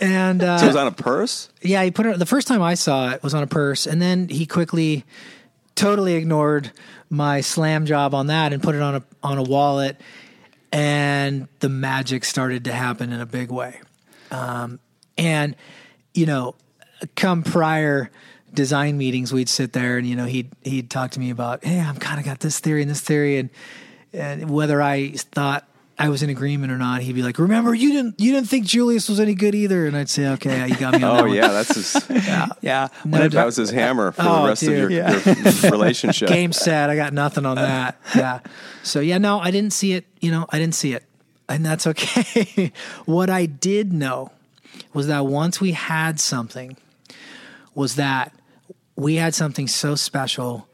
and 0.00 0.42
uh, 0.42 0.58
so 0.58 0.64
it 0.64 0.68
was 0.68 0.76
on 0.76 0.88
a 0.88 0.92
purse? 0.92 1.48
yeah, 1.62 1.84
he 1.84 1.92
put 1.92 2.06
it. 2.06 2.18
The 2.18 2.26
first 2.26 2.48
time 2.48 2.60
I 2.60 2.74
saw 2.74 3.10
it 3.10 3.22
was 3.22 3.34
on 3.34 3.44
a 3.44 3.46
purse, 3.46 3.86
and 3.86 4.02
then 4.02 4.28
he 4.28 4.46
quickly 4.46 5.04
totally 5.76 6.14
ignored 6.14 6.72
my 7.08 7.40
slam 7.40 7.86
job 7.86 8.14
on 8.14 8.28
that 8.28 8.52
and 8.52 8.62
put 8.62 8.74
it 8.74 8.82
on 8.82 8.96
a 8.96 9.02
on 9.22 9.38
a 9.38 9.42
wallet, 9.42 10.00
and 10.72 11.48
the 11.60 11.68
magic 11.68 12.24
started 12.24 12.64
to 12.64 12.72
happen 12.72 13.12
in 13.12 13.20
a 13.20 13.26
big 13.26 13.50
way. 13.50 13.80
Um, 14.30 14.80
and 15.18 15.54
you 16.14 16.26
know, 16.26 16.54
come 17.16 17.42
prior 17.42 18.10
design 18.52 18.98
meetings, 18.98 19.32
we'd 19.32 19.48
sit 19.48 19.72
there 19.72 19.98
and 19.98 20.06
you 20.06 20.16
know 20.16 20.24
he'd 20.24 20.50
he'd 20.62 20.90
talk 20.90 21.12
to 21.12 21.20
me 21.20 21.30
about, 21.30 21.64
hey, 21.64 21.80
I'm 21.80 21.96
kind 21.96 22.18
of 22.18 22.24
got 22.24 22.40
this 22.40 22.58
theory 22.58 22.82
and 22.82 22.90
this 22.90 23.00
theory, 23.00 23.38
and 23.38 23.50
and 24.12 24.50
whether 24.50 24.80
I 24.80 25.10
thought 25.10 25.66
I 25.98 26.08
was 26.08 26.22
in 26.22 26.30
agreement 26.30 26.72
or 26.72 26.78
not, 26.78 27.02
he'd 27.02 27.14
be 27.14 27.22
like, 27.22 27.38
"Remember, 27.38 27.74
you 27.74 27.92
didn't 27.92 28.18
you 28.18 28.32
didn't 28.32 28.48
think 28.48 28.66
Julius 28.66 29.08
was 29.08 29.20
any 29.20 29.34
good 29.34 29.54
either," 29.54 29.86
and 29.86 29.96
I'd 29.96 30.08
say, 30.08 30.26
"Okay, 30.28 30.66
you 30.68 30.76
got 30.76 30.94
me." 30.94 31.02
On 31.02 31.10
Oh 31.10 31.16
that 31.16 31.22
one." 31.28 31.34
yeah, 31.36 31.48
that's 31.48 31.74
his. 31.74 32.08
Yeah. 32.62 32.88
No 33.04 33.28
that 33.28 33.44
was 33.44 33.56
his 33.56 33.70
hammer 33.70 34.12
for 34.12 34.22
Oh, 34.22 34.42
the 34.42 34.48
rest 34.48 34.62
dude, 34.62 34.84
of 34.84 34.90
your, 34.90 35.00
yeah. 35.00 35.20
your 35.62 35.70
relationship. 35.70 36.28
Game 36.28 36.52
set. 36.52 36.88
I 36.90 36.96
got 36.96 37.12
nothing 37.12 37.44
on 37.46 37.56
that. 37.56 37.98
Yeah. 38.16 38.40
So 38.82 39.00
yeah, 39.00 39.18
no, 39.18 39.38
I 39.38 39.50
didn't 39.50 39.72
see 39.72 39.92
it. 39.92 40.06
You 40.20 40.30
know, 40.30 40.46
I 40.50 40.58
didn't 40.58 40.74
see 40.74 40.94
it, 40.94 41.04
and 41.48 41.64
that's 41.64 41.86
okay. 41.86 42.72
what 43.04 43.28
I 43.30 43.46
did 43.46 43.92
know 43.92 44.30
was 44.94 45.06
that 45.08 45.26
once 45.26 45.60
we 45.60 45.72
had 45.72 46.18
something, 46.18 46.76
was 47.74 47.96
that 47.96 48.32
we 48.96 49.16
had 49.16 49.34
something 49.34 49.68
so 49.68 49.94
special, 49.94 50.68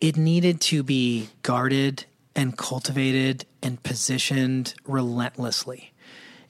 it 0.00 0.16
needed 0.16 0.60
to 0.62 0.82
be 0.82 1.28
guarded 1.42 2.04
and 2.34 2.56
cultivated 2.56 3.44
and 3.62 3.82
positioned 3.82 4.74
relentlessly. 4.84 5.92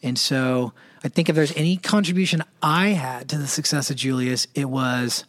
And 0.03 0.19
so 0.19 0.73
I 1.05 1.09
think 1.09 1.29
if 1.29 1.37
there's 1.37 1.57
any 1.57 1.77
contribution 1.77 2.43
I 2.63 2.89
had 2.89 3.29
to 3.31 3.39
the 3.39 3.47
success 3.47 3.91
of 3.91 3.97
Julius, 3.97 4.47
it 4.55 4.67
was 4.67 5.25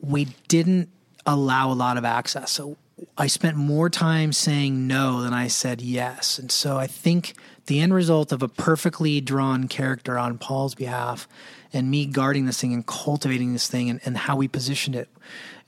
we 0.00 0.28
didn't 0.48 0.88
allow 1.24 1.70
a 1.70 1.74
lot 1.74 1.98
of 1.98 2.04
access. 2.04 2.50
So 2.52 2.76
I 3.18 3.26
spent 3.26 3.56
more 3.56 3.90
time 3.90 4.32
saying 4.32 4.86
no 4.86 5.22
than 5.22 5.34
I 5.34 5.48
said 5.48 5.80
yes. 5.80 6.38
And 6.38 6.50
so 6.50 6.78
I 6.78 6.86
think 6.86 7.34
the 7.66 7.80
end 7.80 7.92
result 7.92 8.32
of 8.32 8.42
a 8.42 8.48
perfectly 8.48 9.20
drawn 9.20 9.68
character 9.68 10.18
on 10.18 10.38
Paul's 10.38 10.74
behalf 10.74 11.28
and 11.72 11.90
me 11.90 12.06
guarding 12.06 12.46
this 12.46 12.60
thing 12.60 12.72
and 12.72 12.86
cultivating 12.86 13.52
this 13.52 13.68
thing 13.68 13.90
and, 13.90 14.00
and 14.04 14.16
how 14.16 14.36
we 14.36 14.48
positioned 14.48 14.96
it 14.96 15.08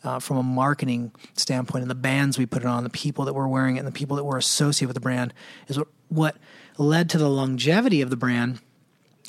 uh, 0.05 0.19
from 0.19 0.37
a 0.37 0.43
marketing 0.43 1.13
standpoint 1.35 1.83
and 1.83 1.91
the 1.91 1.95
bands 1.95 2.39
we 2.39 2.47
put 2.47 2.63
it 2.63 2.67
on, 2.67 2.85
the 2.85 2.91
people 2.91 3.25
that 3.25 3.35
were 3.35 3.49
wearing 3.49 3.77
it, 3.77 3.81
and 3.81 3.89
the 3.89 3.93
people 3.93 4.17
that 4.17 4.25
were 4.25 4.39
associated 4.39 4.89
with 4.89 4.95
the 4.95 5.01
brand 5.01 5.35
is 5.67 5.79
what, 5.79 5.89
what 6.09 6.37
led 6.77 7.11
to 7.11 7.19
the 7.19 7.29
longevity 7.29 8.01
of 8.01 8.11
the 8.11 8.17
brand 8.17 8.61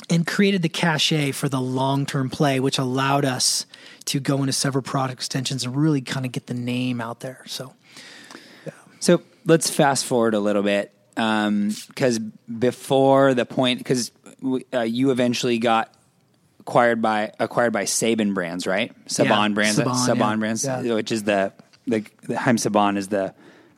and 0.09 0.25
created 0.25 0.61
the 0.61 0.69
cachet 0.69 1.31
for 1.31 1.49
the 1.49 1.59
long 1.59 2.05
term 2.05 2.29
play, 2.29 2.59
which 2.59 2.77
allowed 2.77 3.25
us 3.25 3.65
to 4.05 4.19
go 4.19 4.37
into 4.39 4.53
several 4.53 4.81
product 4.81 5.19
extensions 5.19 5.65
and 5.65 5.75
really 5.75 6.01
kind 6.01 6.25
of 6.25 6.31
get 6.31 6.47
the 6.47 6.53
name 6.53 7.01
out 7.01 7.19
there. 7.19 7.43
So, 7.45 7.73
So 8.99 9.21
let's 9.45 9.69
fast 9.69 10.05
forward 10.05 10.33
a 10.33 10.39
little 10.39 10.63
bit 10.63 10.93
because 11.15 12.19
before 12.19 13.33
the 13.33 13.45
point, 13.45 13.79
because 13.79 14.11
uh, 14.73 14.81
you 14.81 15.11
eventually 15.11 15.57
got 15.57 15.93
acquired 16.69 17.01
by 17.01 17.31
acquired 17.39 17.73
by 17.73 17.83
Saban 17.85 18.33
Brands, 18.33 18.67
right? 18.67 18.93
Saban 19.07 19.25
Yeah, 19.25 19.47
Brands, 19.49 19.79
Saban, 19.79 20.07
Saban 20.07 20.17
yeah. 20.19 20.35
Brands, 20.35 20.65
Yeah. 20.65 20.93
which 20.93 21.11
is 21.11 21.23
the 21.23 21.51
the, 21.87 22.05
the 22.27 22.37
Haim 22.37 22.57
Saban 22.57 22.97
is 22.97 23.07
the 23.07 23.33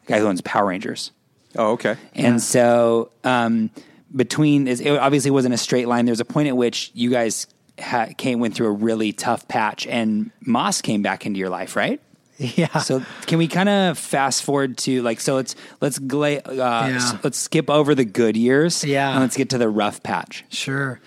guy 0.06 0.20
who 0.20 0.28
owns 0.28 0.42
Power 0.42 0.68
Rangers. 0.68 1.12
Oh, 1.56 1.72
okay. 1.74 1.96
And 2.14 2.42
so 2.42 3.12
um, 3.24 3.70
between 4.14 4.68
it 4.68 4.86
obviously 4.88 5.32
wasn't 5.32 5.54
a 5.54 5.58
straight 5.58 5.88
line. 5.88 6.06
There 6.06 6.12
was 6.12 6.20
a 6.20 6.26
point 6.26 6.48
at 6.50 6.58
which 6.58 6.92
you 6.94 7.10
guys 7.10 7.48
ha- 7.80 8.08
came 8.18 8.40
went 8.40 8.56
through 8.56 8.68
a 8.68 8.72
really 8.72 9.14
tough 9.14 9.48
patch, 9.48 9.88
and 9.88 10.32
Moss 10.46 10.82
came 10.82 11.02
back 11.02 11.26
into 11.26 11.40
your 11.40 11.50
life, 11.50 11.76
right? 11.78 12.02
yeah. 12.38 12.80
So 12.80 13.04
can 13.28 13.38
we 13.38 13.48
kind 13.48 13.70
of 13.70 13.98
fast 14.00 14.44
forward 14.44 14.78
to 14.80 15.02
like 15.04 15.20
so 15.22 15.36
let's 15.36 15.56
let's 15.80 16.00
gla- 16.00 16.38
uh, 16.40 16.88
Yeah. 16.90 16.96
s- 16.96 17.14
let's 17.24 17.38
skip 17.38 17.70
over 17.70 17.96
the 17.96 18.06
good 18.06 18.36
years, 18.36 18.84
Yeah. 18.84 19.12
and 19.12 19.20
let's 19.22 19.38
get 19.38 19.50
to 19.52 19.58
the 19.58 19.70
rough 19.70 20.04
patch. 20.04 20.44
Sure. 20.50 21.00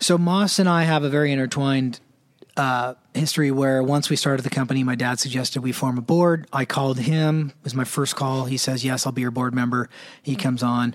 So 0.00 0.16
Moss 0.16 0.58
and 0.58 0.68
I 0.68 0.84
have 0.84 1.02
a 1.02 1.08
very 1.08 1.32
intertwined 1.32 2.00
uh, 2.56 2.94
history 3.14 3.50
where 3.50 3.82
once 3.82 4.10
we 4.10 4.16
started 4.16 4.42
the 4.42 4.50
company, 4.50 4.84
my 4.84 4.94
dad 4.94 5.18
suggested 5.18 5.62
we 5.62 5.72
form 5.72 5.98
a 5.98 6.02
board. 6.02 6.46
I 6.52 6.64
called 6.64 6.98
him. 6.98 7.50
It 7.50 7.64
was 7.64 7.74
my 7.74 7.84
first 7.84 8.16
call. 8.16 8.44
He 8.44 8.56
says, 8.56 8.84
"Yes, 8.84 9.06
I'll 9.06 9.12
be 9.12 9.22
your 9.22 9.30
board 9.30 9.54
member." 9.54 9.88
He 10.22 10.36
comes 10.36 10.62
on. 10.62 10.94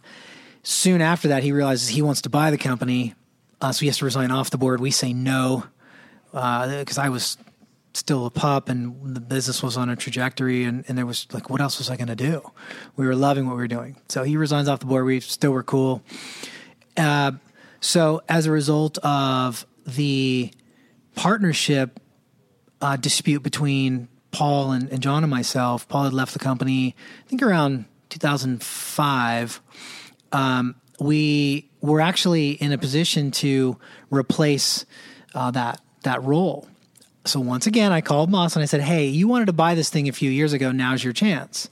Soon 0.61 1.01
after 1.01 1.27
that, 1.29 1.43
he 1.43 1.51
realizes 1.51 1.89
he 1.89 2.01
wants 2.01 2.21
to 2.21 2.29
buy 2.29 2.51
the 2.51 2.57
company, 2.57 3.13
uh, 3.61 3.71
so 3.71 3.81
he 3.81 3.87
has 3.87 3.97
to 3.97 4.05
resign 4.05 4.31
off 4.31 4.49
the 4.49 4.57
board. 4.57 4.79
We 4.79 4.91
say 4.91 5.13
no 5.13 5.65
because 6.31 6.97
I 6.97 7.09
was 7.09 7.37
still 7.93 8.25
a 8.25 8.31
pup 8.31 8.69
and 8.69 9.15
the 9.15 9.21
business 9.21 9.61
was 9.61 9.77
on 9.77 9.87
a 9.87 9.95
trajectory 9.95 10.63
and, 10.63 10.83
and 10.87 10.97
there 10.97 11.05
was 11.05 11.27
like 11.31 11.49
what 11.51 11.61
else 11.61 11.77
was 11.77 11.91
I 11.91 11.95
going 11.95 12.07
to 12.07 12.15
do? 12.15 12.41
We 12.95 13.05
were 13.05 13.15
loving 13.15 13.45
what 13.45 13.55
we 13.55 13.61
were 13.61 13.67
doing. 13.67 13.97
So 14.09 14.23
he 14.23 14.35
resigns 14.35 14.67
off 14.67 14.79
the 14.79 14.87
board. 14.87 15.05
We 15.05 15.19
still 15.19 15.51
were 15.51 15.63
cool. 15.63 16.01
So 17.84 18.21
as 18.29 18.45
a 18.45 18.51
result 18.51 18.97
of 18.99 19.67
the 19.86 20.51
partnership 21.15 21.99
uh, 22.81 22.95
dispute 22.95 23.43
between 23.43 24.07
Paul 24.31 24.71
and, 24.71 24.89
and 24.89 25.01
John 25.01 25.21
and 25.21 25.29
myself, 25.29 25.86
Paul 25.89 26.05
had 26.05 26.13
left 26.13 26.31
the 26.31 26.39
company, 26.39 26.95
I 27.25 27.27
think 27.27 27.41
around 27.41 27.84
2005. 28.07 29.61
Um, 30.31 30.75
we 31.01 31.69
were 31.81 31.99
actually 31.99 32.51
in 32.51 32.71
a 32.71 32.77
position 32.77 33.31
to 33.31 33.77
replace 34.09 34.86
uh, 35.36 35.51
that 35.51 35.81
that 36.03 36.23
role. 36.23 36.69
So 37.25 37.41
once 37.41 37.67
again, 37.67 37.91
I 37.91 37.99
called 37.99 38.29
Moss 38.31 38.55
and 38.55 38.63
I 38.63 38.65
said, 38.65 38.79
"Hey, 38.79 39.07
you 39.07 39.27
wanted 39.27 39.47
to 39.47 39.53
buy 39.53 39.75
this 39.75 39.89
thing 39.89 40.07
a 40.07 40.13
few 40.13 40.31
years 40.31 40.53
ago. 40.53 40.71
Now's 40.71 41.03
your 41.03 41.13
chance. 41.13 41.69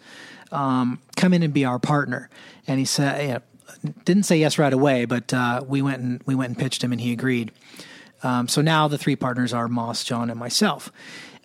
Um, 0.51 1.01
come 1.15 1.33
in 1.33 1.41
and 1.41 1.53
be 1.53 1.63
our 1.63 1.79
partner." 1.79 2.29
And 2.67 2.79
he 2.79 2.85
said, 2.85 3.43
"Didn't 4.05 4.23
say 4.23 4.37
yes 4.37 4.57
right 4.57 4.73
away, 4.73 5.05
but 5.05 5.33
uh, 5.33 5.63
we 5.67 5.81
went 5.81 6.01
and 6.01 6.21
we 6.25 6.35
went 6.35 6.49
and 6.49 6.57
pitched 6.57 6.83
him, 6.83 6.91
and 6.91 7.01
he 7.01 7.11
agreed." 7.11 7.51
Um, 8.23 8.47
so 8.47 8.61
now 8.61 8.87
the 8.87 8.97
three 8.97 9.15
partners 9.15 9.53
are 9.53 9.67
Moss, 9.67 10.03
John, 10.03 10.29
and 10.29 10.39
myself. 10.39 10.91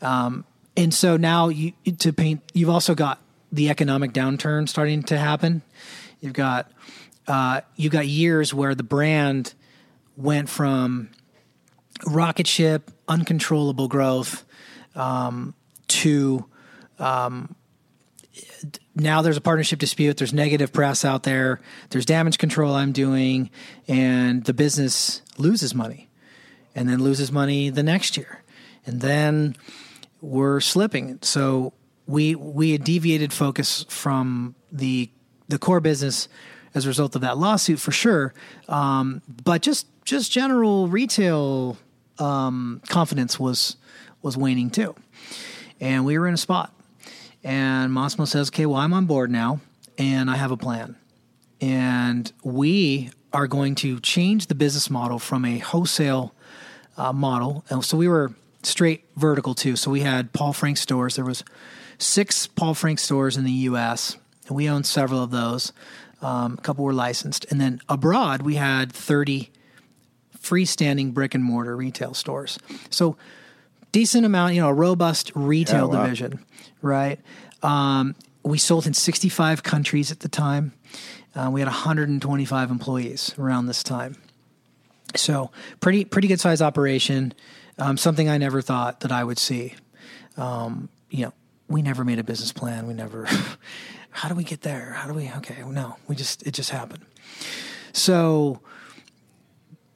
Um, 0.02 0.44
and 0.76 0.92
so 0.92 1.16
now 1.16 1.48
you, 1.48 1.72
to 1.98 2.12
paint, 2.12 2.42
you've 2.52 2.68
also 2.68 2.94
got 2.94 3.18
the 3.50 3.70
economic 3.70 4.12
downturn 4.12 4.68
starting 4.68 5.02
to 5.04 5.16
happen. 5.16 5.62
You've 6.20 6.34
got 6.34 6.70
uh, 7.26 7.62
you've 7.76 7.92
got 7.92 8.06
years 8.06 8.52
where 8.54 8.74
the 8.74 8.82
brand 8.82 9.54
went 10.16 10.48
from 10.48 11.10
rocket 12.06 12.46
ship, 12.46 12.90
uncontrollable 13.08 13.88
growth, 13.88 14.44
um, 14.94 15.54
to 15.88 16.44
um, 16.98 17.54
now 18.94 19.22
there's 19.22 19.36
a 19.36 19.40
partnership 19.40 19.78
dispute. 19.78 20.16
There's 20.16 20.32
negative 20.32 20.72
press 20.72 21.04
out 21.04 21.22
there. 21.22 21.60
There's 21.90 22.06
damage 22.06 22.38
control 22.38 22.74
I'm 22.74 22.92
doing, 22.92 23.50
and 23.88 24.44
the 24.44 24.54
business 24.54 25.22
loses 25.38 25.74
money, 25.74 26.08
and 26.74 26.88
then 26.88 27.02
loses 27.02 27.30
money 27.32 27.70
the 27.70 27.82
next 27.82 28.16
year, 28.16 28.42
and 28.84 29.00
then 29.00 29.56
we're 30.20 30.60
slipping. 30.60 31.18
So 31.22 31.72
we 32.06 32.34
we 32.34 32.72
had 32.72 32.84
deviated 32.84 33.32
focus 33.32 33.84
from 33.88 34.54
the 34.70 35.10
the 35.48 35.58
core 35.58 35.80
business 35.80 36.28
as 36.74 36.84
a 36.84 36.88
result 36.88 37.14
of 37.14 37.22
that 37.22 37.38
lawsuit 37.38 37.78
for 37.78 37.92
sure. 37.92 38.34
Um, 38.68 39.22
but 39.44 39.62
just 39.62 39.86
just 40.04 40.30
general 40.30 40.88
retail 40.88 41.76
um, 42.18 42.82
confidence 42.88 43.40
was 43.40 43.76
was 44.22 44.36
waning 44.36 44.70
too, 44.70 44.94
and 45.80 46.04
we 46.04 46.18
were 46.18 46.28
in 46.28 46.34
a 46.34 46.38
spot. 46.38 46.75
And 47.46 47.92
Mossimo 47.92 48.26
says, 48.26 48.48
"Okay, 48.48 48.66
well, 48.66 48.78
I'm 48.78 48.92
on 48.92 49.06
board 49.06 49.30
now, 49.30 49.60
and 49.96 50.28
I 50.28 50.34
have 50.34 50.50
a 50.50 50.56
plan, 50.56 50.96
and 51.60 52.30
we 52.42 53.10
are 53.32 53.46
going 53.46 53.76
to 53.76 54.00
change 54.00 54.48
the 54.48 54.54
business 54.56 54.90
model 54.90 55.20
from 55.20 55.44
a 55.44 55.58
wholesale 55.58 56.34
uh, 56.96 57.12
model. 57.12 57.64
And 57.68 57.84
so 57.84 57.96
we 57.96 58.08
were 58.08 58.32
straight 58.64 59.04
vertical 59.14 59.54
too. 59.54 59.76
So 59.76 59.92
we 59.92 60.00
had 60.00 60.32
Paul 60.32 60.52
Frank 60.52 60.76
stores. 60.76 61.14
There 61.14 61.24
was 61.24 61.44
six 61.98 62.48
Paul 62.48 62.74
Frank 62.74 62.98
stores 62.98 63.36
in 63.36 63.44
the 63.44 63.52
U.S. 63.52 64.16
and 64.48 64.56
we 64.56 64.68
owned 64.68 64.86
several 64.86 65.22
of 65.22 65.30
those. 65.30 65.72
Um, 66.20 66.54
a 66.58 66.62
couple 66.62 66.84
were 66.84 66.94
licensed, 66.94 67.46
and 67.48 67.60
then 67.60 67.80
abroad 67.88 68.42
we 68.42 68.56
had 68.56 68.90
thirty 68.90 69.52
freestanding 70.36 71.14
brick 71.14 71.32
and 71.32 71.44
mortar 71.44 71.76
retail 71.76 72.12
stores. 72.12 72.58
So 72.90 73.16
decent 73.92 74.26
amount, 74.26 74.54
you 74.54 74.60
know, 74.60 74.68
a 74.68 74.74
robust 74.74 75.32
retail 75.34 75.88
Yeah, 75.88 75.98
wow. 75.98 76.02
division, 76.04 76.44
right? 76.82 77.20
Um, 77.62 78.14
we 78.42 78.58
sold 78.58 78.86
in 78.86 78.94
65 78.94 79.62
countries 79.62 80.12
at 80.12 80.20
the 80.20 80.28
time. 80.28 80.72
Uh, 81.34 81.50
we 81.50 81.60
had 81.60 81.66
125 81.66 82.70
employees 82.70 83.34
around 83.38 83.66
this 83.66 83.82
time. 83.82 84.16
So 85.14 85.50
pretty 85.80 86.04
pretty 86.04 86.28
good 86.28 86.40
size 86.40 86.60
operation. 86.62 87.32
Um, 87.78 87.96
something 87.96 88.28
I 88.28 88.38
never 88.38 88.62
thought 88.62 89.00
that 89.00 89.12
I 89.12 89.22
would 89.24 89.38
see. 89.38 89.74
Um, 90.36 90.88
you 91.10 91.24
know, 91.26 91.32
we 91.68 91.82
never 91.82 92.04
made 92.04 92.18
a 92.18 92.24
business 92.24 92.52
plan. 92.52 92.86
We 92.86 92.94
never. 92.94 93.26
how 94.10 94.28
do 94.28 94.34
we 94.34 94.44
get 94.44 94.62
there? 94.62 94.92
How 94.92 95.06
do 95.08 95.14
we? 95.14 95.30
Okay, 95.38 95.62
no, 95.66 95.96
we 96.08 96.16
just 96.16 96.46
it 96.46 96.52
just 96.52 96.70
happened. 96.70 97.04
So 97.92 98.60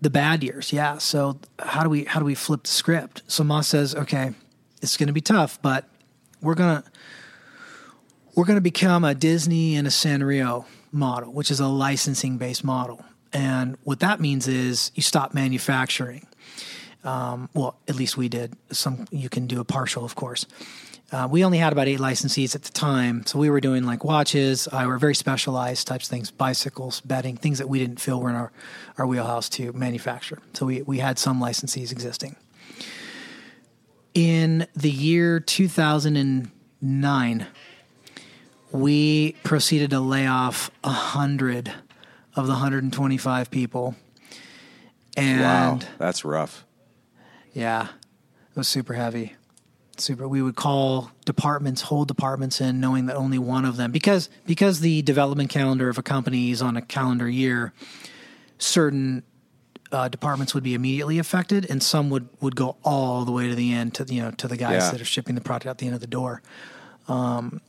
the 0.01 0.11
bad 0.11 0.43
years, 0.43 0.73
yeah. 0.73 0.99
So 0.99 1.39
how 1.59 1.83
do 1.83 1.91
we 1.91 2.05
how 2.05 2.21
do 2.21 2.27
we 2.27 2.35
flip 2.35 2.65
the 2.65 2.71
script? 2.71 3.23
So 3.27 3.45
Ma 3.45 3.61
says, 3.61 3.95
okay, 3.95 4.33
it's 4.83 4.97
going 4.97 5.09
to 5.09 5.13
be 5.13 5.21
tough, 5.21 5.61
but 5.63 5.89
we're 6.41 6.55
gonna 6.55 6.85
we're 8.35 8.45
gonna 8.45 8.61
become 8.61 9.05
a 9.05 9.15
Disney 9.15 9.77
and 9.77 9.87
a 9.87 9.91
Sanrio 9.91 10.65
model, 10.93 11.33
which 11.33 11.51
is 11.51 11.61
a 11.61 11.69
licensing 11.69 12.39
based 12.39 12.65
model. 12.65 13.05
And 13.33 13.77
what 13.85 14.01
that 14.01 14.21
means 14.21 14.49
is 14.49 14.91
you 14.95 15.03
stop 15.03 15.35
manufacturing. 15.35 16.27
Um, 17.05 17.49
well, 17.55 17.77
at 17.89 17.95
least 17.95 18.17
we 18.17 18.29
did. 18.29 18.55
Some 18.73 19.07
you 19.11 19.29
can 19.29 19.47
do 19.47 19.61
a 19.61 19.65
partial, 19.65 20.05
of 20.05 20.15
course. 20.15 20.47
Uh, 21.13 21.27
we 21.29 21.45
only 21.45 21.59
had 21.59 21.73
about 21.73 21.89
eight 21.89 21.99
licensees 21.99 22.55
at 22.55 22.63
the 22.63 22.71
time, 22.71 23.27
so 23.27 23.37
we 23.37 23.51
were 23.51 23.61
doing 23.61 23.85
like 23.85 24.05
watches. 24.05 24.69
I 24.69 24.85
uh, 24.85 24.87
were 24.87 24.99
very 24.99 25.17
specialized 25.17 25.89
types 25.89 26.07
of 26.07 26.11
things, 26.11 26.31
bicycles, 26.31 27.01
bedding, 27.01 27.37
things 27.37 27.59
that 27.59 27.69
we 27.69 27.81
didn't 27.81 28.01
feel 28.01 28.21
were 28.21 28.31
in 28.31 28.37
our, 28.37 28.53
our 28.97 29.07
wheelhouse 29.07 29.49
to 29.51 29.73
manufacture. 29.73 30.39
So 30.53 30.67
we 30.67 30.83
we 30.83 30.99
had 30.99 31.19
some 31.19 31.41
licensees 31.41 31.91
existing. 31.91 32.37
In 34.15 34.69
the 34.75 34.91
year 34.91 35.41
2009, 35.41 37.47
we 38.71 39.33
proceeded 39.43 39.91
to 39.91 40.01
lay 40.01 40.29
off 40.29 40.71
a 40.85 40.91
hundred 40.91 41.73
of 42.37 42.47
the 42.47 42.53
125 42.53 43.51
people. 43.51 43.97
And 45.17 45.41
wow, 45.41 45.81
that's 45.99 46.25
rough. 46.25 46.65
Yeah, 47.53 47.85
it 47.85 48.57
was 48.57 48.69
super 48.69 48.95
heavy. 48.95 49.35
Super. 50.01 50.27
We 50.27 50.41
would 50.41 50.57
call 50.57 51.11
departments, 51.25 51.83
whole 51.83 52.05
departments 52.05 52.61
in, 52.61 52.81
knowing 52.81 53.07
that 53.07 53.17
only 53.17 53.39
one 53.39 53.65
of 53.65 53.77
them, 53.77 53.93
because 53.93 54.31
because 54.47 54.81
the 54.81 55.03
development 55.03 55.51
calendar 55.51 55.89
of 55.89 55.99
a 55.99 56.03
company 56.03 56.51
is 56.51 56.63
on 56.63 56.77
a 56.77 56.83
calendar 56.83 57.29
year, 57.29 57.73
certain 58.59 59.23
uh, 59.93 60.09
departments 60.09 60.55
would 60.55 60.65
be 60.65 60.75
immediately 60.75 61.19
affected, 61.19 61.69
and 61.69 61.83
some 61.83 62.09
would 62.11 62.29
would 62.41 62.57
go 62.57 62.77
all 62.83 63.25
the 63.25 63.33
way 63.33 63.49
to 63.49 63.55
the 63.55 63.73
end 63.73 63.95
to 63.95 64.05
you 64.05 64.23
know 64.23 64.31
to 64.33 64.49
the 64.49 64.57
guys 64.57 64.85
Yeah. 64.85 64.91
that 64.93 65.01
are 65.01 65.05
shipping 65.05 65.35
the 65.35 65.41
product 65.43 65.67
out 65.67 65.79
the 65.79 65.87
end 65.87 65.95
of 65.95 66.01
the 66.01 66.07
door. 66.07 66.41
Um, 67.09 67.61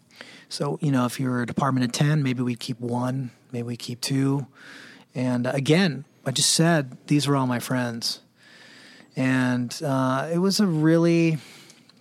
so 0.48 0.78
you 0.82 0.92
know, 0.92 1.06
if 1.06 1.20
you're 1.20 1.42
a 1.42 1.46
department 1.46 1.86
of 1.86 1.92
ten, 1.92 2.24
maybe 2.24 2.42
we 2.44 2.56
keep 2.56 2.80
one, 2.80 3.32
maybe 3.52 3.64
we 3.64 3.76
keep 3.78 4.00
two, 4.02 4.48
and 5.14 5.48
uh, 5.48 5.52
again, 5.54 6.06
I 6.26 6.32
just 6.32 6.52
said 6.54 6.96
these 7.08 7.28
were 7.28 7.36
all 7.36 7.48
my 7.48 7.60
friends, 7.60 8.22
and 9.18 9.78
uh, 9.84 10.30
it 10.32 10.38
was 10.38 10.60
a 10.62 10.68
really 10.68 11.40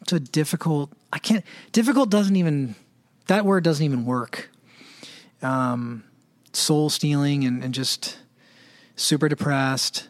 a 0.08 0.20
difficult. 0.20 0.92
I 1.12 1.18
can't. 1.18 1.44
Difficult 1.72 2.10
doesn't 2.10 2.36
even 2.36 2.74
that 3.26 3.44
word 3.44 3.64
doesn't 3.64 3.84
even 3.84 4.04
work. 4.04 4.50
Um, 5.42 6.04
soul 6.52 6.90
stealing 6.90 7.44
and, 7.44 7.62
and 7.62 7.72
just 7.72 8.18
super 8.96 9.28
depressed, 9.28 10.08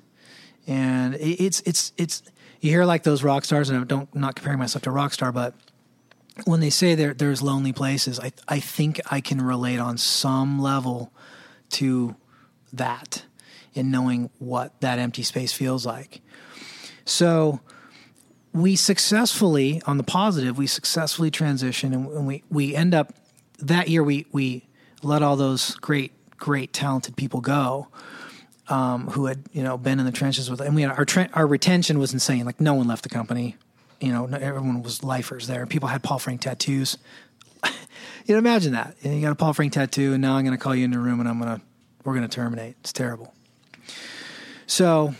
and 0.66 1.14
it, 1.14 1.43
it's 1.43 1.61
it's 1.61 1.93
it's. 1.97 2.22
You 2.61 2.70
hear 2.70 2.84
like 2.84 3.05
those 3.05 3.22
rock 3.22 3.45
stars, 3.45 3.70
and 3.70 3.80
I 3.80 3.84
don't 3.84 4.14
not 4.14 4.34
comparing 4.34 4.59
myself 4.59 4.82
to 4.82 4.91
rock 4.91 5.12
star, 5.12 5.32
but 5.32 5.55
when 6.45 6.61
they 6.61 6.70
say 6.70 6.95
there 6.95 7.14
there's 7.14 7.43
lonely 7.43 7.72
places, 7.72 8.18
I 8.20 8.32
I 8.49 8.61
think 8.61 9.01
I 9.11 9.20
can 9.20 9.41
relate 9.41 9.78
on 9.78 9.99
some 9.99 10.61
level 10.61 11.12
to 11.70 12.16
that 12.72 13.24
in 13.74 13.91
knowing 13.91 14.30
what 14.38 14.80
that 14.80 14.99
empty 14.99 15.22
space 15.22 15.53
feels 15.53 15.86
like. 15.86 16.20
So 17.05 17.61
we 18.53 18.76
successfully, 18.76 19.80
on 19.86 19.96
the 19.96 20.03
positive, 20.03 20.59
we 20.59 20.66
successfully 20.66 21.30
transition 21.30 21.92
and, 21.92 22.26
we, 22.26 22.42
we 22.51 22.74
end 22.74 22.94
up 22.94 23.14
that 23.61 23.88
year 23.88 24.03
we, 24.03 24.26
we 24.32 24.66
let 25.03 25.22
all 25.22 25.36
those 25.36 25.74
great, 25.76 26.12
great 26.36 26.72
talented 26.72 27.16
people 27.16 27.40
go. 27.40 27.88
Um, 28.68 29.09
who 29.09 29.26
had 29.26 29.42
you 29.53 29.64
know 29.64 29.76
been 29.76 29.98
in 29.98 30.07
the 30.07 30.12
trenches 30.12 30.48
with, 30.48 30.61
and 30.61 30.76
we 30.76 30.82
had 30.82 30.92
our 30.92 31.28
our 31.32 31.44
retention 31.44 31.98
was 31.98 32.12
insane. 32.12 32.44
Like 32.44 32.61
no 32.61 32.74
one 32.74 32.86
left 32.86 33.03
the 33.03 33.09
company, 33.09 33.57
you 34.01 34.12
know, 34.12 34.26
everyone 34.26 34.82
was 34.82 35.05
lifers 35.05 35.46
there. 35.46 35.66
People 35.66 35.88
had 35.88 36.03
Paul 36.03 36.18
Frank 36.18 36.40
tattoos. 36.40 36.96
you 37.64 37.70
know, 38.34 38.38
imagine 38.38 38.72
that. 38.72 38.96
You, 39.03 39.20
got 39.20 39.32
a 39.32 39.34
Paul 39.34 39.53
Frank 39.53 39.74
tattoo, 39.74 40.14
and 40.14 40.22
now 40.22 40.36
I'm 40.36 40.44
going 40.44 40.57
to 40.57 40.62
call 40.62 40.74
you 40.74 40.84
in 40.84 40.90
the 40.90 40.98
room, 40.98 41.20
and 41.20 41.28
I'm 41.28 41.38
going 41.38 41.57
to 41.57 41.62
we're 42.05 42.14
going 42.14 42.26
to 42.26 42.34
terminate. 42.34 42.76
It's 42.80 42.92
terrible. 42.92 43.34
So 44.66 45.14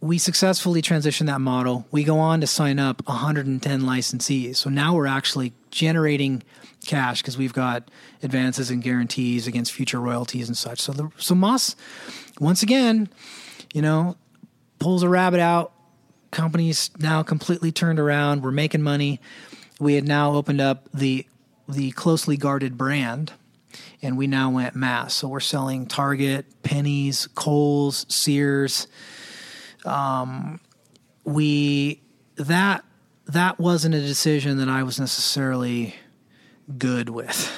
we 0.00 0.18
successfully 0.18 0.80
transitioned 0.80 1.26
that 1.26 1.40
model. 1.40 1.86
We 1.90 2.04
go 2.04 2.18
on 2.18 2.40
to 2.40 2.46
sign 2.46 2.78
up 2.78 3.06
110 3.06 3.82
licensees. 3.82 4.56
So 4.56 4.70
now 4.70 4.94
we're 4.94 5.06
actually 5.06 5.52
generating 5.70 6.42
cash 6.86 7.20
because 7.20 7.36
we've 7.36 7.52
got 7.52 7.90
advances 8.22 8.70
and 8.70 8.82
guarantees 8.82 9.46
against 9.46 9.72
future 9.72 10.00
royalties 10.00 10.48
and 10.48 10.56
such. 10.56 10.80
So 10.80 10.92
the 10.92 11.10
so 11.16 11.34
Moss, 11.34 11.74
once 12.38 12.62
again, 12.62 13.08
you 13.74 13.82
know, 13.82 14.16
pulls 14.78 15.02
a 15.02 15.08
rabbit 15.08 15.40
out. 15.40 15.72
Company's 16.30 16.90
now 16.98 17.22
completely 17.22 17.72
turned 17.72 17.98
around. 17.98 18.42
We're 18.42 18.50
making 18.52 18.82
money. 18.82 19.20
We 19.80 19.94
had 19.94 20.06
now 20.06 20.34
opened 20.34 20.60
up 20.60 20.88
the 20.94 21.26
the 21.68 21.90
closely 21.92 22.36
guarded 22.36 22.78
brand 22.78 23.32
and 24.00 24.16
we 24.16 24.26
now 24.26 24.50
went 24.50 24.74
mass. 24.74 25.14
So 25.14 25.28
we're 25.28 25.40
selling 25.40 25.86
Target, 25.86 26.46
Penney's, 26.62 27.26
Kohl's, 27.34 28.06
Sears. 28.08 28.86
Um, 29.84 30.60
we 31.24 32.02
that 32.36 32.84
that 33.26 33.58
wasn't 33.58 33.94
a 33.94 34.00
decision 34.00 34.58
that 34.58 34.68
I 34.68 34.82
was 34.82 34.98
necessarily 34.98 35.94
good 36.76 37.08
with. 37.08 37.52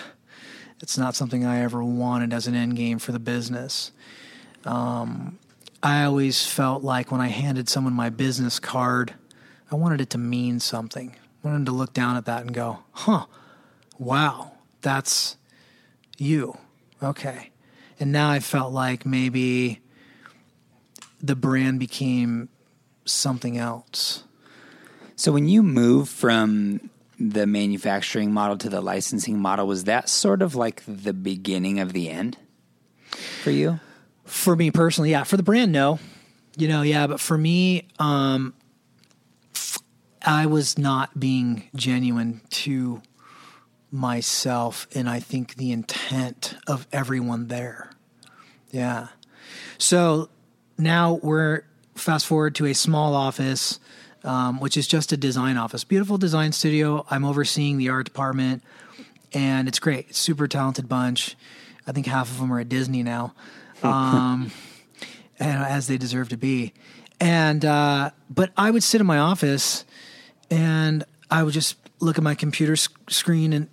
It's 0.83 0.97
not 0.97 1.15
something 1.15 1.45
I 1.45 1.61
ever 1.63 1.85
wanted 1.85 2.33
as 2.33 2.47
an 2.47 2.55
end 2.55 2.77
game 2.77 2.99
for 2.99 3.13
the 3.13 3.19
business. 3.19 3.93
Um, 4.65 5.39
I 5.83 6.05
always 6.05 6.47
felt 6.47 6.83
like 6.83 7.13
when 7.13 7.21
I 7.21 7.29
handed 7.29 7.69
someone 7.69 7.93
my 7.93 8.09
business 8.09 8.59
card, 8.59 9.15
I 9.71 9.75
wanted 9.75 10.01
it 10.01 10.11
to 10.11 10.19
mean 10.19 10.59
something. 10.59 11.15
I 11.45 11.49
wanted 11.49 11.67
to 11.67 11.73
look 11.73 11.93
down 11.93 12.17
at 12.17 12.25
that 12.25 12.43
and 12.43 12.55
go, 12.55 12.81
"Huh, 12.93 13.27
wow, 13.99 14.53
that's." 14.81 15.37
you. 16.21 16.57
Okay. 17.03 17.51
And 17.99 18.13
now 18.13 18.31
I 18.31 18.41
felt 18.41 18.73
like 18.73 19.05
maybe 19.07 19.81
the 21.23 21.37
brand 21.37 21.81
became 21.81 22.49
something 23.05 23.59
else. 23.59 24.25
So 25.17 25.33
when 25.33 25.49
you 25.49 25.63
move 25.63 26.09
from 26.09 26.91
the 27.19 27.47
manufacturing 27.47 28.33
model 28.33 28.57
to 28.59 28.71
the 28.71 28.81
licensing 28.81 29.39
model, 29.39 29.67
was 29.67 29.85
that 29.85 30.09
sort 30.09 30.41
of 30.41 30.55
like 30.55 30.83
the 30.87 31.13
beginning 31.13 31.79
of 31.79 31.93
the 31.93 32.09
end 32.09 32.39
for 33.43 33.51
you? 33.51 33.81
For 34.25 34.57
me 34.57 34.71
personally, 34.71 35.11
yeah. 35.11 35.25
For 35.25 35.37
the 35.37 35.43
brand, 35.43 35.73
no. 35.73 35.99
You 36.57 36.69
know, 36.69 36.83
yeah, 36.83 37.07
but 37.07 37.21
for 37.21 37.37
me, 37.37 37.89
um, 37.99 38.55
I 40.25 40.47
was 40.47 40.79
not 40.79 41.19
being 41.19 41.65
genuine 41.75 42.41
to 42.51 43.03
myself 43.91 44.87
and 44.95 45.09
I 45.09 45.21
think 45.21 45.57
the 45.57 45.73
intent 45.73 46.57
of 46.67 46.87
everyone 46.93 47.49
there. 47.49 47.91
Yeah. 48.71 49.09
So 49.79 50.29
now 50.81 51.15
we're 51.23 51.63
fast 51.95 52.27
forward 52.27 52.55
to 52.57 52.67
a 52.67 52.75
small 52.75 53.15
office, 53.15 53.79
um, 54.25 54.61
which 54.61 54.77
is 54.77 54.87
just 54.87 55.13
a 55.13 55.17
design 55.17 55.57
office. 55.57 55.85
Beautiful 55.85 56.19
design 56.19 56.53
studio. 56.53 57.05
I'm 57.11 57.25
overseeing 57.25 57.79
the 57.79 57.91
art 57.91 58.07
department, 58.07 58.63
and 59.33 59.69
it's 59.69 59.79
great. 59.79 60.15
Super 60.15 60.49
talented 60.49 60.89
bunch. 60.89 61.37
I 61.87 61.93
think 61.93 62.07
half 62.07 62.31
of 62.31 62.39
them 62.39 62.53
are 62.53 62.61
at 62.61 62.69
Disney 62.69 63.03
now, 63.03 63.35
um, 63.83 64.51
and 65.39 65.63
as 65.63 65.87
they 65.87 65.99
deserve 65.99 66.31
to 66.31 66.37
be. 66.37 66.73
And 67.21 67.65
uh, 67.65 68.11
but 68.31 68.51
I 68.57 68.71
would 68.71 68.83
sit 68.83 69.01
in 69.01 69.07
my 69.07 69.19
office, 69.19 69.85
and 70.51 71.05
I 71.31 71.43
would 71.43 71.55
just 71.55 71.77
look 72.01 72.17
at 72.17 72.25
my 72.25 72.35
computer 72.35 72.77
sc- 72.77 73.11
screen, 73.11 73.53
and 73.53 73.69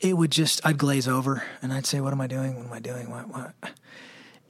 it 0.00 0.16
would 0.16 0.30
just 0.30 0.64
I'd 0.64 0.78
glaze 0.78 1.06
over, 1.06 1.44
and 1.60 1.72
I'd 1.72 1.86
say, 1.86 2.00
"What 2.00 2.12
am 2.12 2.20
I 2.20 2.26
doing? 2.26 2.56
What 2.56 2.66
am 2.66 2.72
I 2.72 2.80
doing? 2.80 3.10
What? 3.10 3.28
What?" 3.28 3.54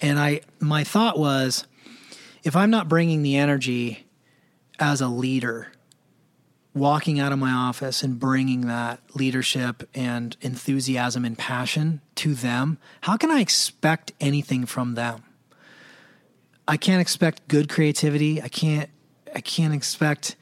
And 0.04 0.18
I 0.18 0.42
my 0.60 0.84
thought 0.84 1.18
was, 1.18 1.66
if 2.42 2.54
I'm 2.54 2.68
not 2.68 2.90
bringing 2.90 3.22
the 3.22 3.36
energy 3.36 4.04
as 4.78 5.00
a 5.00 5.08
leader, 5.08 5.72
walking 6.74 7.18
out 7.18 7.32
of 7.32 7.38
my 7.38 7.52
office 7.52 8.02
and 8.02 8.20
bringing 8.20 8.66
that 8.66 9.00
leadership 9.14 9.88
and 9.94 10.36
enthusiasm 10.42 11.24
and 11.24 11.38
passion 11.38 12.02
to 12.16 12.34
them, 12.34 12.76
how 13.00 13.16
can 13.16 13.30
I 13.30 13.40
expect 13.40 14.12
anything 14.20 14.66
from 14.66 14.92
them? 14.92 15.22
I 16.68 16.76
can't 16.76 17.00
expect 17.00 17.48
good 17.48 17.70
creativity. 17.70 18.42
I 18.42 18.48
can't 18.48 18.90
I 19.34 19.40
can't 19.40 19.72
expect 19.72 20.36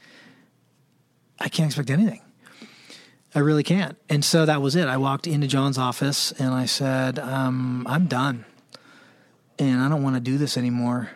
I 1.39 1.49
can't 1.49 1.69
expect 1.69 1.89
anything. 1.89 2.23
I 3.33 3.39
really 3.39 3.63
can't. 3.63 3.97
And 4.09 4.25
so 4.25 4.45
that 4.45 4.61
was 4.61 4.75
it. 4.75 4.89
I 4.89 4.97
walked 4.97 5.29
into 5.29 5.47
John's 5.47 5.79
office 5.79 6.33
and 6.33 6.53
I 6.53 6.67
said, 6.67 7.21
um, 7.21 7.87
I'm 7.89 8.07
done. 8.07 8.45
And 9.59 9.81
I 9.81 9.89
don't 9.89 10.03
want 10.03 10.17
to 10.17 10.21
do 10.21 10.39
this 10.39 10.57
anymore. 10.57 11.11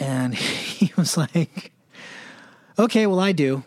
And 0.00 0.34
he 0.34 0.92
was 0.96 1.16
like, 1.16 1.72
okay, 2.78 3.06
well, 3.06 3.20
I 3.20 3.32
do. 3.32 3.64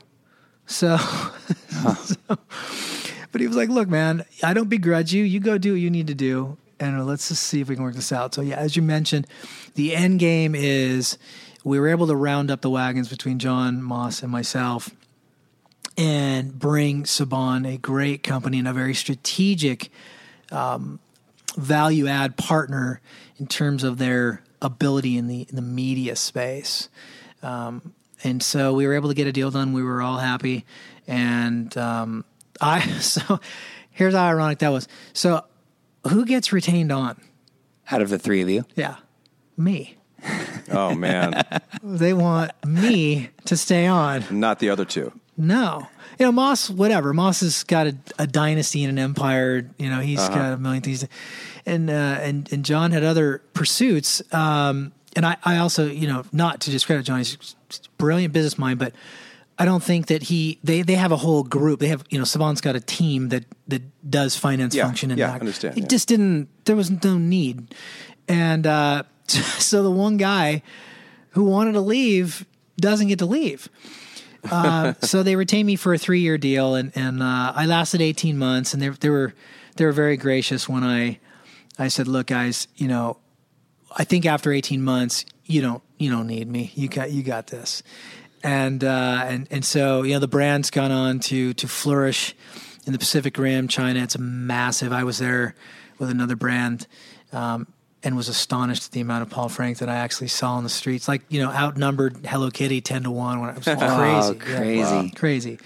So, 0.65 0.97
so- 2.03 2.15
but 3.31 3.41
he 3.41 3.47
was 3.47 3.57
like, 3.57 3.69
look, 3.69 3.87
man, 3.87 4.25
I 4.41 4.53
don't 4.53 4.69
begrudge 4.69 5.13
you. 5.13 5.23
You 5.23 5.39
go 5.39 5.57
do 5.57 5.73
what 5.73 5.81
you 5.81 5.89
need 5.89 6.07
to 6.07 6.15
do. 6.15 6.57
And 6.79 7.05
let's 7.05 7.29
just 7.29 7.43
see 7.43 7.61
if 7.61 7.69
we 7.69 7.75
can 7.75 7.83
work 7.83 7.95
this 7.95 8.11
out. 8.11 8.33
So, 8.33 8.41
yeah, 8.41 8.55
as 8.55 8.75
you 8.75 8.81
mentioned, 8.81 9.27
the 9.75 9.95
end 9.95 10.19
game 10.19 10.53
is 10.55 11.17
we 11.63 11.79
were 11.79 11.87
able 11.87 12.07
to 12.07 12.15
round 12.15 12.51
up 12.51 12.61
the 12.61 12.69
wagons 12.69 13.09
between 13.09 13.39
John 13.39 13.81
Moss 13.81 14.21
and 14.21 14.31
myself 14.31 14.89
and 15.97 16.57
bring 16.57 17.03
Saban, 17.03 17.71
a 17.71 17.77
great 17.77 18.21
company 18.21 18.59
and 18.59 18.67
a 18.67 18.73
very 18.73 18.93
strategic 18.93 19.89
um, 20.51 20.99
value 21.55 22.07
add 22.07 22.37
partner 22.37 23.01
in 23.39 23.47
terms 23.47 23.83
of 23.83 23.97
their 23.97 24.41
ability 24.61 25.17
in 25.17 25.27
the 25.27 25.45
in 25.49 25.55
the 25.55 25.61
media 25.61 26.15
space. 26.15 26.89
Um, 27.43 27.93
and 28.23 28.41
so 28.41 28.73
we 28.73 28.87
were 28.87 28.93
able 28.95 29.09
to 29.09 29.15
get 29.15 29.27
a 29.27 29.31
deal 29.31 29.51
done. 29.51 29.73
We 29.73 29.83
were 29.83 30.01
all 30.01 30.17
happy, 30.17 30.65
and 31.07 31.75
um, 31.77 32.25
I 32.61 32.79
so 32.99 33.39
here's 33.91 34.13
how 34.15 34.25
ironic 34.27 34.59
that 34.59 34.69
was. 34.69 34.87
So 35.13 35.43
who 36.09 36.25
gets 36.25 36.51
retained 36.51 36.91
on? 36.91 37.21
Out 37.91 38.01
of 38.01 38.09
the 38.09 38.19
three 38.19 38.41
of 38.41 38.49
you, 38.49 38.65
Yeah, 38.75 38.95
me. 39.55 39.97
Oh 40.69 40.93
man, 40.95 41.43
They 41.81 42.11
want 42.13 42.51
me 42.65 43.29
to 43.45 43.55
stay 43.55 43.87
on. 43.87 44.25
not 44.31 44.59
the 44.59 44.69
other 44.69 44.83
two. 44.83 45.13
No. 45.37 45.87
You 46.19 46.25
know, 46.25 46.31
Moss, 46.31 46.69
whatever. 46.69 47.13
Moss 47.13 47.41
has 47.41 47.63
got 47.63 47.87
a, 47.87 47.97
a 48.19 48.27
dynasty 48.27 48.83
and 48.83 48.97
an 48.97 49.03
empire. 49.03 49.69
You 49.77 49.89
know, 49.89 49.99
he's 49.99 50.19
got 50.29 50.53
a 50.53 50.57
million 50.57 50.81
things. 50.83 51.05
And, 51.65 51.89
uh, 51.89 51.93
and, 51.93 52.51
and 52.51 52.65
John 52.65 52.91
had 52.91 53.03
other 53.03 53.43
pursuits. 53.53 54.21
Um, 54.33 54.93
and 55.15 55.25
I, 55.25 55.37
I 55.43 55.57
also, 55.57 55.87
you 55.87 56.07
know, 56.07 56.23
not 56.31 56.61
to 56.61 56.71
discredit 56.71 57.05
John, 57.05 57.19
he's 57.19 57.55
a 57.71 57.89
brilliant 57.97 58.33
business 58.33 58.57
mind, 58.57 58.79
but 58.79 58.93
I 59.59 59.65
don't 59.65 59.83
think 59.83 60.07
that 60.07 60.23
he, 60.23 60.59
they, 60.63 60.81
they 60.83 60.93
have 60.95 61.11
a 61.11 61.17
whole 61.17 61.43
group. 61.43 61.79
They 61.79 61.87
have, 61.87 62.03
you 62.09 62.17
know, 62.17 62.23
Saban's 62.25 62.61
got 62.61 62.75
a 62.75 62.79
team 62.79 63.29
that, 63.29 63.45
that 63.67 63.81
does 64.09 64.35
finance 64.35 64.75
Yeah, 64.75 64.85
function 64.85 65.09
and 65.11 65.19
yeah, 65.19 65.31
that. 65.31 65.39
understand, 65.41 65.77
It 65.77 65.81
yeah. 65.81 65.87
just 65.87 66.07
didn't, 66.07 66.47
there 66.65 66.75
was 66.75 66.89
no 67.03 67.17
need. 67.17 67.73
And, 68.27 68.65
uh, 68.67 69.03
so 69.27 69.83
the 69.83 69.91
one 69.91 70.17
guy 70.17 70.61
who 71.31 71.43
wanted 71.43 71.73
to 71.73 71.81
leave 71.81 72.45
doesn't 72.79 73.07
get 73.07 73.19
to 73.19 73.25
leave. 73.25 73.67
Uh, 74.49 74.93
so 75.01 75.23
they 75.23 75.35
retained 75.35 75.67
me 75.67 75.75
for 75.75 75.93
a 75.93 75.97
three 75.97 76.21
year 76.21 76.37
deal, 76.37 76.75
and 76.75 76.91
and 76.95 77.21
uh, 77.21 77.53
I 77.55 77.65
lasted 77.65 78.01
eighteen 78.01 78.37
months, 78.37 78.73
and 78.73 78.81
they 78.81 78.89
they 78.89 79.09
were 79.09 79.33
they 79.75 79.85
were 79.85 79.91
very 79.91 80.17
gracious 80.17 80.67
when 80.67 80.83
I 80.83 81.19
I 81.77 81.87
said, 81.87 82.07
look, 82.07 82.27
guys, 82.27 82.67
you 82.75 82.87
know, 82.87 83.17
I 83.95 84.03
think 84.03 84.25
after 84.25 84.51
eighteen 84.51 84.83
months, 84.83 85.25
you 85.45 85.61
don't 85.61 85.83
you 85.97 86.09
don't 86.09 86.27
need 86.27 86.49
me. 86.49 86.71
You 86.75 86.87
got 86.87 87.11
you 87.11 87.23
got 87.23 87.47
this, 87.47 87.83
and 88.43 88.83
uh, 88.83 89.23
and 89.25 89.47
and 89.51 89.65
so 89.65 90.03
you 90.03 90.13
know 90.13 90.19
the 90.19 90.27
brand's 90.27 90.69
gone 90.71 90.91
on 90.91 91.19
to 91.21 91.53
to 91.53 91.67
flourish 91.67 92.35
in 92.85 92.93
the 92.93 92.99
Pacific 92.99 93.37
Rim, 93.37 93.67
China. 93.67 94.01
It's 94.01 94.17
massive. 94.17 94.91
I 94.91 95.03
was 95.03 95.19
there 95.19 95.55
with 95.99 96.09
another 96.09 96.35
brand. 96.35 96.87
Um, 97.33 97.67
and 98.07 98.15
was 98.15 98.29
astonished 98.29 98.85
at 98.85 98.91
the 98.91 99.01
amount 99.01 99.21
of 99.21 99.29
Paul 99.29 99.49
Frank 99.49 99.79
that 99.79 99.89
I 99.89 99.95
actually 99.95 100.29
saw 100.29 100.53
on 100.53 100.63
the 100.63 100.69
streets. 100.69 101.09
Like, 101.09 101.23
you 101.27 101.41
know, 101.41 101.51
outnumbered 101.51 102.25
Hello 102.25 102.49
Kitty 102.49 102.79
10 102.79 103.03
to 103.03 103.11
1 103.11 103.41
when 103.41 103.49
it 103.49 103.55
was 103.57 103.65
crazy. 103.65 103.77
Oh, 103.81 104.31
Yeah. 104.31 104.55
crazy. 104.55 105.09
Crazy. 105.11 105.59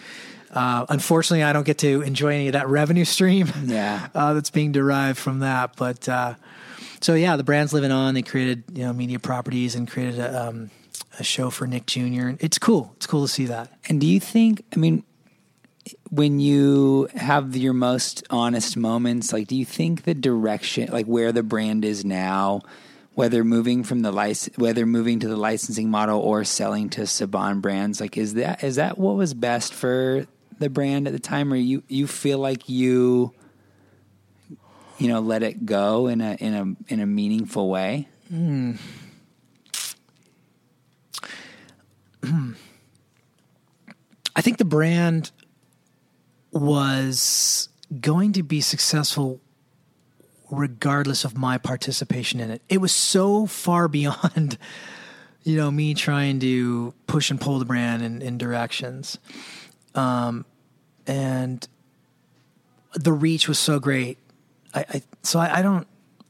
Uh, 0.50 0.86
unfortunately, 0.90 1.44
I 1.44 1.54
don't 1.54 1.66
get 1.66 1.78
to 1.78 2.02
enjoy 2.02 2.34
any 2.34 2.48
of 2.48 2.54
that 2.54 2.68
revenue 2.68 3.06
stream 3.06 3.48
Yeah. 3.64 4.08
uh, 4.16 4.34
that's 4.34 4.50
being 4.50 4.72
derived 4.72 5.20
from 5.20 5.40
that. 5.40 5.76
But 5.78 6.10
uh, 6.10 6.34
so, 7.00 7.14
yeah, 7.14 7.36
the 7.38 7.44
brand's 7.44 7.74
living 7.74 7.92
on. 7.92 8.16
They 8.16 8.24
created, 8.24 8.64
you 8.74 8.84
know, 8.86 8.92
media 8.94 9.20
properties 9.20 9.76
and 9.76 9.88
created 9.88 10.20
a, 10.20 10.48
um, 10.50 10.72
a 11.20 11.24
show 11.24 11.52
for 11.52 11.68
Nick 11.68 11.86
Jr. 11.86 12.28
And 12.28 12.38
it's 12.42 12.58
cool. 12.58 12.92
It's 12.98 13.06
cool 13.06 13.22
to 13.22 13.32
see 13.32 13.46
that. 13.46 13.72
And 13.88 14.02
do 14.02 14.08
you 14.08 14.20
think? 14.20 14.64
I 14.76 14.78
mean, 14.80 15.04
when 16.10 16.40
you 16.40 17.08
have 17.16 17.56
your 17.56 17.74
most 17.74 18.24
honest 18.30 18.78
moments, 18.78 19.34
like, 19.34 19.48
do 19.48 19.56
you 19.56 19.66
think 19.66 20.04
the 20.04 20.14
direction, 20.14 20.92
like 20.92 21.06
where 21.06 21.32
the 21.32 21.44
brand 21.44 21.84
is 21.86 22.06
now, 22.06 22.62
whether 23.14 23.44
moving 23.44 23.84
from 23.84 24.02
the 24.02 24.12
license, 24.12 24.58
whether 24.58 24.86
moving 24.86 25.20
to 25.20 25.28
the 25.28 25.36
licensing 25.36 25.90
model 25.90 26.20
or 26.20 26.44
selling 26.44 26.90
to 26.90 27.02
Saban 27.02 27.62
brands, 27.62 28.00
like, 28.00 28.18
is 28.18 28.36
that 28.36 28.64
is 28.64 28.76
that 28.76 28.98
what 28.98 29.16
was 29.16 29.34
best 29.34 29.74
for 29.74 30.28
the 30.60 30.70
brand 30.70 31.08
at 31.08 31.14
the 31.14 31.20
time, 31.20 31.52
or 31.52 31.56
you 31.56 31.84
you 31.88 32.08
feel 32.08 32.40
like 32.40 32.70
you, 32.70 33.34
you 34.98 35.08
know, 35.08 35.20
let 35.20 35.44
it 35.44 35.66
go 35.66 36.08
in 36.08 36.22
a 36.22 36.36
in 36.36 36.54
a 36.54 36.94
in 36.94 37.00
a 37.00 37.06
meaningful 37.06 37.70
way? 37.70 38.08
Hmm. 38.30 38.74
I 44.34 44.42
think 44.42 44.58
the 44.58 44.66
brand 44.66 45.32
was 46.52 47.70
going 48.00 48.34
to 48.34 48.44
be 48.44 48.62
successful 48.62 49.40
regardless 50.50 51.24
of 51.24 51.38
my 51.38 51.58
participation 51.58 52.40
in 52.40 52.52
it. 52.52 52.62
It 52.68 52.80
was 52.80 52.92
so 52.92 53.46
far 53.46 53.88
beyond, 53.88 54.58
you 55.44 55.56
know, 55.58 55.72
me 55.72 55.94
trying 55.94 56.40
to 56.42 56.94
push 57.08 57.32
and 57.32 57.40
pull 57.40 57.60
the 57.60 57.66
brand 57.66 58.04
in, 58.04 58.22
in 58.22 58.38
directions. 58.38 59.18
Um, 59.96 60.46
and 61.08 61.68
the 62.94 63.14
reach 63.14 63.48
was 63.48 63.58
so 63.58 63.80
great. 63.80 64.18
I, 64.74 64.86
I 64.90 65.02
so 65.24 65.40
I, 65.40 65.60
I 65.60 65.62
don't. 65.62 65.88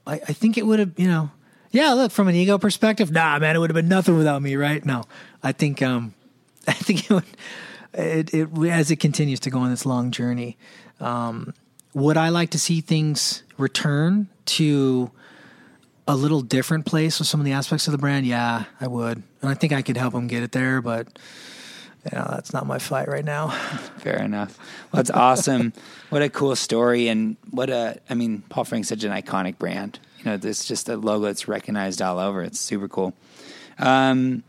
I, 0.08 0.14
I 0.14 0.34
think 0.34 0.58
it 0.58 0.66
would 0.66 0.80
have, 0.80 0.94
you 0.98 1.08
know, 1.08 1.30
yeah. 1.72 1.94
Look 1.94 2.12
from 2.12 2.28
an 2.28 2.36
ego 2.36 2.58
perspective, 2.58 3.12
nah, 3.12 3.38
man, 3.40 3.56
it 3.56 3.60
would 3.60 3.70
have 3.70 3.76
been 3.76 3.88
nothing 3.88 4.18
without 4.18 4.42
me, 4.42 4.56
right? 4.56 4.84
No, 4.84 5.04
I 5.44 5.52
think, 5.52 5.82
um, 5.82 6.14
I 6.68 6.74
think 6.74 7.10
it 7.10 7.14
would. 7.14 7.24
It, 7.94 8.34
it 8.34 8.50
as 8.70 8.92
it 8.92 8.98
continues 8.98 9.40
to 9.42 9.50
go 9.50 9.60
on 9.60 9.70
this 9.70 9.86
long 9.86 10.12
journey. 10.12 10.58
Um, 11.00 11.54
would 11.94 12.18
I 12.18 12.30
like 12.30 12.52
to 12.52 12.60
see 12.60 12.82
things 12.82 13.44
return 13.58 14.30
to 14.46 15.12
a 16.08 16.16
little 16.16 16.42
different 16.42 16.86
place 16.86 17.20
with 17.20 17.28
some 17.28 17.40
of 17.40 17.46
the 17.46 17.52
aspects 17.52 17.88
of 17.88 17.92
the 17.92 17.98
brand? 17.98 18.26
Yeah, 18.26 18.66
I 18.80 18.88
would, 18.88 19.24
and 19.42 19.50
I 19.50 19.54
think 19.54 19.74
I 19.74 19.82
could 19.82 19.98
help 19.98 20.14
them 20.14 20.28
get 20.28 20.44
it 20.44 20.52
there, 20.52 20.82
but. 20.82 21.20
You 22.12 22.18
know, 22.18 22.26
that's 22.32 22.52
not 22.52 22.66
my 22.66 22.80
fight 22.80 23.08
right 23.08 23.24
now. 23.24 23.50
Fair 24.00 24.18
enough. 24.24 24.58
Well, 24.92 25.02
it's 25.02 25.12
awesome. 25.12 25.72
what 26.10 26.24
a 26.24 26.30
cool 26.30 26.56
story, 26.56 27.08
and 27.10 27.38
what 27.52 27.70
a 27.70 28.00
I 28.10 28.16
mean, 28.16 28.44
Paul 28.50 28.64
Frank's 28.64 28.90
such 28.90 29.04
an 29.04 29.12
iconic 29.12 29.60
brand. 29.60 30.00
You 30.18 30.26
know, 30.26 30.40
it's 30.42 30.66
just 30.66 30.90
a 30.90 30.98
logo 30.98 31.26
that's 31.26 31.48
recognized 31.48 32.02
all 32.02 32.18
over. 32.18 32.42
It's 32.42 32.60
super 32.60 32.88
cool. 32.88 33.14
Um, 33.78 34.44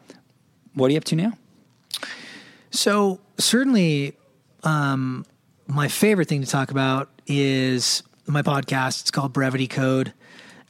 what 0.73 0.89
are 0.89 0.93
you 0.93 0.97
up 0.97 1.05
to 1.05 1.17
now? 1.17 1.35
So 2.73 3.21
certainly, 3.39 4.17
um, 4.65 5.25
my 5.67 5.89
favorite 5.89 6.29
thing 6.29 6.43
to 6.43 6.49
talk 6.49 6.71
about 6.71 7.09
is 7.27 8.03
my 8.27 8.43
podcast. 8.43 9.03
It's 9.03 9.11
called 9.11 9.33
Brevity 9.33 9.69
Code. 9.69 10.13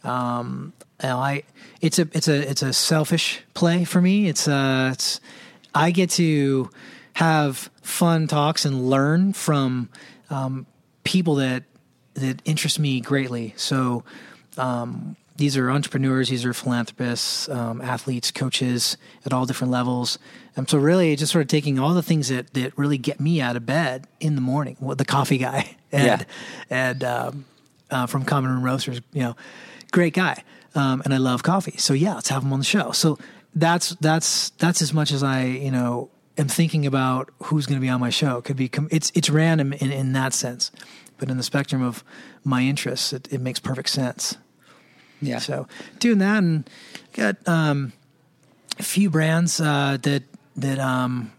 Um, 0.05 0.73
I 1.01 1.45
it's 1.81 1.99
a 1.99 2.09
it's 2.13 2.29
a 2.29 2.49
it's 2.51 2.63
a 2.63 2.73
selfish 2.73 3.43
play 3.55 3.85
for 3.85 4.01
me. 4.01 4.29
It's 4.29 4.47
uh 4.47 4.91
it's 4.93 5.21
I 5.75 5.91
get 5.91 6.11
to 6.11 6.71
have 7.15 7.71
fun 7.83 8.27
talks 8.27 8.65
and 8.65 8.89
learn 8.89 9.33
from 9.33 9.89
um, 10.31 10.67
people 11.05 11.37
that 11.37 11.65
that 12.15 12.43
interest 12.45 12.79
me 12.79 13.01
greatly. 13.01 13.55
So 13.57 14.05
um, 14.57 15.17
these 15.37 15.57
are 15.57 15.71
entrepreneurs, 15.71 16.29
these 16.29 16.45
are 16.45 16.53
philanthropists, 16.53 17.49
um, 17.49 17.81
athletes, 17.81 18.31
coaches 18.31 18.97
at 19.25 19.33
all 19.33 19.47
different 19.47 19.71
levels. 19.71 20.19
And 20.57 20.69
so, 20.69 20.79
really, 20.79 21.17
just 21.17 21.33
sort 21.33 21.43
of 21.43 21.49
taking 21.49 21.79
all 21.79 21.95
the 21.95 22.03
things 22.03 22.29
that, 22.29 22.53
that 22.55 22.77
really 22.77 22.99
get 22.99 23.21
me 23.21 23.41
out 23.41 23.57
of 23.57 23.65
bed 23.65 24.07
in 24.21 24.35
the 24.35 24.41
morning. 24.41 24.77
Well, 24.81 24.97
the 24.97 25.05
coffee 25.05 25.39
guy, 25.39 25.77
Ed, 25.93 26.27
Ed 26.71 27.05
um, 27.05 27.45
uh, 27.91 28.07
from 28.07 28.25
Common 28.25 28.51
Room 28.51 28.63
Roasters, 28.63 29.01
you 29.13 29.23
know, 29.23 29.37
great 29.91 30.15
guy, 30.15 30.43
um, 30.75 31.03
and 31.05 31.15
I 31.15 31.19
love 31.19 31.43
coffee. 31.43 31.77
So 31.79 31.95
yeah, 31.95 32.15
let's 32.15 32.29
have 32.29 32.43
him 32.43 32.53
on 32.53 32.59
the 32.59 32.65
show. 32.65 32.93
So 32.93 33.19
that's 33.55 33.91
that's 33.97 34.51
that's 34.51 34.83
as 34.83 34.93
much 34.93 35.13
as 35.13 35.23
I 35.23 35.45
you 35.45 35.71
know 35.71 36.11
am 36.39 36.49
thinking 36.49 36.87
about 36.87 37.31
who's 37.45 37.67
going 37.67 37.81
to 37.81 37.85
be 37.85 37.89
on 37.89 38.01
my 38.01 38.11
show. 38.11 38.39
It 38.39 38.45
could 38.45 38.57
be 38.57 38.69
com- 38.69 38.89
it's 38.91 39.13
it's 39.15 39.31
random 39.31 39.73
in, 39.75 39.93
in 39.93 40.13
that 40.13 40.33
sense, 40.35 40.71
but 41.19 41.31
in 41.31 41.37
the 41.37 41.43
spectrum 41.43 41.83
of 41.83 42.03
my 42.45 42.63
interests, 42.63 43.13
it, 43.13 43.33
it 43.33 43.41
makes 43.41 43.61
perfect 43.61 43.89
sense. 43.89 44.37
Yeah. 45.23 45.39
So 45.39 45.67
doing 45.99 46.19
that 46.19 46.39
and 46.39 46.69
got 47.15 47.37
um, 47.49 47.93
a 48.79 48.83
few 48.83 49.09
brands 49.09 49.61
uh, 49.61 49.97
that 50.03 50.25
that 50.57 50.79
um, 50.79 51.33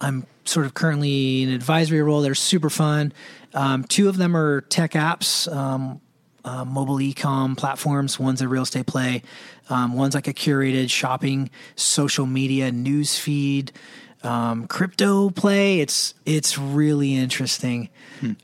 I'm 0.00 0.26
sort 0.44 0.66
of 0.66 0.74
currently 0.74 1.42
in 1.42 1.48
an 1.48 1.54
advisory 1.54 2.02
role. 2.02 2.20
They're 2.20 2.34
super 2.34 2.70
fun. 2.70 3.12
Um, 3.54 3.84
two 3.84 4.08
of 4.08 4.16
them 4.16 4.36
are 4.36 4.62
tech 4.62 4.92
apps, 4.92 5.50
um, 5.54 6.00
uh, 6.44 6.64
mobile 6.64 6.96
ecom 6.96 7.56
platforms. 7.56 8.18
One's 8.18 8.42
a 8.42 8.48
real 8.48 8.62
estate 8.62 8.86
play. 8.86 9.22
Um, 9.68 9.94
one's 9.94 10.14
like 10.14 10.26
a 10.26 10.34
curated 10.34 10.90
shopping, 10.90 11.50
social 11.76 12.26
media 12.26 12.72
news 12.72 13.16
feed, 13.16 13.72
um, 14.22 14.66
crypto 14.66 15.30
play. 15.30 15.80
It's 15.80 16.14
it's 16.26 16.58
really 16.58 17.14
interesting, 17.14 17.88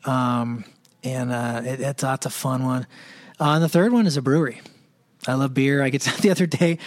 um, 0.04 0.64
and 1.02 1.32
uh, 1.32 1.62
it, 1.64 1.80
it's 1.80 2.02
that's 2.02 2.26
a 2.26 2.30
fun 2.30 2.64
one. 2.64 2.86
Uh, 3.40 3.54
and 3.54 3.64
the 3.64 3.68
third 3.68 3.92
one 3.92 4.06
is 4.06 4.16
a 4.16 4.22
brewery. 4.22 4.60
I 5.26 5.34
love 5.34 5.54
beer. 5.54 5.82
I 5.82 5.90
get 5.90 6.02
to, 6.02 6.20
the 6.22 6.30
other 6.30 6.46
day 6.46 6.78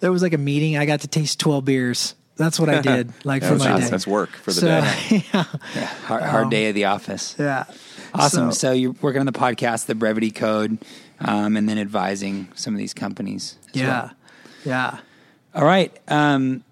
there 0.00 0.12
was 0.12 0.22
like 0.22 0.32
a 0.34 0.38
meeting. 0.38 0.76
I 0.76 0.86
got 0.86 1.00
to 1.00 1.08
taste 1.08 1.40
twelve 1.40 1.64
beers. 1.64 2.14
That's 2.36 2.58
what 2.58 2.68
I 2.68 2.80
did. 2.82 3.12
Like 3.24 3.42
for 3.44 3.52
my 3.56 3.64
that's- 3.68 3.84
day. 3.84 3.90
that's 3.90 4.06
work 4.06 4.30
for 4.30 4.52
the 4.52 4.60
so, 4.60 4.66
day. 5.08 5.24
yeah, 5.32 5.44
Yeah. 5.74 5.86
Hard, 5.86 6.22
hard 6.24 6.50
day 6.50 6.68
of 6.68 6.74
the 6.74 6.86
office. 6.86 7.36
yeah. 7.38 7.64
Awesome. 8.12 8.50
So, 8.52 8.58
So- 8.68 8.72
you're 8.72 8.94
working 9.00 9.20
on 9.20 9.26
the 9.26 9.32
podcast, 9.32 9.86
the 9.86 9.94
Brevity 9.94 10.30
Code, 10.32 10.78
um, 11.20 11.56
and 11.56 11.68
then 11.68 11.78
advising 11.78 12.48
some 12.54 12.74
of 12.74 12.78
these 12.78 12.92
companies. 12.94 13.56
Yeah, 13.72 13.86
well. 14.02 14.10
yeah. 14.64 14.98
All 15.54 15.64
right. 15.64 15.96
Um, 16.08 16.64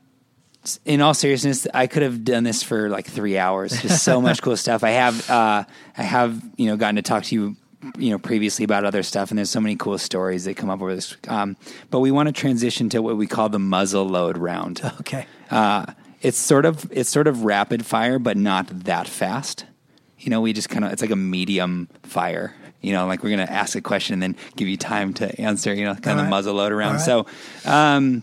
in 0.84 1.00
all 1.00 1.14
seriousness, 1.14 1.66
I 1.74 1.86
could 1.88 2.02
have 2.02 2.24
done 2.24 2.44
this 2.44 2.62
for 2.62 2.88
like 2.88 3.06
three 3.06 3.36
hours. 3.38 3.80
Just 3.82 4.02
so 4.04 4.20
much 4.20 4.42
cool 4.42 4.56
stuff. 4.56 4.84
I 4.84 4.90
have, 4.90 5.28
uh, 5.30 5.64
I 5.96 6.02
have, 6.02 6.40
you 6.56 6.66
know, 6.66 6.76
gotten 6.76 6.96
to 6.96 7.02
talk 7.02 7.24
to 7.24 7.34
you, 7.34 7.56
you 7.98 8.10
know, 8.10 8.18
previously 8.18 8.64
about 8.64 8.84
other 8.84 9.02
stuff, 9.02 9.30
and 9.30 9.38
there's 9.38 9.50
so 9.50 9.60
many 9.60 9.76
cool 9.76 9.98
stories 9.98 10.44
that 10.44 10.56
come 10.56 10.70
up 10.70 10.80
over 10.80 10.94
this. 10.94 11.16
Um, 11.28 11.56
but 11.90 12.00
we 12.00 12.10
want 12.10 12.28
to 12.28 12.32
transition 12.32 12.88
to 12.90 13.02
what 13.02 13.16
we 13.16 13.26
call 13.26 13.48
the 13.48 13.58
muzzle 13.58 14.06
load 14.06 14.38
round. 14.38 14.80
Okay. 15.00 15.26
Uh, 15.50 15.86
it's 16.20 16.38
sort 16.38 16.64
of 16.64 16.90
it's 16.92 17.10
sort 17.10 17.26
of 17.26 17.44
rapid 17.44 17.84
fire, 17.84 18.18
but 18.18 18.36
not 18.36 18.68
that 18.84 19.08
fast. 19.08 19.64
You 20.18 20.30
know, 20.30 20.40
we 20.40 20.52
just 20.52 20.68
kind 20.68 20.84
of 20.84 20.92
it's 20.92 21.02
like 21.02 21.10
a 21.10 21.16
medium 21.16 21.88
fire. 22.04 22.54
You 22.80 22.92
know, 22.92 23.06
like 23.06 23.22
we're 23.22 23.30
gonna 23.30 23.42
ask 23.44 23.76
a 23.76 23.80
question 23.80 24.14
and 24.14 24.22
then 24.22 24.36
give 24.56 24.68
you 24.68 24.76
time 24.76 25.12
to 25.14 25.40
answer. 25.40 25.74
You 25.74 25.84
know, 25.84 25.94
kind 25.94 26.18
All 26.18 26.18
of 26.18 26.22
right. 26.24 26.30
muzzle 26.30 26.54
load 26.54 26.72
around. 26.72 26.94
Right. 26.94 27.00
So, 27.00 27.26
um, 27.64 28.22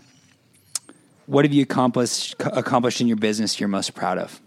what 1.26 1.44
have 1.44 1.52
you 1.52 1.62
accomplished 1.62 2.36
accomplished 2.40 3.00
in 3.00 3.06
your 3.06 3.18
business 3.18 3.60
you're 3.60 3.68
most 3.68 3.94
proud 3.94 4.18
of? 4.18 4.40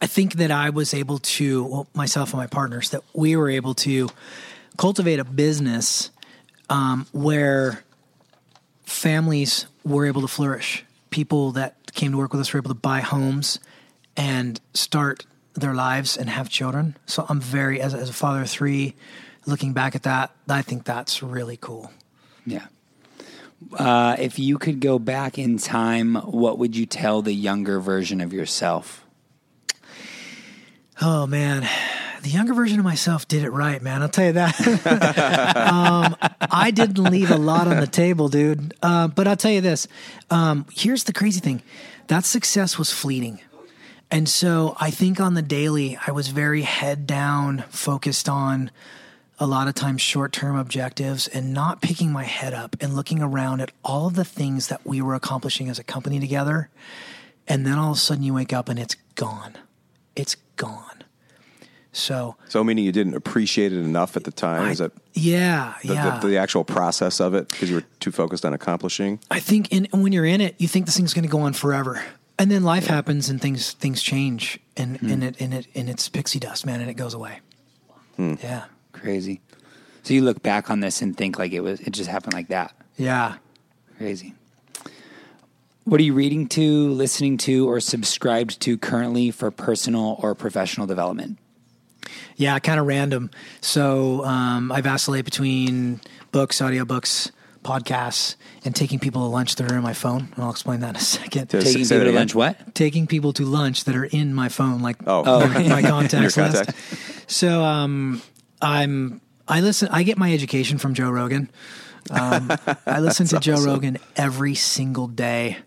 I 0.00 0.06
think 0.06 0.34
that 0.34 0.50
I 0.50 0.70
was 0.70 0.94
able 0.94 1.18
to, 1.18 1.64
well, 1.64 1.86
myself 1.94 2.32
and 2.32 2.38
my 2.38 2.46
partners, 2.46 2.90
that 2.90 3.02
we 3.14 3.36
were 3.36 3.50
able 3.50 3.74
to 3.74 4.08
cultivate 4.76 5.18
a 5.18 5.24
business 5.24 6.10
um, 6.68 7.06
where 7.12 7.84
families 8.84 9.66
were 9.84 10.06
able 10.06 10.22
to 10.22 10.28
flourish. 10.28 10.84
People 11.10 11.52
that 11.52 11.92
came 11.94 12.12
to 12.12 12.18
work 12.18 12.32
with 12.32 12.40
us 12.40 12.52
were 12.52 12.58
able 12.58 12.70
to 12.70 12.74
buy 12.74 13.00
homes 13.00 13.60
and 14.16 14.60
start 14.74 15.26
their 15.54 15.74
lives 15.74 16.16
and 16.16 16.28
have 16.30 16.48
children. 16.48 16.96
So 17.06 17.26
I'm 17.28 17.40
very, 17.40 17.80
as, 17.80 17.94
as 17.94 18.08
a 18.08 18.12
father 18.12 18.42
of 18.42 18.50
three, 18.50 18.94
looking 19.46 19.72
back 19.72 19.94
at 19.94 20.02
that, 20.04 20.32
I 20.48 20.62
think 20.62 20.84
that's 20.84 21.22
really 21.22 21.58
cool. 21.58 21.92
Yeah. 22.46 22.66
Uh, 23.78 24.16
if 24.18 24.38
you 24.38 24.58
could 24.58 24.80
go 24.80 24.98
back 24.98 25.38
in 25.38 25.58
time, 25.58 26.16
what 26.16 26.58
would 26.58 26.74
you 26.74 26.86
tell 26.86 27.22
the 27.22 27.34
younger 27.34 27.78
version 27.78 28.20
of 28.20 28.32
yourself? 28.32 29.01
Oh 31.00 31.26
man, 31.26 31.68
the 32.22 32.28
younger 32.28 32.54
version 32.54 32.78
of 32.78 32.84
myself 32.84 33.26
did 33.26 33.42
it 33.42 33.50
right, 33.50 33.80
man. 33.82 34.02
I'll 34.02 34.08
tell 34.08 34.26
you 34.26 34.32
that. 34.32 34.60
um, 35.56 36.16
I 36.40 36.70
didn't 36.70 36.98
leave 36.98 37.30
a 37.30 37.36
lot 37.36 37.66
on 37.66 37.80
the 37.80 37.86
table, 37.86 38.28
dude. 38.28 38.74
Uh, 38.82 39.08
but 39.08 39.26
I'll 39.26 39.36
tell 39.36 39.50
you 39.50 39.60
this. 39.60 39.88
Um, 40.30 40.66
here's 40.72 41.04
the 41.04 41.12
crazy 41.12 41.40
thing: 41.40 41.62
that 42.08 42.24
success 42.24 42.78
was 42.78 42.92
fleeting, 42.92 43.40
and 44.10 44.28
so 44.28 44.76
I 44.78 44.90
think 44.90 45.20
on 45.20 45.34
the 45.34 45.42
daily, 45.42 45.98
I 46.06 46.10
was 46.12 46.28
very 46.28 46.62
head 46.62 47.06
down, 47.06 47.64
focused 47.70 48.28
on 48.28 48.70
a 49.38 49.46
lot 49.46 49.66
of 49.66 49.74
times 49.74 50.02
short 50.02 50.32
term 50.32 50.56
objectives, 50.56 51.26
and 51.26 51.52
not 51.54 51.80
picking 51.80 52.12
my 52.12 52.24
head 52.24 52.54
up 52.54 52.76
and 52.80 52.94
looking 52.94 53.22
around 53.22 53.60
at 53.60 53.72
all 53.82 54.06
of 54.06 54.14
the 54.14 54.24
things 54.24 54.68
that 54.68 54.86
we 54.86 55.00
were 55.00 55.14
accomplishing 55.14 55.68
as 55.68 55.78
a 55.78 55.84
company 55.84 56.20
together. 56.20 56.68
And 57.48 57.66
then 57.66 57.78
all 57.78 57.90
of 57.92 57.96
a 57.96 58.00
sudden, 58.00 58.22
you 58.22 58.34
wake 58.34 58.52
up 58.52 58.68
and 58.68 58.78
it's 58.78 58.94
gone. 59.16 59.56
It's 60.16 60.36
gone. 60.56 60.88
So 61.94 62.36
So 62.48 62.64
meaning 62.64 62.84
you 62.84 62.92
didn't 62.92 63.14
appreciate 63.14 63.72
it 63.72 63.78
enough 63.80 64.16
at 64.16 64.24
the 64.24 64.30
time? 64.32 64.70
Is 64.70 64.80
I- 64.80 64.84
that 64.84 64.92
yeah, 65.14 65.74
the, 65.84 65.94
yeah. 65.94 66.18
the, 66.20 66.28
the 66.28 66.36
actual 66.38 66.64
process 66.64 67.20
of 67.20 67.34
it 67.34 67.48
because 67.48 67.68
you 67.68 67.76
were 67.76 67.84
too 68.00 68.10
focused 68.12 68.46
on 68.46 68.54
accomplishing? 68.54 69.20
I 69.30 69.40
think 69.40 69.70
in, 69.70 69.86
when 69.92 70.12
you're 70.12 70.24
in 70.24 70.40
it, 70.40 70.54
you 70.58 70.68
think 70.68 70.86
this 70.86 70.96
thing's 70.96 71.12
going 71.12 71.24
to 71.24 71.30
go 71.30 71.40
on 71.40 71.52
forever, 71.52 72.02
and 72.38 72.50
then 72.50 72.64
life 72.64 72.86
happens 72.86 73.28
and 73.28 73.38
things 73.40 73.72
things 73.72 74.02
change, 74.02 74.58
and 74.76 74.96
Hmm. 74.98 75.10
and 75.10 75.24
it 75.24 75.40
and 75.40 75.52
it 75.52 75.66
and 75.74 75.90
it's 75.90 76.08
pixie 76.08 76.38
dust, 76.40 76.64
man, 76.64 76.80
and 76.80 76.88
it 76.88 76.94
goes 76.94 77.12
away. 77.12 77.40
Hmm. 78.16 78.34
Yeah, 78.42 78.64
Crazy. 78.92 79.42
So 80.02 80.14
you 80.14 80.22
look 80.22 80.42
back 80.42 80.70
on 80.70 80.80
this 80.80 81.02
and 81.02 81.14
think 81.16 81.38
like 81.38 81.52
it 81.52 81.60
was 81.60 81.80
it 81.80 81.90
just 81.90 82.08
happened 82.08 82.32
like 82.34 82.48
that. 82.48 82.72
yeah. 82.96 83.34
Crazy. 83.98 84.34
What 85.84 86.00
are 86.00 86.04
you 86.04 86.14
reading 86.14 86.46
to, 86.48 86.90
listening 86.90 87.38
to, 87.38 87.68
or 87.68 87.80
subscribed 87.80 88.60
to 88.60 88.78
currently 88.78 89.30
for 89.30 89.50
personal 89.50 90.16
or 90.20 90.34
professional 90.34 90.86
development? 90.86 91.38
Yeah, 92.36 92.58
kind 92.60 92.78
of 92.78 92.86
random. 92.86 93.30
So 93.60 94.24
um, 94.24 94.70
I 94.70 94.80
vacillate 94.80 95.24
between 95.24 96.00
books, 96.30 96.60
audiobooks, 96.60 97.30
podcasts, 97.64 98.36
and 98.64 98.74
taking 98.74 98.98
people 98.98 99.22
to 99.22 99.26
lunch 99.28 99.56
that 99.56 99.70
are 99.70 99.76
in 99.76 99.82
my 99.82 99.92
phone. 99.92 100.28
And 100.34 100.44
I'll 100.44 100.50
explain 100.50 100.80
that 100.80 100.90
in 100.90 100.96
a 100.96 101.00
second. 101.00 101.52
Yes. 101.52 101.64
Taking 101.64 101.82
people 101.82 101.96
to 101.98 102.02
again. 102.02 102.14
lunch, 102.14 102.34
what? 102.34 102.74
Taking 102.74 103.06
people 103.06 103.32
to 103.34 103.44
lunch 103.44 103.84
that 103.84 103.96
are 103.96 104.04
in 104.04 104.34
my 104.34 104.48
phone, 104.48 104.82
like 104.82 104.96
Oh. 105.06 105.46
my, 105.48 105.68
my 105.68 105.82
contacts 105.88 106.36
Your 106.36 106.48
list. 106.48 106.70
So 107.30 107.62
um, 107.62 108.22
I'm 108.60 109.20
I 109.48 109.60
listen. 109.60 109.88
I 109.90 110.02
get 110.04 110.16
my 110.18 110.32
education 110.32 110.78
from 110.78 110.94
Joe 110.94 111.10
Rogan. 111.10 111.50
Um, 112.10 112.52
I 112.86 113.00
listen 113.00 113.26
to 113.28 113.40
Joe 113.40 113.62
Rogan 113.62 113.98
every 114.16 114.54
single 114.54 115.06
day, 115.06 115.58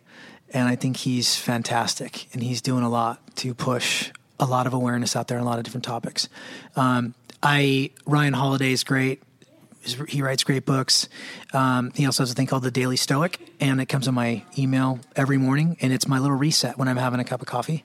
and 0.56 0.68
I 0.68 0.76
think 0.76 0.98
he's 0.98 1.36
fantastic, 1.36 2.28
and 2.34 2.42
he's 2.42 2.62
doing 2.62 2.84
a 2.84 2.90
lot 2.90 3.20
to 3.38 3.54
push 3.54 4.12
a 4.40 4.46
lot 4.46 4.66
of 4.68 4.74
awareness 4.74 5.16
out 5.16 5.28
there 5.28 5.38
on 5.38 5.44
a 5.46 5.48
lot 5.50 5.58
of 5.60 5.64
different 5.66 5.84
topics. 5.86 6.28
Um, 6.76 7.14
I 7.44 7.92
Ryan 8.08 8.34
Holiday 8.34 8.72
is 8.72 8.84
great. 8.84 9.22
He 10.08 10.24
writes 10.24 10.44
great 10.44 10.66
books. 10.66 11.08
Um, 11.54 11.92
he 11.94 12.08
also 12.08 12.24
has 12.24 12.32
a 12.32 12.34
thing 12.34 12.48
called 12.48 12.64
the 12.64 12.72
Daily 12.72 12.96
Stoic, 12.98 13.40
and 13.60 13.80
it 13.80 13.86
comes 13.86 14.08
in 14.08 14.16
my 14.16 14.42
email 14.58 15.00
every 15.16 15.38
morning, 15.38 15.78
and 15.80 15.94
it's 15.94 16.08
my 16.08 16.18
little 16.18 16.36
reset 16.38 16.78
when 16.80 16.88
I'm 16.88 16.98
having 16.98 17.20
a 17.20 17.24
cup 17.24 17.42
of 17.42 17.48
coffee. 17.48 17.84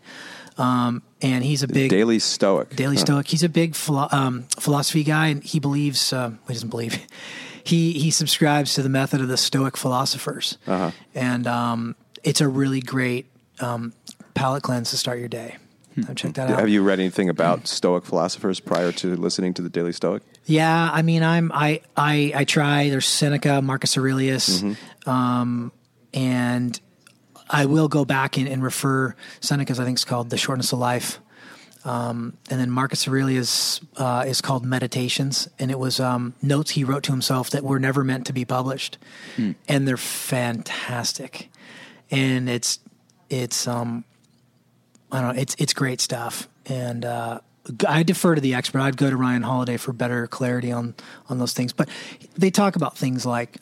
Um, 0.56 1.02
and 1.22 1.44
he's 1.44 1.62
a 1.62 1.68
big 1.68 1.90
Daily 1.90 2.18
Stoic. 2.18 2.74
Daily 2.74 2.96
Huh. 2.96 3.00
Stoic. 3.04 3.28
He's 3.28 3.42
a 3.42 3.48
big 3.50 3.74
philo- 3.74 4.08
um, 4.12 4.44
philosophy 4.58 5.04
guy, 5.04 5.26
and 5.28 5.44
he 5.44 5.58
believes. 5.60 6.12
Um, 6.12 6.38
he 6.48 6.54
doesn't 6.54 6.70
believe. 6.70 6.98
He 7.62 7.92
he 7.92 8.10
subscribes 8.10 8.72
to 8.74 8.82
the 8.82 8.88
method 8.88 9.20
of 9.20 9.28
the 9.28 9.36
Stoic 9.36 9.76
philosophers, 9.76 10.56
Uh-huh. 10.66 10.90
and 11.14 11.46
um, 11.46 11.94
it's 12.22 12.40
a 12.40 12.48
really 12.48 12.80
great 12.80 13.26
um, 13.60 13.92
palate 14.34 14.62
cleanse 14.62 14.90
to 14.90 14.96
start 14.96 15.18
your 15.18 15.28
day. 15.28 15.56
So 16.06 16.14
check 16.14 16.34
that 16.34 16.50
out. 16.50 16.58
Have 16.58 16.68
you 16.68 16.82
read 16.82 17.00
anything 17.00 17.28
about 17.28 17.66
Stoic 17.66 18.04
philosophers 18.04 18.60
prior 18.60 18.92
to 18.92 19.16
listening 19.16 19.54
to 19.54 19.62
the 19.62 19.68
Daily 19.68 19.92
Stoic? 19.92 20.22
Yeah, 20.44 20.90
I 20.92 21.02
mean, 21.02 21.22
I'm 21.22 21.50
I 21.52 21.80
I 21.96 22.32
I 22.34 22.44
try. 22.44 22.90
There's 22.90 23.06
Seneca, 23.06 23.60
Marcus 23.60 23.96
Aurelius, 23.98 24.62
um, 25.06 25.72
and 26.14 26.80
I 27.48 27.66
will 27.66 27.88
go 27.88 28.04
back 28.04 28.36
and, 28.38 28.48
and 28.48 28.62
refer 28.62 29.14
Seneca's. 29.40 29.80
I 29.80 29.84
think 29.84 29.96
it's 29.96 30.04
called 30.04 30.30
The 30.30 30.38
Shortness 30.38 30.72
of 30.72 30.78
Life, 30.78 31.20
um, 31.84 32.36
and 32.50 32.60
then 32.60 32.70
Marcus 32.70 33.06
Aurelius 33.08 33.80
uh, 33.96 34.24
is 34.26 34.40
called 34.40 34.64
Meditations, 34.64 35.48
and 35.58 35.70
it 35.70 35.78
was 35.78 35.98
um, 36.00 36.34
notes 36.40 36.70
he 36.70 36.84
wrote 36.84 37.02
to 37.04 37.12
himself 37.12 37.50
that 37.50 37.64
were 37.64 37.78
never 37.80 38.04
meant 38.04 38.26
to 38.26 38.32
be 38.32 38.44
published, 38.44 38.96
and 39.68 39.88
they're 39.88 39.96
fantastic, 39.96 41.50
and 42.10 42.48
it's 42.48 42.78
it's 43.28 43.66
um 43.68 44.04
I 45.12 45.20
don't 45.20 45.34
know. 45.34 45.40
It's 45.42 45.56
it's 45.58 45.72
great 45.74 46.00
stuff, 46.00 46.48
and 46.66 47.04
uh, 47.04 47.40
I 47.86 48.02
defer 48.02 48.34
to 48.36 48.40
the 48.40 48.54
expert. 48.54 48.80
I'd 48.80 48.96
go 48.96 49.10
to 49.10 49.16
Ryan 49.16 49.42
Holiday 49.42 49.76
for 49.76 49.92
better 49.92 50.26
clarity 50.26 50.70
on 50.72 50.94
on 51.28 51.38
those 51.38 51.52
things. 51.52 51.72
But 51.72 51.88
they 52.36 52.50
talk 52.50 52.76
about 52.76 52.96
things 52.96 53.26
like, 53.26 53.56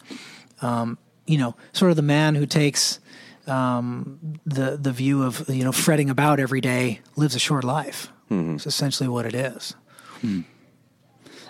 um, 0.61 0.99
you 1.27 1.39
know, 1.39 1.55
sort 1.73 1.91
of 1.91 1.97
the 1.97 2.03
man 2.03 2.35
who 2.35 2.45
takes 2.47 3.01
um, 3.47 4.19
the 4.45 4.77
the 4.77 4.93
view 4.93 5.23
of 5.23 5.49
you 5.49 5.65
know 5.65 5.73
fretting 5.73 6.11
about 6.11 6.39
every 6.39 6.61
day 6.61 7.01
lives 7.17 7.35
a 7.35 7.39
short 7.39 7.65
life. 7.65 8.09
It's 8.31 8.67
essentially 8.67 9.09
what 9.09 9.25
it 9.25 9.35
is. 9.35 9.75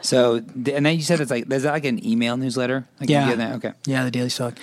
So, 0.00 0.36
and 0.36 0.64
then 0.86 0.94
you 0.94 1.02
said 1.02 1.20
it's 1.20 1.30
like, 1.30 1.50
is 1.52 1.64
that 1.64 1.72
like 1.72 1.84
an 1.84 2.04
email 2.06 2.36
newsletter? 2.36 2.86
Like 3.00 3.10
Yeah. 3.10 3.28
get 3.30 3.38
that? 3.38 3.54
Okay. 3.56 3.72
Yeah, 3.84 4.04
the 4.04 4.12
Daily 4.12 4.28
Stoic. 4.28 4.54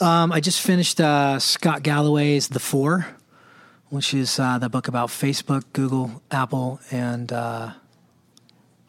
Um, 0.00 0.30
I 0.30 0.40
just 0.40 0.60
finished 0.60 1.00
uh, 1.00 1.40
Scott 1.40 1.82
Galloway's 1.82 2.48
The 2.48 2.60
Four, 2.60 3.06
which 3.88 4.14
is 4.14 4.38
uh, 4.38 4.58
the 4.58 4.68
book 4.68 4.86
about 4.86 5.08
Facebook, 5.08 5.64
Google, 5.72 6.22
Apple, 6.30 6.80
and 6.90 7.32
uh, 7.32 7.72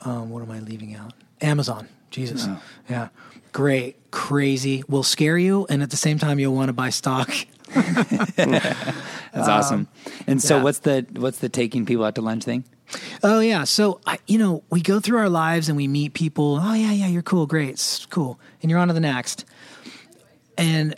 um, 0.01 0.30
what 0.30 0.43
am 0.43 0.51
I 0.51 0.60
leaving 0.60 0.95
out? 0.95 1.14
Amazon. 1.41 1.88
Jesus. 2.12 2.47
Yeah. 2.89 3.10
Great. 3.51 4.12
Crazy. 4.12 4.84
Will 4.88 5.03
scare 5.03 5.38
you, 5.38 5.66
and 5.70 5.82
at 5.82 5.89
the 5.89 5.97
same 5.97 6.20
time, 6.20 6.38
you'll 6.39 6.55
want 6.55 6.70
to 6.70 6.74
buy 6.74 6.89
stock. 6.89 7.32
That's 7.74 9.47
awesome. 9.47 9.88
And 10.28 10.41
so, 10.41 10.57
yeah. 10.57 10.64
what's 10.64 10.80
the 10.80 11.05
what's 11.14 11.39
the 11.39 11.49
taking 11.49 11.86
people 11.86 12.03
out 12.03 12.16
to 12.16 12.22
lunch 12.22 12.43
thing? 12.43 12.66
Oh 13.24 13.39
yeah, 13.39 13.66
so 13.66 14.01
I, 14.05 14.18
you 14.28 14.39
know, 14.39 14.64
we 14.70 14.82
go 14.82 14.99
through 14.99 15.20
our 15.20 15.30
lives 15.30 15.70
and 15.70 15.78
we 15.78 15.88
meet 15.88 16.14
people. 16.14 16.60
Oh 16.62 16.74
yeah, 16.74 16.91
yeah, 16.91 17.07
you're 17.07 17.22
cool, 17.22 17.45
great, 17.45 17.70
it's 17.70 18.05
cool, 18.07 18.39
and 18.62 18.72
you're 18.72 18.80
on 18.80 18.88
to 18.88 18.93
the 18.93 18.99
next. 18.99 19.45
And 20.60 20.95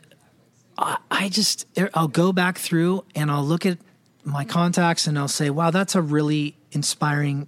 I, 0.78 0.98
I 1.10 1.30
just, 1.30 1.68
I'll 1.94 2.08
go 2.08 2.34
back 2.34 2.58
through 2.58 3.06
and 3.16 3.32
I'll 3.32 3.46
look 3.46 3.66
at 3.66 3.78
my 4.24 4.44
contacts 4.44 5.08
and 5.08 5.18
I'll 5.18 5.28
say, 5.28 5.50
wow, 5.50 5.72
that's 5.72 5.96
a 5.96 6.02
really 6.02 6.58
inspiring 6.72 7.48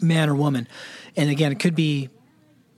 man 0.00 0.28
or 0.28 0.34
woman. 0.34 0.68
And 1.16 1.30
again, 1.30 1.50
it 1.50 1.58
could 1.58 1.74
be 1.74 2.10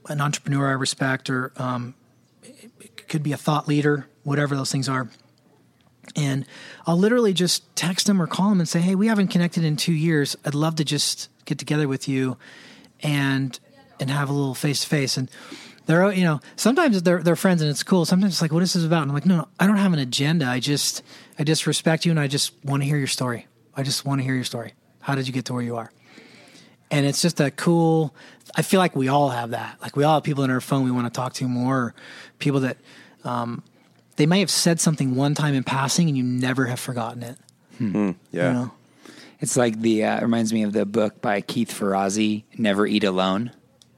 an 0.07 0.21
entrepreneur 0.21 0.69
I 0.69 0.73
respect, 0.73 1.29
or 1.29 1.51
um, 1.57 1.95
it 2.43 3.07
could 3.07 3.23
be 3.23 3.33
a 3.33 3.37
thought 3.37 3.67
leader, 3.67 4.07
whatever 4.23 4.55
those 4.55 4.71
things 4.71 4.87
are. 4.87 5.09
And 6.15 6.45
I'll 6.85 6.97
literally 6.97 7.33
just 7.33 7.75
text 7.75 8.05
them 8.05 8.21
or 8.21 8.27
call 8.27 8.49
them 8.49 8.59
and 8.59 8.69
say, 8.69 8.79
"Hey, 8.79 8.93
we 8.93 9.07
haven't 9.07 9.29
connected 9.29 9.63
in 9.63 9.75
two 9.75 9.93
years. 9.93 10.35
I'd 10.45 10.53
love 10.53 10.75
to 10.75 10.83
just 10.83 11.29
get 11.45 11.57
together 11.57 11.87
with 11.87 12.07
you 12.07 12.37
and 13.01 13.59
and 13.99 14.09
have 14.11 14.29
a 14.29 14.33
little 14.33 14.53
face 14.53 14.81
to 14.81 14.87
face." 14.87 15.17
And 15.17 15.31
they're 15.85 16.11
you 16.11 16.23
know 16.23 16.39
sometimes 16.55 17.01
they're 17.03 17.21
they're 17.21 17.35
friends 17.35 17.61
and 17.61 17.69
it's 17.69 17.83
cool. 17.83 18.05
Sometimes 18.05 18.33
it's 18.33 18.41
like, 18.41 18.51
what 18.51 18.63
is 18.63 18.73
this 18.73 18.83
about? 18.83 19.03
And 19.03 19.11
I'm 19.11 19.15
like, 19.15 19.25
no, 19.25 19.37
no, 19.37 19.47
I 19.59 19.67
don't 19.67 19.77
have 19.77 19.93
an 19.93 19.99
agenda. 19.99 20.45
I 20.45 20.59
just 20.59 21.03
I 21.37 21.43
just 21.43 21.67
respect 21.67 22.05
you 22.05 22.11
and 22.11 22.19
I 22.19 22.27
just 22.27 22.53
want 22.63 22.83
to 22.83 22.87
hear 22.87 22.97
your 22.97 23.07
story. 23.07 23.47
I 23.75 23.83
just 23.83 24.05
want 24.05 24.19
to 24.19 24.23
hear 24.23 24.35
your 24.35 24.43
story. 24.43 24.73
How 24.99 25.15
did 25.15 25.27
you 25.27 25.33
get 25.33 25.45
to 25.45 25.53
where 25.53 25.61
you 25.61 25.77
are? 25.77 25.91
And 26.91 27.05
it's 27.05 27.21
just 27.21 27.39
a 27.39 27.51
cool. 27.51 28.15
I 28.55 28.61
feel 28.61 28.79
like 28.79 28.95
we 28.95 29.07
all 29.07 29.29
have 29.29 29.51
that. 29.51 29.77
Like 29.81 29.95
we 29.95 30.03
all 30.03 30.15
have 30.15 30.23
people 30.23 30.43
in 30.43 30.51
our 30.51 30.61
phone 30.61 30.83
we 30.83 30.91
want 30.91 31.11
to 31.11 31.15
talk 31.15 31.33
to 31.33 31.47
more. 31.47 31.77
Or 31.77 31.95
people 32.39 32.61
that 32.61 32.77
um, 33.23 33.63
they 34.15 34.25
may 34.25 34.39
have 34.39 34.49
said 34.49 34.79
something 34.79 35.15
one 35.15 35.35
time 35.35 35.55
in 35.55 35.63
passing 35.63 36.07
and 36.07 36.17
you 36.17 36.23
never 36.23 36.65
have 36.65 36.79
forgotten 36.79 37.23
it. 37.23 37.37
Yeah. 38.31 38.47
You 38.47 38.53
know? 38.53 38.71
It's 39.39 39.57
like 39.57 39.81
the 39.81 40.05
uh, 40.05 40.21
reminds 40.21 40.53
me 40.53 40.63
of 40.63 40.73
the 40.73 40.85
book 40.85 41.21
by 41.21 41.41
Keith 41.41 41.69
Ferrazzi, 41.69 42.43
Never 42.57 42.87
Eat 42.87 43.03
Alone. 43.03 43.51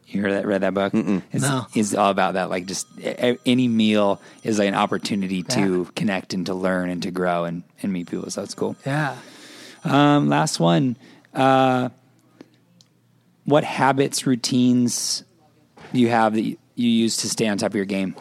You 0.08 0.22
heard 0.22 0.32
that? 0.34 0.46
Read 0.46 0.62
that 0.62 0.74
book? 0.74 0.94
It's, 0.94 1.44
No. 1.44 1.68
it's 1.76 1.94
all 1.94 2.10
about 2.12 2.36
that. 2.36 2.50
Like 2.50 2.66
just 2.66 2.88
a- 3.00 3.38
any 3.46 3.68
meal 3.68 4.22
is 4.44 4.58
like 4.58 4.70
an 4.70 4.74
opportunity 4.76 5.44
to 5.44 5.84
Yeah. 5.84 5.92
connect 5.96 6.34
and 6.34 6.46
to 6.46 6.54
learn 6.54 6.90
and 6.90 7.04
to 7.04 7.12
grow 7.12 7.44
and, 7.44 7.64
and 7.84 7.92
meet 7.92 8.10
people. 8.10 8.30
So 8.32 8.42
that's 8.42 8.54
cool. 8.56 8.78
Yeah. 8.86 9.18
Um, 9.84 10.30
last 10.30 10.60
one. 10.62 10.96
Uh, 11.34 11.90
what 13.44 13.64
habits, 13.64 14.26
routines 14.26 15.24
do 15.94 16.00
you 16.00 16.10
have 16.10 16.34
that 16.34 16.42
you, 16.42 16.58
you 16.76 16.90
use 16.90 17.18
to 17.18 17.30
stay 17.30 17.48
on 17.48 17.58
top 17.58 17.72
of 17.72 17.76
your 17.76 17.86
game? 17.86 18.16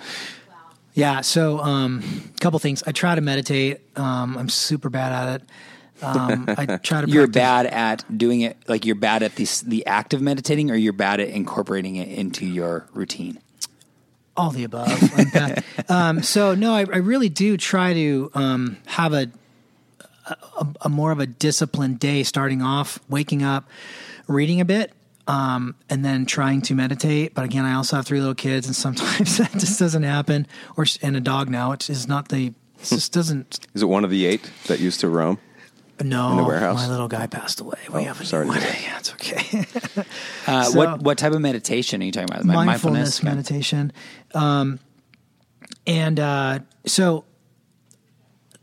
Yeah. 0.95 1.20
So, 1.20 1.61
um, 1.61 2.03
a 2.34 2.39
couple 2.41 2.59
things. 2.59 2.82
I 2.87 2.93
try 2.93 3.14
to 3.14 3.20
meditate. 3.20 3.80
Um, 3.99 4.37
I'm 4.39 4.49
super 4.49 4.89
bad 4.89 5.12
at 5.12 5.41
it. 5.41 5.49
Um, 6.03 6.44
I 6.49 6.76
try 6.76 7.01
to. 7.03 7.09
You're 7.11 7.24
practice- 7.26 7.34
bad 7.40 7.66
at 7.66 8.18
doing 8.18 8.42
it. 8.42 8.57
Like 8.68 8.84
you're 8.84 8.94
bad 8.94 9.22
at 9.22 9.34
the 9.36 9.47
the 9.66 9.86
act 9.86 10.14
of 10.14 10.20
meditating, 10.20 10.70
or 10.70 10.74
you're 10.74 10.92
bad 10.92 11.20
at 11.20 11.28
incorporating 11.28 11.97
it 11.97 12.09
into 12.09 12.44
your 12.47 12.86
routine. 12.92 13.38
all 14.36 14.51
the 14.51 14.64
above. 14.64 14.88
I'm 15.16 15.30
bad. 15.30 15.64
um, 15.88 16.22
so 16.22 16.55
no, 16.55 16.74
I, 16.74 16.80
I 16.80 16.99
really 16.99 17.28
do 17.30 17.57
try 17.57 17.94
to 17.94 18.30
um, 18.34 18.76
have 18.86 19.12
a, 19.14 19.30
a 20.26 20.66
a 20.82 20.88
more 20.88 21.12
of 21.12 21.20
a 21.20 21.26
disciplined 21.26 21.99
day. 21.99 22.22
Starting 22.22 22.61
off, 22.62 22.99
waking 23.09 23.42
up, 23.42 23.68
reading 24.26 24.61
a 24.61 24.64
bit. 24.64 24.92
Um, 25.28 25.74
and 25.90 26.05
then 26.05 26.24
trying 26.24 26.62
to 26.62 26.74
meditate, 26.76 27.34
but 27.34 27.44
again, 27.44 27.64
I 27.64 27.74
also 27.74 27.97
have 27.97 28.07
three 28.07 28.20
little 28.20 28.36
kids, 28.36 28.68
and 28.68 28.76
sometimes 28.76 29.36
that 29.38 29.51
just 29.55 29.76
doesn't 29.76 30.05
happen. 30.05 30.47
Or 30.76 30.86
and 31.03 31.16
a 31.16 31.20
dog 31.20 31.51
now, 31.51 31.72
it 31.72 31.90
is 31.90 32.07
not 32.07 32.28
the. 32.28 32.53
It 32.78 32.84
just 32.84 33.12
doesn't. 33.12 33.59
Is 33.74 33.82
it 33.82 33.86
one 33.86 34.05
of 34.05 34.11
the 34.11 34.24
eight 34.24 34.49
that 34.68 34.78
used 34.78 35.01
to 35.01 35.09
roam? 35.09 35.38
No, 36.03 36.36
the 36.36 36.44
warehouse? 36.44 36.76
my 36.76 36.88
little 36.88 37.09
guy 37.09 37.26
passed 37.26 37.61
away. 37.61 37.78
We 37.92 38.01
Oh, 38.01 38.05
have 38.05 38.20
a 38.20 38.24
sorry. 38.24 38.47
Yeah, 38.49 38.99
it's 38.99 39.12
okay. 39.14 39.64
Uh, 40.47 40.64
So- 40.64 40.76
what 40.78 41.03
what 41.03 41.18
type 41.18 41.32
of 41.32 41.40
meditation 41.40 42.03
are 42.03 42.05
you 42.05 42.12
talking 42.12 42.28
about? 42.30 42.44
Mi- 42.44 42.55
mindfulness, 42.55 43.20
Okay. 43.20 43.28
meditation. 43.28 43.92
Um, 44.34 44.78
and 45.86 46.20
uh, 46.20 46.59
so 46.84 47.24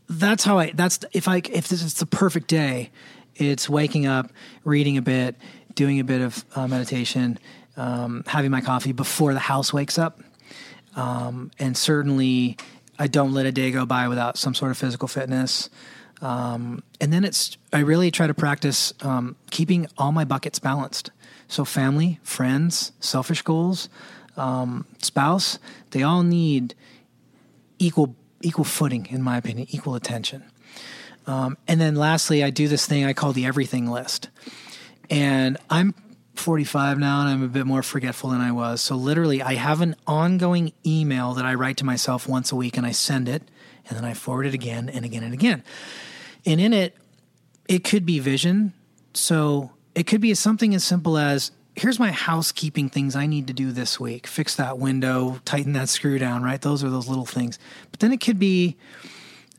that's 0.08 0.44
how 0.44 0.58
I. 0.58 0.70
That's 0.72 1.00
if 1.12 1.28
I 1.28 1.38
if 1.50 1.68
this 1.68 1.82
is 1.82 1.94
the 1.94 2.06
perfect 2.06 2.48
day, 2.48 2.90
it's 3.36 3.68
waking 3.68 4.06
up, 4.06 4.30
reading 4.64 4.96
a 4.96 5.02
bit, 5.02 5.36
doing 5.74 5.98
a 6.00 6.04
bit 6.04 6.20
of 6.20 6.44
uh, 6.54 6.68
meditation, 6.68 7.38
um, 7.76 8.22
having 8.26 8.50
my 8.50 8.60
coffee 8.60 8.92
before 8.92 9.32
the 9.32 9.40
house 9.40 9.72
wakes 9.72 9.98
up, 9.98 10.20
um, 10.94 11.50
and 11.58 11.76
certainly 11.76 12.56
I 12.98 13.06
don't 13.06 13.32
let 13.32 13.46
a 13.46 13.52
day 13.52 13.70
go 13.70 13.86
by 13.86 14.08
without 14.08 14.36
some 14.38 14.54
sort 14.54 14.70
of 14.70 14.78
physical 14.78 15.08
fitness. 15.08 15.68
Um, 16.24 16.82
and 17.02 17.12
then 17.12 17.22
it's 17.22 17.58
I 17.70 17.80
really 17.80 18.10
try 18.10 18.26
to 18.26 18.32
practice 18.32 18.94
um, 19.02 19.36
keeping 19.50 19.86
all 19.98 20.10
my 20.10 20.24
buckets 20.24 20.58
balanced. 20.58 21.10
So 21.48 21.66
family, 21.66 22.18
friends, 22.22 22.92
selfish 22.98 23.42
goals, 23.42 23.90
um, 24.38 24.86
spouse, 25.02 25.58
they 25.90 26.02
all 26.02 26.22
need 26.22 26.74
equal 27.78 28.16
equal 28.40 28.64
footing, 28.64 29.06
in 29.10 29.22
my 29.22 29.36
opinion, 29.36 29.68
equal 29.70 29.94
attention. 29.94 30.44
Um, 31.26 31.58
and 31.68 31.78
then 31.78 31.94
lastly, 31.94 32.42
I 32.42 32.48
do 32.48 32.68
this 32.68 32.86
thing 32.86 33.04
I 33.04 33.12
call 33.12 33.34
the 33.34 33.44
everything 33.44 33.90
list. 33.90 34.30
And 35.10 35.58
I'm 35.68 35.94
45 36.36 36.98
now 36.98 37.20
and 37.20 37.28
I'm 37.28 37.42
a 37.42 37.48
bit 37.48 37.66
more 37.66 37.82
forgetful 37.82 38.30
than 38.30 38.40
I 38.40 38.50
was. 38.50 38.80
So 38.80 38.96
literally, 38.96 39.42
I 39.42 39.54
have 39.54 39.82
an 39.82 39.94
ongoing 40.06 40.72
email 40.86 41.34
that 41.34 41.44
I 41.44 41.54
write 41.54 41.76
to 41.78 41.84
myself 41.84 42.26
once 42.26 42.50
a 42.50 42.56
week 42.56 42.78
and 42.78 42.86
I 42.86 42.92
send 42.92 43.28
it 43.28 43.42
and 43.88 43.96
then 43.96 44.04
I 44.04 44.14
forward 44.14 44.46
it 44.46 44.54
again 44.54 44.88
and 44.88 45.04
again 45.04 45.22
and 45.22 45.34
again. 45.34 45.62
And 46.46 46.60
in 46.60 46.72
it, 46.72 46.94
it 47.68 47.84
could 47.84 48.04
be 48.04 48.18
vision. 48.18 48.72
So 49.14 49.72
it 49.94 50.06
could 50.06 50.20
be 50.20 50.34
something 50.34 50.74
as 50.74 50.84
simple 50.84 51.16
as 51.16 51.50
here's 51.76 51.98
my 51.98 52.10
housekeeping 52.12 52.88
things 52.88 53.16
I 53.16 53.26
need 53.26 53.46
to 53.48 53.52
do 53.52 53.72
this 53.72 53.98
week. 53.98 54.26
Fix 54.26 54.56
that 54.56 54.78
window, 54.78 55.40
tighten 55.44 55.72
that 55.72 55.88
screw 55.88 56.18
down, 56.18 56.42
right? 56.42 56.60
Those 56.60 56.84
are 56.84 56.90
those 56.90 57.08
little 57.08 57.26
things. 57.26 57.58
But 57.90 58.00
then 58.00 58.12
it 58.12 58.20
could 58.20 58.38
be 58.38 58.76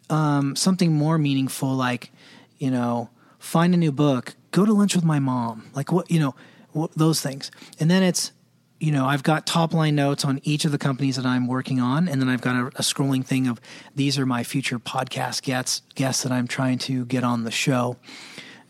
um, 0.09 0.55
something 0.55 0.93
more 0.93 1.17
meaningful 1.17 1.73
like, 1.73 2.11
you 2.57 2.71
know, 2.71 3.09
find 3.39 3.73
a 3.73 3.77
new 3.77 3.91
book, 3.91 4.35
go 4.51 4.65
to 4.65 4.73
lunch 4.73 4.95
with 4.95 5.03
my 5.03 5.19
mom, 5.19 5.69
like 5.73 5.91
what, 5.91 6.09
you 6.09 6.19
know, 6.19 6.35
what, 6.71 6.91
those 6.93 7.21
things. 7.21 7.51
And 7.79 7.91
then 7.91 8.03
it's, 8.03 8.31
you 8.79 8.91
know, 8.91 9.05
I've 9.05 9.23
got 9.23 9.45
top 9.45 9.73
line 9.73 9.95
notes 9.95 10.25
on 10.25 10.39
each 10.43 10.65
of 10.65 10.71
the 10.71 10.77
companies 10.77 11.15
that 11.15 11.25
I'm 11.25 11.47
working 11.47 11.79
on, 11.79 12.07
and 12.07 12.21
then 12.21 12.27
I've 12.27 12.41
got 12.41 12.55
a, 12.55 12.65
a 12.67 12.81
scrolling 12.81 13.25
thing 13.25 13.47
of 13.47 13.59
these 13.95 14.19
are 14.19 14.25
my 14.25 14.43
future 14.43 14.79
podcast 14.79 15.43
guests 15.43 15.81
guests 15.95 16.23
that 16.23 16.31
I'm 16.31 16.47
trying 16.47 16.77
to 16.79 17.05
get 17.05 17.23
on 17.23 17.43
the 17.43 17.51
show. 17.51 17.97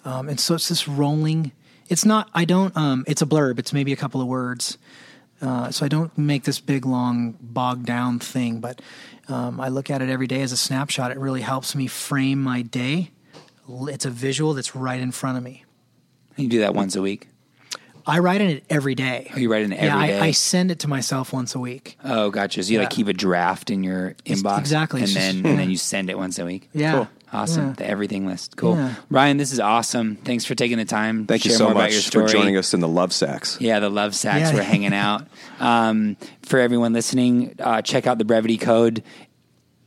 Um, 0.03 0.29
and 0.29 0.39
so 0.39 0.55
it's 0.55 0.69
this 0.69 0.87
rolling. 0.87 1.51
It's 1.89 2.05
not. 2.05 2.29
I 2.33 2.45
don't. 2.45 2.75
Um, 2.77 3.03
it's 3.07 3.21
a 3.21 3.25
blurb. 3.25 3.57
It's 3.57 3.73
maybe 3.73 3.93
a 3.93 3.95
couple 3.95 4.21
of 4.21 4.27
words. 4.27 4.77
Uh, 5.41 5.69
so 5.71 5.85
I 5.85 5.89
don't 5.89 6.15
make 6.17 6.43
this 6.43 6.59
big 6.59 6.85
long 6.85 7.37
bogged 7.41 7.85
down 7.85 8.19
thing, 8.19 8.59
but 8.59 8.81
um, 9.27 9.59
I 9.59 9.67
look 9.67 9.89
at 9.89 10.01
it 10.01 10.09
every 10.09 10.27
day 10.27 10.41
as 10.41 10.51
a 10.51 10.57
snapshot. 10.57 11.11
It 11.11 11.17
really 11.17 11.41
helps 11.41 11.75
me 11.75 11.87
frame 11.87 12.41
my 12.41 12.61
day. 12.61 13.11
It's 13.67 14.05
a 14.05 14.09
visual 14.09 14.53
that's 14.53 14.75
right 14.75 14.99
in 14.99 15.11
front 15.11 15.37
of 15.37 15.43
me. 15.43 15.65
You 16.37 16.47
do 16.47 16.59
that 16.59 16.73
once 16.73 16.95
a 16.95 17.01
week. 17.01 17.27
I 18.07 18.19
write 18.19 18.41
in 18.41 18.49
it 18.49 18.63
every 18.69 18.95
day. 18.95 19.31
Oh, 19.35 19.39
you 19.39 19.51
write 19.51 19.63
in 19.63 19.73
it 19.73 19.77
every 19.77 19.87
yeah, 19.87 20.07
day? 20.07 20.19
I, 20.19 20.25
I 20.27 20.31
send 20.31 20.69
it 20.71 20.79
to 20.79 20.87
myself 20.87 21.33
once 21.33 21.55
a 21.55 21.59
week. 21.59 21.97
Oh, 22.03 22.29
gotcha. 22.29 22.61
So 22.63 22.71
you 22.73 22.79
like 22.79 22.89
keep 22.91 23.07
a 23.07 23.13
draft 23.13 23.69
in 23.71 23.83
your 23.83 24.15
inbox, 24.25 24.59
exactly. 24.59 24.99
and 25.01 25.05
It's 25.05 25.13
just- 25.13 25.33
then 25.43 25.45
and 25.45 25.59
then 25.59 25.69
you 25.71 25.77
send 25.77 26.09
it 26.09 26.17
once 26.17 26.37
a 26.39 26.45
week. 26.45 26.69
Yeah. 26.73 26.91
Cool. 26.93 27.07
Awesome. 27.33 27.67
Yeah. 27.69 27.73
The 27.73 27.87
everything 27.89 28.25
list. 28.27 28.55
Cool. 28.55 28.75
Yeah. 28.77 28.93
Ryan, 29.09 29.35
this 29.37 29.51
is 29.51 29.59
awesome. 29.59 30.15
Thanks 30.15 30.45
for 30.45 30.55
taking 30.55 30.77
the 30.77 30.85
time. 30.85 31.25
Thank 31.25 31.41
to 31.41 31.49
you 31.49 31.51
share 31.51 31.57
so 31.57 31.63
more 31.65 31.71
about 31.73 31.83
much 31.91 31.93
your 32.15 32.23
for 32.23 32.31
joining 32.31 32.55
us 32.55 32.73
in 32.73 32.79
the 32.79 32.87
Love 32.87 33.11
Sacks. 33.11 33.57
Yeah, 33.59 33.79
the 33.81 33.89
love 33.89 34.15
sacks 34.15 34.51
Yeah. 34.51 34.55
were 34.55 34.63
hanging 34.63 34.93
out. 34.93 35.27
Um, 35.59 36.15
for 36.43 36.59
everyone 36.59 36.93
listening, 36.93 37.55
uh, 37.59 37.81
check 37.81 38.07
out 38.07 38.19
the 38.19 38.25
brevity 38.25 38.57
code. 38.57 39.03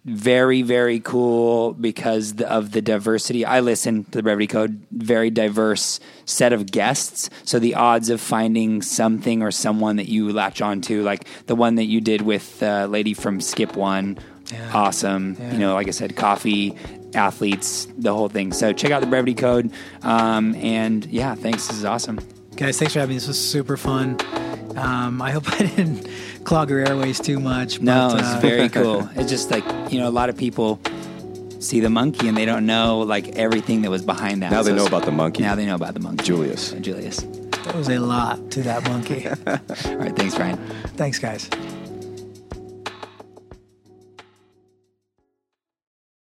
Very, 0.04 0.62
very 0.62 1.00
cool 1.00 1.74
because 1.74 2.40
of 2.40 2.70
the 2.70 2.80
diversity. 2.80 3.44
I 3.44 3.60
listen 3.60 4.04
to 4.04 4.10
the 4.12 4.22
brevity 4.22 4.46
code. 4.46 4.80
Very 4.90 5.28
diverse 5.28 6.00
set 6.24 6.52
of 6.52 6.70
guests. 6.70 7.28
So 7.44 7.58
the 7.58 7.74
odds 7.74 8.08
of 8.08 8.20
finding 8.20 8.80
something 8.80 9.42
or 9.42 9.50
someone 9.50 9.96
that 9.96 10.08
you 10.08 10.32
latch 10.32 10.62
on 10.62 10.80
to 10.82 11.02
like 11.02 11.26
the 11.46 11.54
one 11.54 11.74
that 11.74 11.84
you 11.84 12.00
did 12.00 12.22
with 12.22 12.58
the 12.60 12.86
lady 12.88 13.12
from 13.12 13.40
Skip 13.40 13.76
One, 13.76 14.18
Yeah. 14.50 14.70
awesome. 14.72 15.36
Yeah. 15.38 15.52
You 15.52 15.58
know, 15.58 15.74
like 15.74 15.88
I 15.88 15.90
said, 15.90 16.16
coffee, 16.16 16.74
athletes, 17.14 17.86
the 17.98 18.14
whole 18.14 18.28
thing. 18.30 18.52
So 18.52 18.72
check 18.72 18.90
out 18.92 19.00
the 19.00 19.06
brevity 19.08 19.34
code. 19.34 19.70
Um, 20.02 20.54
and 20.54 21.04
yeah, 21.06 21.34
thanks. 21.34 21.66
This 21.68 21.78
is 21.78 21.84
awesome. 21.84 22.18
Guys, 22.58 22.76
thanks 22.76 22.92
for 22.92 22.98
having 22.98 23.10
me. 23.10 23.18
This 23.18 23.28
was 23.28 23.38
super 23.38 23.76
fun. 23.76 24.18
Um, 24.76 25.22
I 25.22 25.30
hope 25.30 25.48
I 25.52 25.58
didn't 25.58 26.08
clog 26.42 26.70
your 26.70 26.80
airways 26.84 27.20
too 27.20 27.38
much. 27.38 27.80
No, 27.80 28.16
it's 28.16 28.26
uh, 28.26 28.40
very 28.42 28.68
cool. 28.80 29.08
It's 29.14 29.30
just 29.30 29.52
like 29.52 29.64
you 29.92 30.00
know, 30.00 30.08
a 30.08 30.10
lot 30.10 30.28
of 30.28 30.36
people 30.36 30.80
see 31.60 31.78
the 31.78 31.88
monkey 31.88 32.26
and 32.26 32.36
they 32.36 32.44
don't 32.44 32.66
know 32.66 32.98
like 32.98 33.28
everything 33.36 33.82
that 33.82 33.90
was 33.90 34.02
behind 34.02 34.42
that. 34.42 34.50
Now 34.50 34.64
they 34.64 34.72
know 34.72 34.86
about 34.86 35.04
the 35.04 35.12
monkey. 35.12 35.44
Now 35.44 35.54
they 35.54 35.66
know 35.66 35.76
about 35.76 35.94
the 35.94 36.00
monkey. 36.00 36.24
Julius. 36.24 36.72
Julius. 36.72 37.18
There 37.18 37.76
was 37.76 37.88
a 37.90 38.00
lot 38.00 38.50
to 38.50 38.62
that 38.62 38.82
monkey. 38.82 39.28
All 39.46 39.96
right, 39.96 40.16
thanks, 40.16 40.34
Brian. 40.34 40.56
Thanks, 40.96 41.20
guys. 41.20 41.48